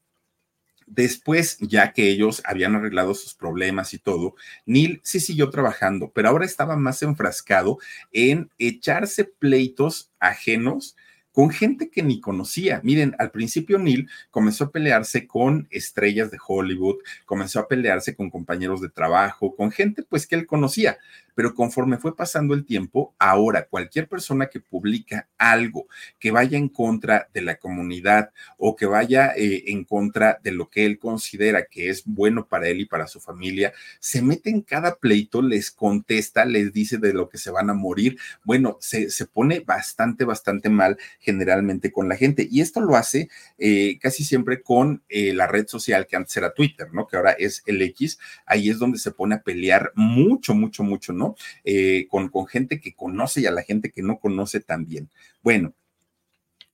Después, 0.91 1.59
ya 1.61 1.93
que 1.93 2.09
ellos 2.09 2.41
habían 2.47 2.75
arreglado 2.75 3.15
sus 3.15 3.35
problemas 3.35 3.93
y 3.93 3.99
todo, 3.99 4.35
Neil 4.65 5.01
sí 5.05 5.21
siguió 5.21 5.51
trabajando, 5.51 6.11
pero 6.15 6.31
ahora 6.31 6.47
estaba 6.47 6.77
más 6.77 7.03
enfrascado 7.03 7.77
en 8.11 8.51
echarse 8.57 9.25
pleitos 9.25 10.11
ajenos 10.19 10.97
con 11.33 11.51
gente 11.51 11.91
que 11.91 12.03
ni 12.03 12.21
conocía. 12.21 12.81
Miren, 12.83 13.15
al 13.19 13.31
principio 13.31 13.79
Neil 13.79 14.09
comenzó 14.31 14.65
a 14.65 14.73
pelearse 14.73 15.27
con 15.27 15.69
estrellas 15.71 16.31
de 16.31 16.39
Hollywood, 16.47 16.97
comenzó 17.27 17.61
a 17.61 17.69
pelearse 17.69 18.15
con 18.15 18.31
compañeros 18.31 18.81
de 18.81 18.89
trabajo, 18.89 19.55
con 19.55 19.71
gente 19.71 20.03
pues 20.03 20.27
que 20.27 20.35
él 20.35 20.47
conocía, 20.47 20.99
pero 21.39 21.55
conforme 21.55 21.99
fue 21.99 22.17
pasando 22.17 22.53
el 22.53 22.65
tiempo, 22.65 23.15
ahora 23.17 23.69
cualquier 23.69 24.09
persona 24.09 24.49
que 24.49 24.59
publica 24.59 25.29
algo 25.39 25.87
que 26.19 26.33
vaya 26.33 26.59
en 26.59 26.69
contra 26.69 27.29
de 27.33 27.43
la 27.43 27.59
comunidad 27.59 28.33
o 28.57 28.75
que 28.75 28.87
vaya 28.87 29.35
eh, 29.37 29.63
en 29.69 29.85
contra 29.85 30.41
de 30.43 30.51
lo 30.51 30.69
que 30.69 30.85
él 30.85 30.99
considera 30.99 31.67
que 31.67 31.91
es 31.91 32.03
bueno 32.05 32.49
para 32.49 32.67
él 32.67 32.81
y 32.81 32.87
para 32.87 33.07
su 33.07 33.21
familia, 33.21 33.73
se 34.01 34.21
mete 34.21 34.51
en 34.51 34.63
cada 34.63 34.97
pleito, 34.97 35.41
les 35.41 35.71
contesta, 35.71 36.45
les 36.45 36.73
dice 36.73 36.99
de 36.99 37.13
lo 37.13 37.29
que 37.29 37.39
se 37.39 37.53
van 37.53 37.71
a 37.71 37.75
morir. 37.75 38.19
Bueno, 38.43 38.77
se, 38.81 39.09
se 39.09 39.25
pone 39.25 39.61
bastante, 39.61 40.25
bastante 40.25 40.69
mal 40.69 40.99
generalmente 41.21 41.93
con 41.93 42.09
la 42.09 42.17
gente. 42.17 42.49
Y 42.51 42.63
esto 42.63 42.81
lo 42.81 42.97
hace 42.97 43.29
eh, 43.59 43.97
casi 44.03 44.25
siempre 44.25 44.61
con 44.61 45.05
eh, 45.09 45.33
la 45.35 45.47
red 45.47 45.69
social 45.69 46.09
que 46.09 46.17
antes 46.17 46.37
era 46.37 46.53
Twitter, 46.53 46.89
¿no? 46.93 47.07
Que 47.07 47.17
ahora 47.17 47.31
es 47.31 47.63
el 47.67 47.81
X. 47.81 48.19
Ahí 48.45 48.71
es 48.71 48.81
donde 48.81 48.99
se 48.99 49.13
pone 49.13 49.37
a 49.37 49.43
pelear 49.43 49.93
mucho, 49.95 50.53
mucho, 50.53 50.83
mucho, 50.83 51.13
¿no? 51.13 51.28
Eh, 51.65 52.07
con, 52.09 52.29
con 52.29 52.47
gente 52.47 52.81
que 52.81 52.95
conoce 52.95 53.41
y 53.41 53.47
a 53.47 53.51
la 53.51 53.63
gente 53.63 53.91
que 53.91 54.03
no 54.03 54.19
conoce 54.19 54.61
también. 54.61 55.09
Bueno, 55.43 55.73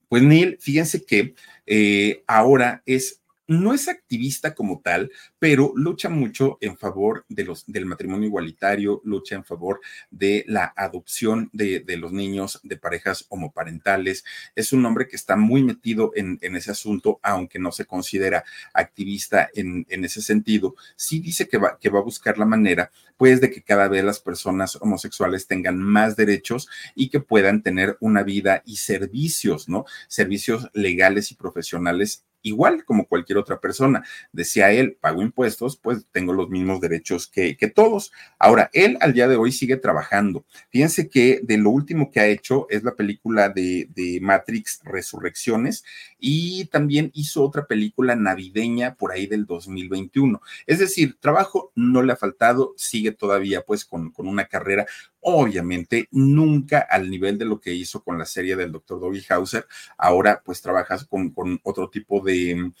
pues 0.09 0.23
Neil, 0.23 0.57
fíjense 0.59 1.03
que 1.03 1.35
eh, 1.65 2.23
ahora 2.27 2.83
es 2.85 3.21
no 3.47 3.73
es 3.73 3.87
activista 3.87 4.55
como 4.55 4.81
tal, 4.81 5.11
pero 5.39 5.71
lucha 5.75 6.09
mucho 6.09 6.57
en 6.61 6.77
favor 6.77 7.25
de 7.29 7.43
los, 7.43 7.65
del 7.67 7.85
matrimonio 7.85 8.27
igualitario, 8.27 9.01
lucha 9.03 9.35
en 9.35 9.43
favor 9.43 9.81
de 10.09 10.45
la 10.47 10.73
adopción 10.75 11.49
de, 11.53 11.83
los 11.97 12.11
niños 12.11 12.59
de 12.63 12.77
parejas 12.77 13.25
homoparentales. 13.29 14.25
Es 14.55 14.73
un 14.73 14.85
hombre 14.85 15.07
que 15.07 15.15
está 15.15 15.35
muy 15.35 15.63
metido 15.63 16.11
en, 16.15 16.39
ese 16.41 16.71
asunto, 16.71 17.19
aunque 17.21 17.59
no 17.59 17.71
se 17.71 17.85
considera 17.85 18.43
activista 18.73 19.49
en, 19.53 19.85
ese 19.89 20.21
sentido. 20.21 20.75
Sí 20.95 21.19
dice 21.19 21.47
que 21.47 21.57
va, 21.57 21.77
que 21.79 21.89
va 21.89 21.99
a 21.99 22.03
buscar 22.03 22.37
la 22.37 22.45
manera, 22.45 22.91
pues, 23.17 23.41
de 23.41 23.49
que 23.51 23.61
cada 23.61 23.87
vez 23.87 24.03
las 24.03 24.19
personas 24.19 24.75
homosexuales 24.81 25.47
tengan 25.47 25.77
más 25.77 26.15
derechos 26.15 26.67
y 26.95 27.09
que 27.09 27.19
puedan 27.19 27.61
tener 27.61 27.97
una 27.99 28.23
vida 28.23 28.61
y 28.65 28.77
servicios, 28.77 29.69
¿no? 29.69 29.85
Servicios 30.07 30.69
legales 30.73 31.31
y 31.31 31.35
profesionales 31.35 32.25
igual 32.45 32.85
como 32.85 33.07
cualquier 33.07 33.39
otra 33.39 33.59
persona. 33.59 34.05
Decía 34.31 34.71
él, 34.71 34.97
pago 35.01 35.21
impuestos, 35.21 35.77
pues 35.77 36.05
tengo 36.11 36.31
los 36.31 36.49
mismos 36.49 36.79
derechos 36.79 37.27
que, 37.27 37.57
que 37.57 37.67
todos. 37.67 38.11
Ahora, 38.39 38.69
él 38.71 38.97
al 39.01 39.13
día 39.13 39.27
de 39.27 39.35
hoy 39.35 39.51
sigue 39.51 39.77
trabajando. 39.77 40.45
Fíjense 40.69 41.09
que 41.09 41.41
de 41.43 41.57
lo 41.57 41.71
último 41.71 42.11
que 42.11 42.19
ha 42.19 42.27
hecho 42.27 42.67
es 42.69 42.83
la 42.83 42.95
película 42.95 43.49
de, 43.49 43.89
de 43.95 44.19
Matrix 44.21 44.81
Resurrecciones 44.83 45.83
y 46.19 46.65
también 46.65 47.11
hizo 47.13 47.43
otra 47.43 47.65
película 47.65 48.15
navideña 48.15 48.95
por 48.95 49.11
ahí 49.11 49.25
del 49.25 49.45
2021. 49.45 50.39
Es 50.67 50.79
decir, 50.79 51.17
trabajo 51.19 51.71
no 51.75 52.03
le 52.03 52.13
ha 52.13 52.17
faltado, 52.17 52.73
sigue 52.77 53.11
todavía 53.11 53.61
pues 53.61 53.85
con, 53.85 54.11
con 54.11 54.27
una 54.27 54.45
carrera 54.45 54.85
obviamente 55.27 56.07
nunca 56.11 56.85
al 56.87 57.09
nivel 57.09 57.39
de 57.39 57.45
lo 57.45 57.59
que 57.59 57.73
hizo 57.73 58.03
con 58.03 58.19
la 58.19 58.25
serie 58.25 58.55
del 58.55 58.71
doctor 58.71 58.99
Doggy 58.99 59.23
Hauser. 59.29 59.65
Ahora 59.97 60.41
pues 60.45 60.61
trabajas 60.61 61.05
con, 61.05 61.33
otro 61.63 61.89
tipo 61.89 62.21
de 62.21 62.71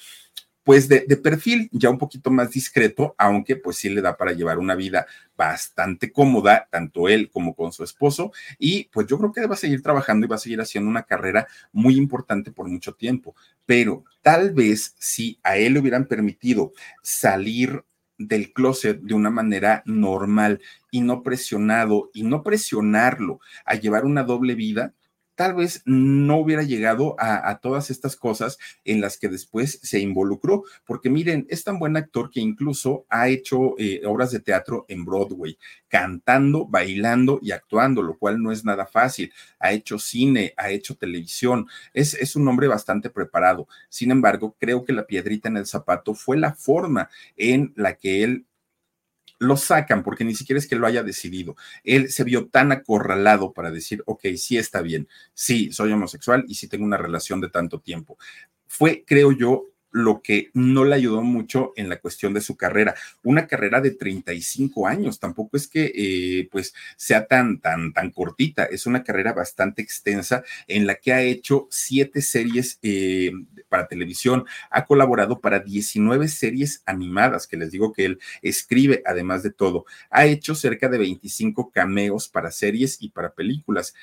pues 0.63 0.87
de, 0.87 1.05
de, 1.07 1.17
perfil 1.17 1.69
ya 1.71 1.91
un 1.91 1.99
poquito 1.99 2.31
más 2.31 2.51
discreto, 2.51 3.13
aunque 3.19 3.55
pues 3.55 3.77
sí 3.77 3.89
le 3.89 4.01
da 4.01 4.17
para 4.17 4.31
llevar 4.33 4.57
una 4.57 4.73
vida 4.73 5.05
bastante 5.37 6.11
cómoda, 6.11 6.67
tanto 6.71 7.07
él 7.07 7.29
como 7.31 7.55
con 7.55 7.71
su 7.71 7.83
esposo, 7.83 8.31
y 8.57 8.85
pues 8.85 9.05
yo 9.05 9.19
creo 9.19 9.31
que 9.31 9.45
va 9.45 9.53
a 9.53 9.57
seguir 9.57 9.83
trabajando 9.83 10.25
y 10.25 10.29
va 10.29 10.37
a 10.37 10.39
seguir 10.39 10.59
haciendo 10.61 10.89
una 10.89 11.03
carrera 11.03 11.47
muy 11.71 11.97
importante 11.97 12.51
por 12.51 12.67
mucho 12.67 12.93
tiempo, 12.93 13.35
pero 13.67 14.05
tal 14.23 14.53
vez 14.53 14.95
si 14.97 15.39
a 15.43 15.57
él 15.57 15.73
le 15.73 15.81
hubieran 15.81 16.05
permitido 16.05 16.73
salir 17.03 17.83
del 18.17 18.53
closet 18.53 19.01
de 19.01 19.13
una 19.13 19.29
manera 19.29 19.83
normal 19.85 20.61
y 20.91 21.01
no 21.01 21.23
presionado 21.23 22.09
y 22.13 22.23
no 22.23 22.43
presionarlo 22.43 23.39
a 23.65 23.75
llevar 23.75 24.05
una 24.05 24.23
doble 24.23 24.55
vida, 24.55 24.93
tal 25.35 25.53
vez 25.53 25.81
no 25.85 26.37
hubiera 26.37 26.63
llegado 26.63 27.15
a, 27.19 27.59
todas 27.61 27.89
estas 27.89 28.15
cosas 28.15 28.57
en 28.83 29.01
las 29.01 29.17
que 29.17 29.27
después 29.27 29.79
se 29.83 29.99
involucró, 29.99 30.63
porque 30.85 31.09
miren, 31.09 31.45
es 31.49 31.63
tan 31.63 31.77
buen 31.79 31.97
actor 31.97 32.29
que 32.29 32.39
incluso 32.39 33.05
ha 33.09 33.27
hecho 33.27 33.77
eh, 33.77 34.01
obras 34.05 34.31
de 34.31 34.39
teatro 34.39 34.85
en 34.87 35.05
Broadway, 35.05 35.57
cantando, 35.87 36.65
bailando 36.65 37.39
y 37.41 37.51
actuando, 37.51 38.01
lo 38.01 38.17
cual 38.17 38.41
no 38.41 38.51
es 38.51 38.65
nada 38.65 38.85
fácil. 38.85 39.31
Ha 39.59 39.73
hecho 39.73 39.99
cine, 39.99 40.53
ha 40.57 40.69
hecho 40.71 40.95
televisión, 40.95 41.67
es, 41.93 42.13
es 42.13 42.35
un 42.35 42.47
hombre 42.47 42.67
bastante 42.67 43.09
preparado. 43.09 43.67
Sin 43.89 44.11
embargo, 44.11 44.55
creo 44.59 44.83
que 44.85 44.93
la 44.93 45.05
piedrita 45.05 45.49
en 45.49 45.57
el 45.57 45.65
zapato 45.65 46.13
fue 46.13 46.37
la 46.37 46.53
forma 46.53 47.09
en 47.35 47.73
la 47.75 47.95
que 47.95 48.23
él 48.23 48.45
lo 49.39 49.57
sacan 49.57 50.03
porque 50.03 50.25
ni 50.25 50.35
siquiera 50.35 50.59
es 50.59 50.67
que 50.67 50.75
lo 50.75 50.87
haya 50.87 51.03
decidido. 51.03 51.55
Él 51.83 52.11
se 52.11 52.23
vio 52.23 52.47
tan 52.47 52.71
acorralado 52.71 53.53
para 53.53 53.71
decir, 53.71 54.03
ok, 54.05 54.25
sí 54.37 54.57
está 54.57 54.81
bien, 54.81 55.07
sí, 55.33 55.71
soy 55.71 55.91
homosexual 55.91 56.45
y 56.47 56.55
sí 56.55 56.67
tengo 56.67 56.85
una 56.85 56.97
relación 56.97 57.41
de 57.41 57.49
tanto 57.49 57.79
tiempo. 57.79 58.17
Fue, 58.67 59.03
creo 59.05 59.31
yo, 59.31 59.65
lo 59.95 60.21
que 60.21 60.49
no 60.53 60.83
le 60.83 60.93
ayudó 60.95 61.21
mucho 61.21 61.71
en 61.77 61.87
la 61.87 62.01
cuestión 62.01 62.33
de 62.33 62.41
su 62.41 62.57
carrera. 62.57 62.95
Una 63.23 63.47
carrera 63.47 63.79
de 63.79 63.91
35 63.91 64.87
años, 64.87 65.21
tampoco 65.21 65.55
es 65.55 65.69
que 65.69 65.89
eh, 65.95 66.49
pues 66.51 66.73
sea 66.97 67.27
tan, 67.27 67.61
tan, 67.61 67.93
tan 67.93 68.11
cortita, 68.11 68.65
es 68.65 68.87
una 68.87 69.05
carrera 69.05 69.31
bastante 69.31 69.81
extensa 69.81 70.43
en 70.67 70.85
la 70.85 70.95
que 70.95 71.13
ha 71.13 71.21
hecho 71.21 71.69
siete 71.71 72.21
series 72.21 72.77
eh, 72.81 73.31
para 73.69 73.87
televisión, 73.87 74.43
ha 74.69 74.85
colaborado 74.85 75.39
para 75.39 75.59
19 75.59 76.27
series 76.27 76.83
animadas, 76.85 77.47
que 77.47 77.55
les 77.55 77.71
digo 77.71 77.93
que 77.93 78.03
él 78.03 78.19
escribe 78.41 79.01
además 79.05 79.43
de 79.43 79.51
todo, 79.51 79.85
ha 80.09 80.25
hecho 80.25 80.55
cerca 80.55 80.89
de 80.89 80.97
25 80.97 81.71
cameos 81.71 82.27
para 82.27 82.51
series 82.51 83.01
y 83.01 83.11
para 83.11 83.33
películas 83.33 83.93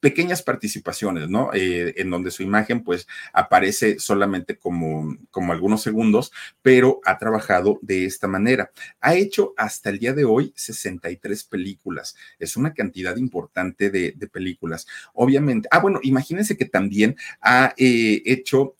pequeñas 0.00 0.42
participaciones, 0.42 1.28
¿no? 1.28 1.50
Eh, 1.52 1.94
en 1.98 2.10
donde 2.10 2.30
su 2.30 2.42
imagen 2.42 2.82
pues 2.82 3.06
aparece 3.32 3.98
solamente 3.98 4.56
como, 4.56 5.16
como 5.30 5.52
algunos 5.52 5.82
segundos, 5.82 6.32
pero 6.62 7.00
ha 7.04 7.18
trabajado 7.18 7.78
de 7.82 8.06
esta 8.06 8.26
manera. 8.26 8.70
Ha 9.00 9.14
hecho 9.14 9.52
hasta 9.56 9.90
el 9.90 9.98
día 9.98 10.14
de 10.14 10.24
hoy 10.24 10.52
63 10.56 11.44
películas. 11.44 12.16
Es 12.38 12.56
una 12.56 12.72
cantidad 12.72 13.16
importante 13.16 13.90
de, 13.90 14.10
películas. 14.32 14.86
Obviamente, 15.12 15.68
ah, 15.72 15.80
bueno, 15.80 15.98
imagínense 16.02 16.56
que 16.56 16.64
también 16.64 17.16
ha 17.40 17.74
eh, 17.76 18.22
hecho 18.24 18.76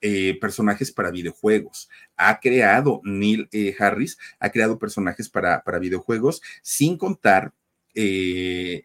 eh, 0.00 0.38
personajes 0.40 0.90
para 0.90 1.10
videojuegos. 1.10 1.90
Ha 2.16 2.40
creado, 2.40 3.00
Neil 3.04 3.48
Harris 3.78 4.16
ha 4.38 4.50
creado 4.50 4.78
personajes 4.78 5.28
para, 5.28 5.62
para 5.62 5.78
videojuegos, 5.78 6.40
sin 6.62 6.96
contar 6.96 7.52
eh, 7.96 8.84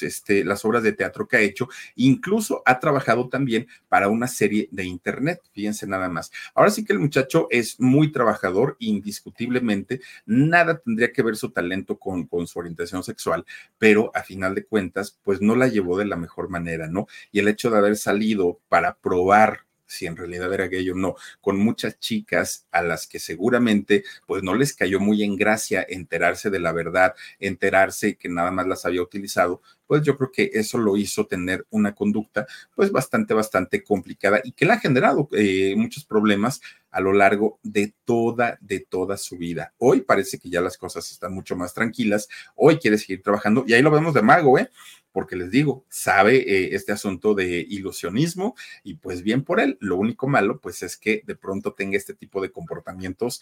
este, 0.00 0.44
las 0.44 0.64
obras 0.64 0.82
de 0.82 0.92
teatro 0.92 1.28
que 1.28 1.36
ha 1.36 1.40
hecho. 1.40 1.68
Incluso 1.94 2.62
ha 2.64 2.80
trabajado 2.80 3.28
también 3.28 3.68
para 3.88 4.08
una 4.08 4.26
serie 4.26 4.68
de 4.72 4.84
internet. 4.84 5.42
Fíjense 5.52 5.86
nada 5.86 6.08
más. 6.08 6.32
Ahora 6.54 6.70
sí 6.70 6.84
que 6.84 6.94
el 6.94 6.98
muchacho 6.98 7.46
es 7.50 7.78
muy 7.78 8.10
trabajador, 8.10 8.76
indiscutiblemente. 8.80 10.00
Nada 10.24 10.78
tendría 10.78 11.12
que 11.12 11.22
ver 11.22 11.36
su 11.36 11.50
talento 11.50 11.98
con 11.98 12.46
su 12.46 12.58
orientación 12.58 13.04
sexual, 13.04 13.44
pero 13.78 14.10
a 14.14 14.22
final 14.22 14.54
de 14.54 14.64
cuentas, 14.64 15.18
pues 15.22 15.40
no 15.40 15.54
la 15.54 15.68
llevó 15.68 15.98
de 15.98 16.06
la 16.06 16.16
mejor 16.16 16.48
manera, 16.48 16.88
¿no? 16.88 17.06
Y 17.30 17.40
el 17.40 17.48
hecho 17.48 17.70
de 17.70 17.78
haber 17.78 17.96
salido 17.96 18.60
para 18.68 18.96
probar 18.96 19.65
si 19.86 20.06
en 20.06 20.16
realidad 20.16 20.52
era 20.52 20.68
gay 20.68 20.88
o 20.90 20.94
no, 20.94 21.16
con 21.40 21.58
muchas 21.58 21.98
chicas 21.98 22.66
a 22.70 22.82
las 22.82 23.06
que 23.06 23.18
seguramente 23.18 24.04
pues 24.26 24.42
no 24.42 24.54
les 24.54 24.74
cayó 24.74 25.00
muy 25.00 25.22
en 25.22 25.36
gracia 25.36 25.84
enterarse 25.88 26.50
de 26.50 26.60
la 26.60 26.72
verdad, 26.72 27.14
enterarse 27.38 28.16
que 28.16 28.28
nada 28.28 28.50
más 28.50 28.66
las 28.66 28.84
había 28.84 29.02
utilizado, 29.02 29.62
pues 29.86 30.02
yo 30.02 30.16
creo 30.16 30.30
que 30.32 30.50
eso 30.52 30.78
lo 30.78 30.96
hizo 30.96 31.26
tener 31.26 31.66
una 31.70 31.94
conducta 31.94 32.46
pues 32.74 32.90
bastante, 32.90 33.34
bastante 33.34 33.82
complicada 33.82 34.40
y 34.44 34.52
que 34.52 34.66
le 34.66 34.72
ha 34.72 34.80
generado 34.80 35.28
eh, 35.32 35.74
muchos 35.76 36.04
problemas 36.04 36.60
a 36.90 37.00
lo 37.00 37.12
largo 37.12 37.58
de 37.62 37.94
toda, 38.04 38.58
de 38.60 38.80
toda 38.80 39.16
su 39.16 39.36
vida. 39.36 39.74
Hoy 39.78 40.00
parece 40.00 40.38
que 40.38 40.48
ya 40.48 40.60
las 40.60 40.78
cosas 40.78 41.10
están 41.10 41.34
mucho 41.34 41.56
más 41.56 41.74
tranquilas, 41.74 42.28
hoy 42.54 42.78
quiere 42.78 42.98
seguir 42.98 43.22
trabajando 43.22 43.64
y 43.66 43.74
ahí 43.74 43.82
lo 43.82 43.90
vemos 43.90 44.14
de 44.14 44.22
mago, 44.22 44.58
¿eh? 44.58 44.70
porque 45.16 45.34
les 45.34 45.50
digo, 45.50 45.86
sabe 45.88 46.36
eh, 46.36 46.74
este 46.74 46.92
asunto 46.92 47.34
de 47.34 47.64
ilusionismo 47.70 48.54
y 48.84 48.96
pues 48.96 49.22
bien 49.22 49.44
por 49.44 49.60
él. 49.60 49.78
Lo 49.80 49.96
único 49.96 50.28
malo 50.28 50.60
pues 50.60 50.82
es 50.82 50.98
que 50.98 51.22
de 51.24 51.34
pronto 51.34 51.72
tenga 51.72 51.96
este 51.96 52.12
tipo 52.12 52.42
de 52.42 52.50
comportamientos 52.52 53.40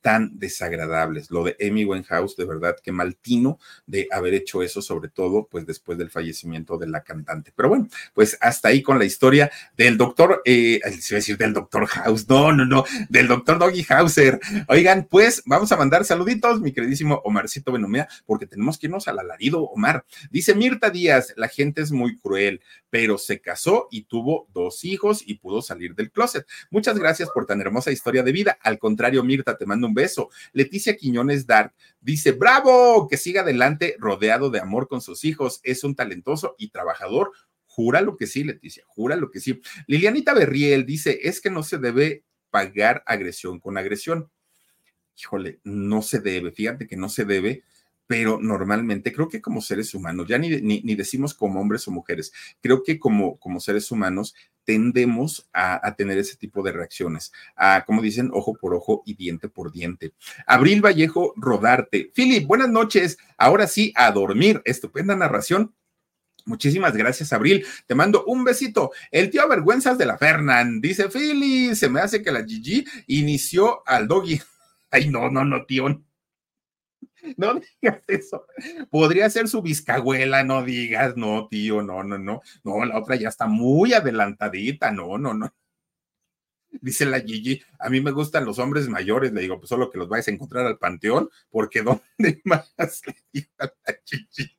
tan 0.00 0.38
desagradables. 0.38 1.30
Lo 1.30 1.44
de 1.44 1.56
Amy 1.60 1.84
Winehouse, 1.84 2.36
de 2.36 2.44
verdad, 2.44 2.76
qué 2.82 2.92
mal 2.92 3.16
tino 3.16 3.58
de 3.86 4.08
haber 4.12 4.34
hecho 4.34 4.62
eso, 4.62 4.82
sobre 4.82 5.08
todo 5.08 5.48
pues 5.50 5.66
después 5.66 5.98
del 5.98 6.10
fallecimiento 6.10 6.78
de 6.78 6.86
la 6.86 7.02
cantante. 7.02 7.52
Pero 7.54 7.68
bueno, 7.68 7.88
pues 8.14 8.36
hasta 8.40 8.68
ahí 8.68 8.82
con 8.82 8.98
la 8.98 9.04
historia 9.04 9.50
del 9.76 9.96
doctor, 9.96 10.42
eh, 10.44 10.80
se 11.00 11.14
a 11.14 11.18
decir 11.18 11.36
del 11.36 11.52
doctor 11.52 11.86
House, 11.86 12.28
no, 12.28 12.52
no, 12.52 12.64
no, 12.64 12.84
del 13.08 13.28
doctor 13.28 13.58
Doggy 13.58 13.84
Hauser. 13.88 14.40
Oigan, 14.68 15.06
pues 15.10 15.42
vamos 15.46 15.72
a 15.72 15.76
mandar 15.76 16.04
saluditos, 16.04 16.60
mi 16.60 16.72
queridísimo 16.72 17.20
Omarcito 17.24 17.72
Benomea, 17.72 18.08
porque 18.26 18.46
tenemos 18.46 18.78
que 18.78 18.86
irnos 18.86 19.08
al 19.08 19.18
alarido, 19.18 19.64
Omar. 19.64 20.04
Dice 20.30 20.54
Mirta 20.54 20.90
Díaz, 20.90 21.32
la 21.36 21.48
gente 21.48 21.82
es 21.82 21.92
muy 21.92 22.18
cruel, 22.18 22.60
pero 22.90 23.18
se 23.18 23.40
casó 23.40 23.88
y 23.90 24.02
tuvo 24.04 24.48
dos 24.52 24.84
hijos 24.84 25.22
y 25.26 25.34
pudo 25.34 25.62
salir 25.62 25.94
del 25.94 26.10
closet. 26.10 26.46
Muchas 26.70 26.98
gracias 26.98 27.30
por 27.30 27.46
tan 27.46 27.60
hermosa 27.60 27.90
historia 27.90 28.22
de 28.22 28.32
vida. 28.32 28.58
Al 28.62 28.78
contrario, 28.78 29.22
Mirta, 29.22 29.56
te 29.56 29.66
mando 29.66 29.85
un 29.86 29.94
beso. 29.94 30.30
Leticia 30.52 30.96
Quiñones 30.96 31.46
Dark 31.46 31.74
dice, 32.00 32.32
bravo, 32.32 33.08
que 33.08 33.16
siga 33.16 33.42
adelante 33.42 33.96
rodeado 33.98 34.50
de 34.50 34.60
amor 34.60 34.88
con 34.88 35.00
sus 35.00 35.24
hijos. 35.24 35.60
Es 35.62 35.84
un 35.84 35.94
talentoso 35.94 36.54
y 36.58 36.68
trabajador. 36.68 37.32
Jura 37.66 38.00
lo 38.00 38.16
que 38.16 38.26
sí, 38.26 38.44
Leticia, 38.44 38.84
jura 38.86 39.16
lo 39.16 39.30
que 39.30 39.40
sí. 39.40 39.60
Lilianita 39.86 40.34
Berriel 40.34 40.86
dice, 40.86 41.20
es 41.22 41.40
que 41.40 41.50
no 41.50 41.62
se 41.62 41.78
debe 41.78 42.24
pagar 42.50 43.02
agresión 43.06 43.60
con 43.60 43.78
agresión. 43.78 44.30
Híjole, 45.18 45.60
no 45.64 46.02
se 46.02 46.20
debe, 46.20 46.52
fíjate 46.52 46.86
que 46.86 46.96
no 46.96 47.08
se 47.08 47.24
debe 47.24 47.62
pero 48.06 48.38
normalmente 48.40 49.12
creo 49.12 49.28
que 49.28 49.40
como 49.40 49.60
seres 49.60 49.94
humanos, 49.94 50.26
ya 50.28 50.38
ni, 50.38 50.48
ni, 50.60 50.80
ni, 50.82 50.94
decimos 50.94 51.34
como 51.34 51.60
hombres 51.60 51.86
o 51.88 51.90
mujeres, 51.90 52.32
creo 52.60 52.82
que 52.82 52.98
como, 52.98 53.38
como 53.38 53.60
seres 53.60 53.90
humanos 53.90 54.34
tendemos 54.66 55.48
a, 55.54 55.94
tener 55.96 56.18
ese 56.18 56.36
tipo 56.36 56.62
de 56.62 56.72
reacciones, 56.72 57.32
a, 57.54 57.84
como 57.86 58.02
dicen, 58.02 58.30
ojo 58.34 58.54
por 58.54 58.74
ojo 58.74 59.02
y 59.06 59.14
diente 59.14 59.48
por 59.48 59.72
diente. 59.72 60.12
Abril 60.46 60.84
Vallejo 60.84 61.32
Rodarte. 61.36 62.10
Philip, 62.14 62.46
buenas 62.46 62.68
noches. 62.68 63.16
Ahora 63.38 63.66
sí, 63.68 63.94
a 63.96 64.10
dormir. 64.10 64.60
Estupenda 64.64 65.16
narración. 65.16 65.72
Muchísimas 66.44 66.96
gracias, 66.96 67.32
Abril. 67.32 67.64
Te 67.86 67.94
mando 67.94 68.24
un 68.26 68.44
besito. 68.44 68.92
El 69.10 69.30
tío 69.30 69.48
Vergüenzas 69.48 69.98
de 69.98 70.06
la 70.06 70.18
Fernand 70.18 70.82
dice: 70.82 71.08
Philly, 71.08 71.74
se 71.74 71.88
me 71.88 72.00
hace 72.00 72.22
que 72.22 72.32
la 72.32 72.44
Gigi 72.44 72.84
inició 73.06 73.82
al 73.86 74.06
doggy. 74.06 74.40
Ay, 74.90 75.08
no, 75.08 75.30
no, 75.30 75.44
no, 75.44 75.64
tío. 75.64 76.04
No 77.36 77.54
digas 77.54 78.02
eso. 78.08 78.46
Podría 78.90 79.28
ser 79.30 79.48
su 79.48 79.62
bizcahuela, 79.62 80.44
no 80.44 80.62
digas, 80.62 81.16
no, 81.16 81.48
tío, 81.48 81.82
no, 81.82 82.02
no, 82.02 82.18
no. 82.18 82.42
No, 82.64 82.84
la 82.84 82.98
otra 82.98 83.16
ya 83.16 83.28
está 83.28 83.46
muy 83.46 83.92
adelantadita, 83.92 84.90
no, 84.92 85.18
no, 85.18 85.34
no. 85.34 85.52
Dice 86.80 87.06
la 87.06 87.20
Gigi, 87.20 87.62
a 87.78 87.88
mí 87.88 88.00
me 88.00 88.10
gustan 88.10 88.44
los 88.44 88.58
hombres 88.58 88.88
mayores, 88.88 89.32
le 89.32 89.40
digo, 89.40 89.58
pues 89.58 89.68
solo 89.68 89.90
que 89.90 89.98
los 89.98 90.08
vais 90.08 90.28
a 90.28 90.30
encontrar 90.30 90.66
al 90.66 90.78
panteón, 90.78 91.30
porque 91.50 91.82
¿dónde 92.18 92.40
más? 92.44 92.72
Le 93.06 93.16
digo 93.32 93.48
a 93.58 93.64
la 93.64 93.98
Gigi. 94.04 94.56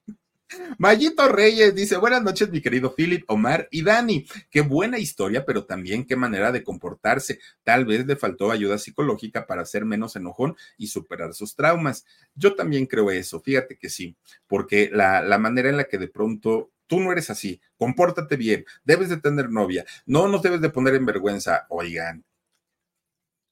Mayito 0.78 1.28
Reyes 1.28 1.76
dice, 1.76 1.98
buenas 1.98 2.24
noches, 2.24 2.50
mi 2.50 2.62
querido 2.62 2.94
Philip, 2.96 3.24
Omar 3.28 3.68
y 3.72 3.84
Dani. 3.84 4.26
Qué 4.50 4.62
buena 4.62 4.98
historia, 4.98 5.46
pero 5.46 5.66
también 5.66 6.06
qué 6.06 6.16
manera 6.16 6.52
de 6.52 6.64
comportarse. 6.64 7.40
Tal 7.64 7.86
vez 7.86 8.06
le 8.06 8.16
faltó 8.16 8.52
ayuda 8.52 8.78
psicológica 8.78 9.46
para 9.46 9.66
ser 9.66 9.86
menos 9.86 10.16
enojón 10.16 10.56
y 10.78 10.88
superar 10.88 11.34
sus 11.34 11.56
traumas. 11.56 12.06
Yo 12.36 12.56
también 12.56 12.86
creo 12.86 13.12
eso, 13.12 13.42
fíjate 13.42 13.78
que 13.78 13.90
sí, 13.90 14.16
porque 14.48 14.90
la, 14.94 15.22
la 15.22 15.38
manera 15.38 15.70
en 15.70 15.78
la 15.78 15.86
que 15.86 15.98
de 15.98 16.08
pronto 16.08 16.72
tú 16.88 17.02
no 17.02 17.12
eres 17.12 17.30
así, 17.30 17.62
compórtate 17.76 18.38
bien, 18.38 18.66
debes 18.86 19.10
de 19.10 19.18
tener 19.18 19.50
novia, 19.50 19.86
no 20.06 20.28
nos 20.28 20.42
debes 20.42 20.62
de 20.62 20.70
poner 20.70 20.96
en 20.96 21.06
vergüenza, 21.06 21.66
oigan, 21.70 22.24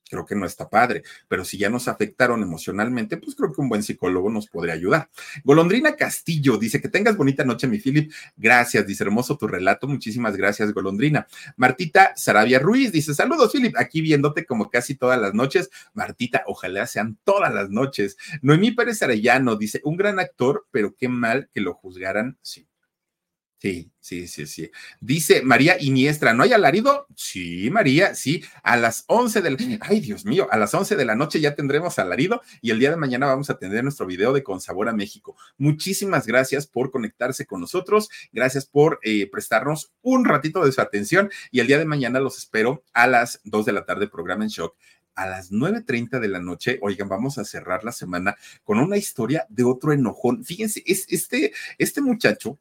creo 0.10 0.26
que 0.26 0.36
no 0.36 0.45
está 0.45 0.70
padre, 0.70 1.03
pero 1.28 1.43
si 1.45 1.58
ya 1.58 1.70
nos 1.70 1.88
afectaron 1.88 2.41
emocionalmente, 2.43 3.18
pues 3.18 3.36
creo 3.36 3.51
que 3.53 3.62
un 3.62 3.70
buen 3.70 3.84
psicólogo 3.84 4.30
nos 4.30 4.47
podría 4.47 4.74
ayudar. 4.74 5.10
Golondrina 5.43 5.95
Castillo 5.95 6.58
dice 6.58 6.82
que 6.82 6.89
tengas 6.89 7.18
bonita 7.18 7.43
noche, 7.43 7.68
mi 7.68 7.80
Philip. 7.80 8.12
Gracias, 8.38 8.86
dice 8.86 9.03
hermoso 9.03 9.38
tu 9.38 9.47
relato. 9.47 9.88
Muchísimas 9.88 10.38
gracias, 10.38 10.74
Golondrina. 10.74 11.28
Martita 11.58 12.14
Sarabia 12.16 12.60
Ruiz 12.60 12.91
dice: 12.91 13.14
Saludos, 13.14 13.51
Philip, 13.51 13.76
aquí 13.78 14.01
viéndote 14.01 14.45
como 14.45 14.70
casi 14.70 14.95
todas 14.95 15.20
las 15.20 15.34
noches. 15.34 15.70
Martita, 15.93 16.43
ojalá 16.47 16.88
sean 16.88 17.18
todas 17.24 17.53
las 17.53 17.70
noches. 17.70 18.18
Noemí 18.41 18.72
Pérez 18.72 19.01
Arellano 19.01 19.56
dice: 19.56 19.82
Un 19.84 19.97
gran 19.97 20.20
actor, 20.20 20.66
pero 20.72 20.95
qué 20.95 21.08
mal 21.08 21.49
que 21.53 21.62
lo 21.62 21.74
juzgaran. 21.74 22.38
Sí, 22.41 22.68
Sí, 23.66 23.91
sí, 23.99 24.28
sí, 24.28 24.45
sí. 24.45 24.72
Dice 25.01 25.41
María 25.41 25.76
Iniestra, 25.80 26.36
¿no 26.36 26.43
hay 26.43 26.53
alarido? 26.53 27.07
Sí, 27.16 27.72
María, 27.72 28.13
sí. 28.13 28.43
A 28.61 28.78
las 28.78 29.05
11 29.07 29.41
del... 29.41 29.80
Ay, 29.82 30.01
Dios 30.01 30.24
mío, 30.24 30.47
a 30.51 30.57
las 30.57 30.72
11 30.76 30.95
de 30.95 31.03
la 31.03 31.16
noche 31.16 31.39
ya 31.39 31.55
tendremos 31.55 31.97
alarido 31.97 32.43
y 32.61 32.70
el 32.70 32.78
día 32.78 32.91
de 32.91 32.95
mañana 32.95 33.26
vamos 33.26 33.49
a 33.49 33.57
tener 33.57 33.84
nuestro 33.84 34.05
video 34.05 34.34
de 34.34 34.43
Con 34.43 34.61
Sabor 34.61 34.88
a 34.88 34.93
México. 34.93 35.36
Muchísimas 35.57 36.28
gracias 36.28 36.68
por 36.68 36.91
conectarse 36.91 37.47
con 37.47 37.59
nosotros. 37.59 38.11
Gracias 38.32 38.68
por 38.68 38.99
eh, 39.01 39.28
prestarnos 39.32 39.91
un 40.03 40.26
ratito 40.26 40.63
de 40.63 40.72
su 40.72 40.80
atención 40.80 41.32
y 41.49 41.59
el 41.59 41.66
día 41.66 41.80
de 41.80 41.86
mañana 41.86 42.20
los 42.20 42.38
espero 42.38 42.84
a 42.93 43.07
las 43.07 43.41
2 43.45 43.66
de 43.66 43.74
la 43.74 43.84
tarde, 43.84 44.07
programa 44.07 44.43
en 44.43 44.51
shock 44.51 44.78
a 45.16 45.26
las 45.26 45.51
9.30 45.51 46.20
de 46.20 46.28
la 46.28 46.41
noche, 46.41 46.78
oigan, 46.82 47.07
vamos 47.07 47.38
a 47.38 47.45
cerrar 47.45 47.86
la 47.86 47.93
semana 47.93 48.36
con 48.66 48.80
una 48.80 48.97
historia 48.97 49.47
de 49.47 49.63
otro 49.63 49.93
enojón. 49.93 50.43
Fíjense, 50.43 50.84
es 50.86 51.05
este, 51.09 51.53
este 51.78 52.01
muchacho 52.01 52.59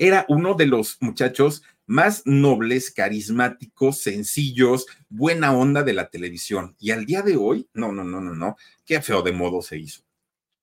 era 0.00 0.24
uno 0.28 0.54
de 0.54 0.64
los 0.64 0.96
muchachos 1.00 1.62
más 1.84 2.22
nobles, 2.24 2.90
carismáticos, 2.90 4.00
sencillos, 4.00 4.86
buena 5.10 5.52
onda 5.52 5.82
de 5.82 5.92
la 5.92 6.08
televisión. 6.08 6.74
Y 6.78 6.90
al 6.92 7.04
día 7.04 7.20
de 7.20 7.36
hoy, 7.36 7.68
no, 7.74 7.92
no, 7.92 8.02
no, 8.02 8.18
no, 8.18 8.34
no, 8.34 8.56
qué 8.86 9.02
feo 9.02 9.20
de 9.20 9.32
modo 9.32 9.60
se 9.60 9.76
hizo. 9.76 10.02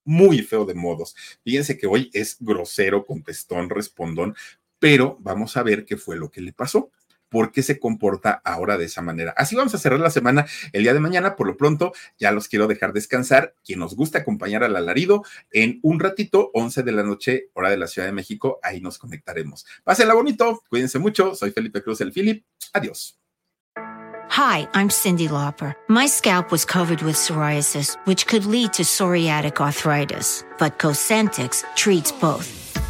Muy 0.04 0.42
feo 0.42 0.64
de 0.64 0.74
modos. 0.74 1.14
Fíjense 1.44 1.78
que 1.78 1.86
hoy 1.86 2.10
es 2.12 2.36
grosero, 2.40 3.06
contestón, 3.06 3.70
respondón, 3.70 4.34
pero 4.80 5.16
vamos 5.20 5.56
a 5.56 5.62
ver 5.62 5.84
qué 5.84 5.96
fue 5.96 6.16
lo 6.16 6.32
que 6.32 6.40
le 6.40 6.52
pasó 6.52 6.90
por 7.28 7.52
qué 7.52 7.62
se 7.62 7.78
comporta 7.78 8.40
ahora 8.44 8.76
de 8.76 8.86
esa 8.86 9.02
manera. 9.02 9.34
Así 9.36 9.56
vamos 9.56 9.74
a 9.74 9.78
cerrar 9.78 10.00
la 10.00 10.10
semana 10.10 10.46
el 10.72 10.82
día 10.82 10.94
de 10.94 11.00
mañana. 11.00 11.36
Por 11.36 11.46
lo 11.46 11.56
pronto, 11.56 11.92
ya 12.18 12.32
los 12.32 12.48
quiero 12.48 12.66
dejar 12.66 12.92
descansar. 12.92 13.54
Quien 13.64 13.78
nos 13.78 13.94
gusta 13.96 14.18
acompañar 14.18 14.64
al 14.64 14.76
alarido, 14.76 15.24
en 15.50 15.78
un 15.82 16.00
ratito, 16.00 16.50
11 16.54 16.82
de 16.82 16.92
la 16.92 17.02
noche, 17.02 17.48
hora 17.54 17.70
de 17.70 17.76
la 17.76 17.86
Ciudad 17.86 18.06
de 18.06 18.12
México, 18.12 18.58
ahí 18.62 18.80
nos 18.80 18.98
conectaremos. 18.98 19.66
Pásenla 19.84 20.14
bonito, 20.14 20.62
cuídense 20.68 20.98
mucho. 20.98 21.34
Soy 21.34 21.50
Felipe 21.50 21.82
Cruz, 21.82 22.00
el 22.00 22.12
Philip. 22.12 22.44
Adiós. 22.72 23.18
Hi, 24.30 24.68
I'm 24.74 24.90
Cindy 24.90 25.26
Lauper. 25.26 25.74
My 25.88 26.06
scalp 26.06 26.52
was 26.52 26.64
covered 26.64 27.02
with 27.02 27.16
psoriasis, 27.16 27.96
which 28.04 28.26
could 28.26 28.44
lead 28.44 28.72
to 28.74 28.82
psoriatic 28.82 29.58
arthritis, 29.58 30.44
but 30.58 30.78
Cosentix 30.78 31.64
treats 31.74 32.12
both. 32.12 32.67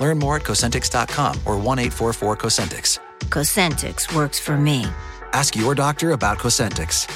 Learn 0.00 0.18
more 0.18 0.36
at 0.36 0.42
Cosentix.com 0.42 1.40
or 1.44 1.56
1 1.56 1.78
844 1.78 2.36
Cosentix. 2.36 2.98
Cosentix 3.30 4.14
works 4.14 4.38
for 4.38 4.56
me. 4.56 4.84
Ask 5.32 5.56
your 5.56 5.74
doctor 5.74 6.12
about 6.12 6.38
Cosentix. 6.38 7.06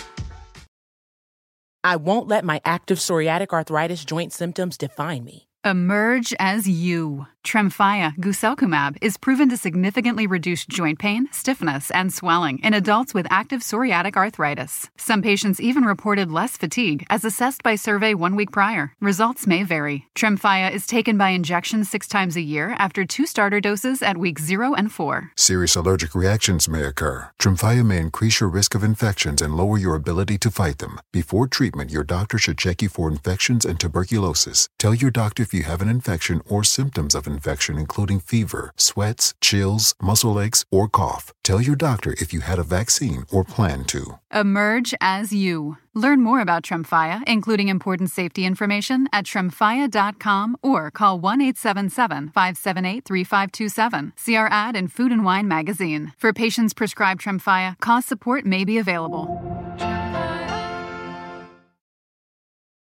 I 1.83 1.97
won't 1.97 2.28
let 2.28 2.45
my 2.45 2.61
active 2.64 2.99
psoriatic 2.99 3.51
arthritis 3.51 4.05
joint 4.05 4.33
symptoms 4.33 4.76
define 4.76 5.24
me. 5.24 5.47
Emerge 5.64 6.35
as 6.39 6.68
you. 6.68 7.26
Tremfya 7.45 8.16
guselkumab 8.16 8.99
is 9.01 9.16
proven 9.16 9.49
to 9.49 9.57
significantly 9.57 10.26
reduce 10.26 10.66
joint 10.66 10.99
pain, 10.99 11.28
stiffness, 11.32 11.91
and 11.91 12.12
swelling 12.12 12.59
in 12.59 12.74
adults 12.74 13.14
with 13.14 13.26
active 13.30 13.61
psoriatic 13.62 14.16
arthritis. 14.16 14.91
Some 14.97 15.22
patients 15.22 15.61
even 15.61 15.84
reported 15.84 16.30
less 16.30 16.57
fatigue 16.57 17.07
as 17.09 17.24
assessed 17.24 17.62
by 17.62 17.76
survey 17.76 18.14
one 18.14 18.36
week 18.36 18.53
prior. 18.53 18.93
Results 19.01 19.47
may 19.47 19.64
vary. 19.64 20.07
Tremfya 20.14 20.70
is 20.70 20.86
taken 20.86 21.16
by 21.16 21.30
injection 21.30 21.84
six 21.84 22.07
times 22.07 22.36
a 22.36 22.41
year 22.43 22.76
after 22.78 23.05
two 23.05 23.26
starter 23.26 23.61
doses 23.61 24.03
at 24.03 24.18
weeks 24.18 24.43
0 24.43 24.74
and 24.74 24.93
4. 24.93 25.32
Serious 25.36 25.74
allergic 25.74 26.14
reactions 26.14 26.68
may 26.68 26.82
occur. 26.82 27.30
Tremfya 27.41 27.84
may 27.84 27.99
increase 27.99 28.41
your 28.41 28.51
risk 28.51 28.74
of 28.74 28.84
infections 28.84 29.41
and 29.41 29.57
lower 29.57 29.78
your 29.78 29.95
ability 29.95 30.36
to 30.38 30.51
fight 30.51 30.78
them. 30.78 31.01
Before 31.11 31.47
treatment, 31.49 31.91
your 31.91 32.05
doctor 32.05 32.38
should 32.38 32.59
check 32.59 32.82
you 32.82 32.88
for 32.88 33.11
infections 33.11 33.64
and 33.64 33.80
tuberculosis. 33.80 34.68
Tell 34.78 34.95
your 34.95 35.11
doctor 35.11 35.43
if 35.43 35.55
you 35.55 35.62
have 35.62 35.80
an 35.80 35.88
infection 35.88 36.43
or 36.47 36.62
symptoms 36.64 37.14
of 37.14 37.26
infection, 37.31 37.78
including 37.78 38.20
fever, 38.20 38.72
sweats, 38.76 39.35
chills, 39.41 39.95
muscle 40.03 40.41
aches, 40.41 40.64
or 40.70 40.89
cough. 40.89 41.33
Tell 41.43 41.61
your 41.61 41.76
doctor 41.76 42.12
if 42.18 42.33
you 42.33 42.41
had 42.41 42.59
a 42.59 42.62
vaccine 42.64 43.24
or 43.33 43.45
plan 43.45 43.85
to. 43.85 44.18
Emerge 44.33 44.95
as 45.01 45.33
you. 45.33 45.76
Learn 45.95 46.22
more 46.22 46.41
about 46.41 46.62
Tremfya, 46.62 47.22
including 47.26 47.68
important 47.68 48.11
safety 48.11 48.45
information, 48.45 49.09
at 49.12 49.24
tremfya.com 49.24 50.57
or 50.62 50.91
call 50.91 51.18
1 51.18 51.41
877 51.41 52.28
578 52.28 53.05
3527. 53.05 54.12
See 54.16 54.37
our 54.37 54.49
ad 54.49 54.76
in 54.76 54.89
Food 54.89 55.12
and 55.12 55.24
Wine 55.24 55.49
magazine. 55.49 56.12
For 56.16 56.33
patients 56.33 56.74
prescribed 56.74 57.22
Tremfya, 57.22 57.78
cost 57.81 58.09
support 58.09 58.47
may 58.47 58.64
be 58.64 58.78
available. 58.78 59.26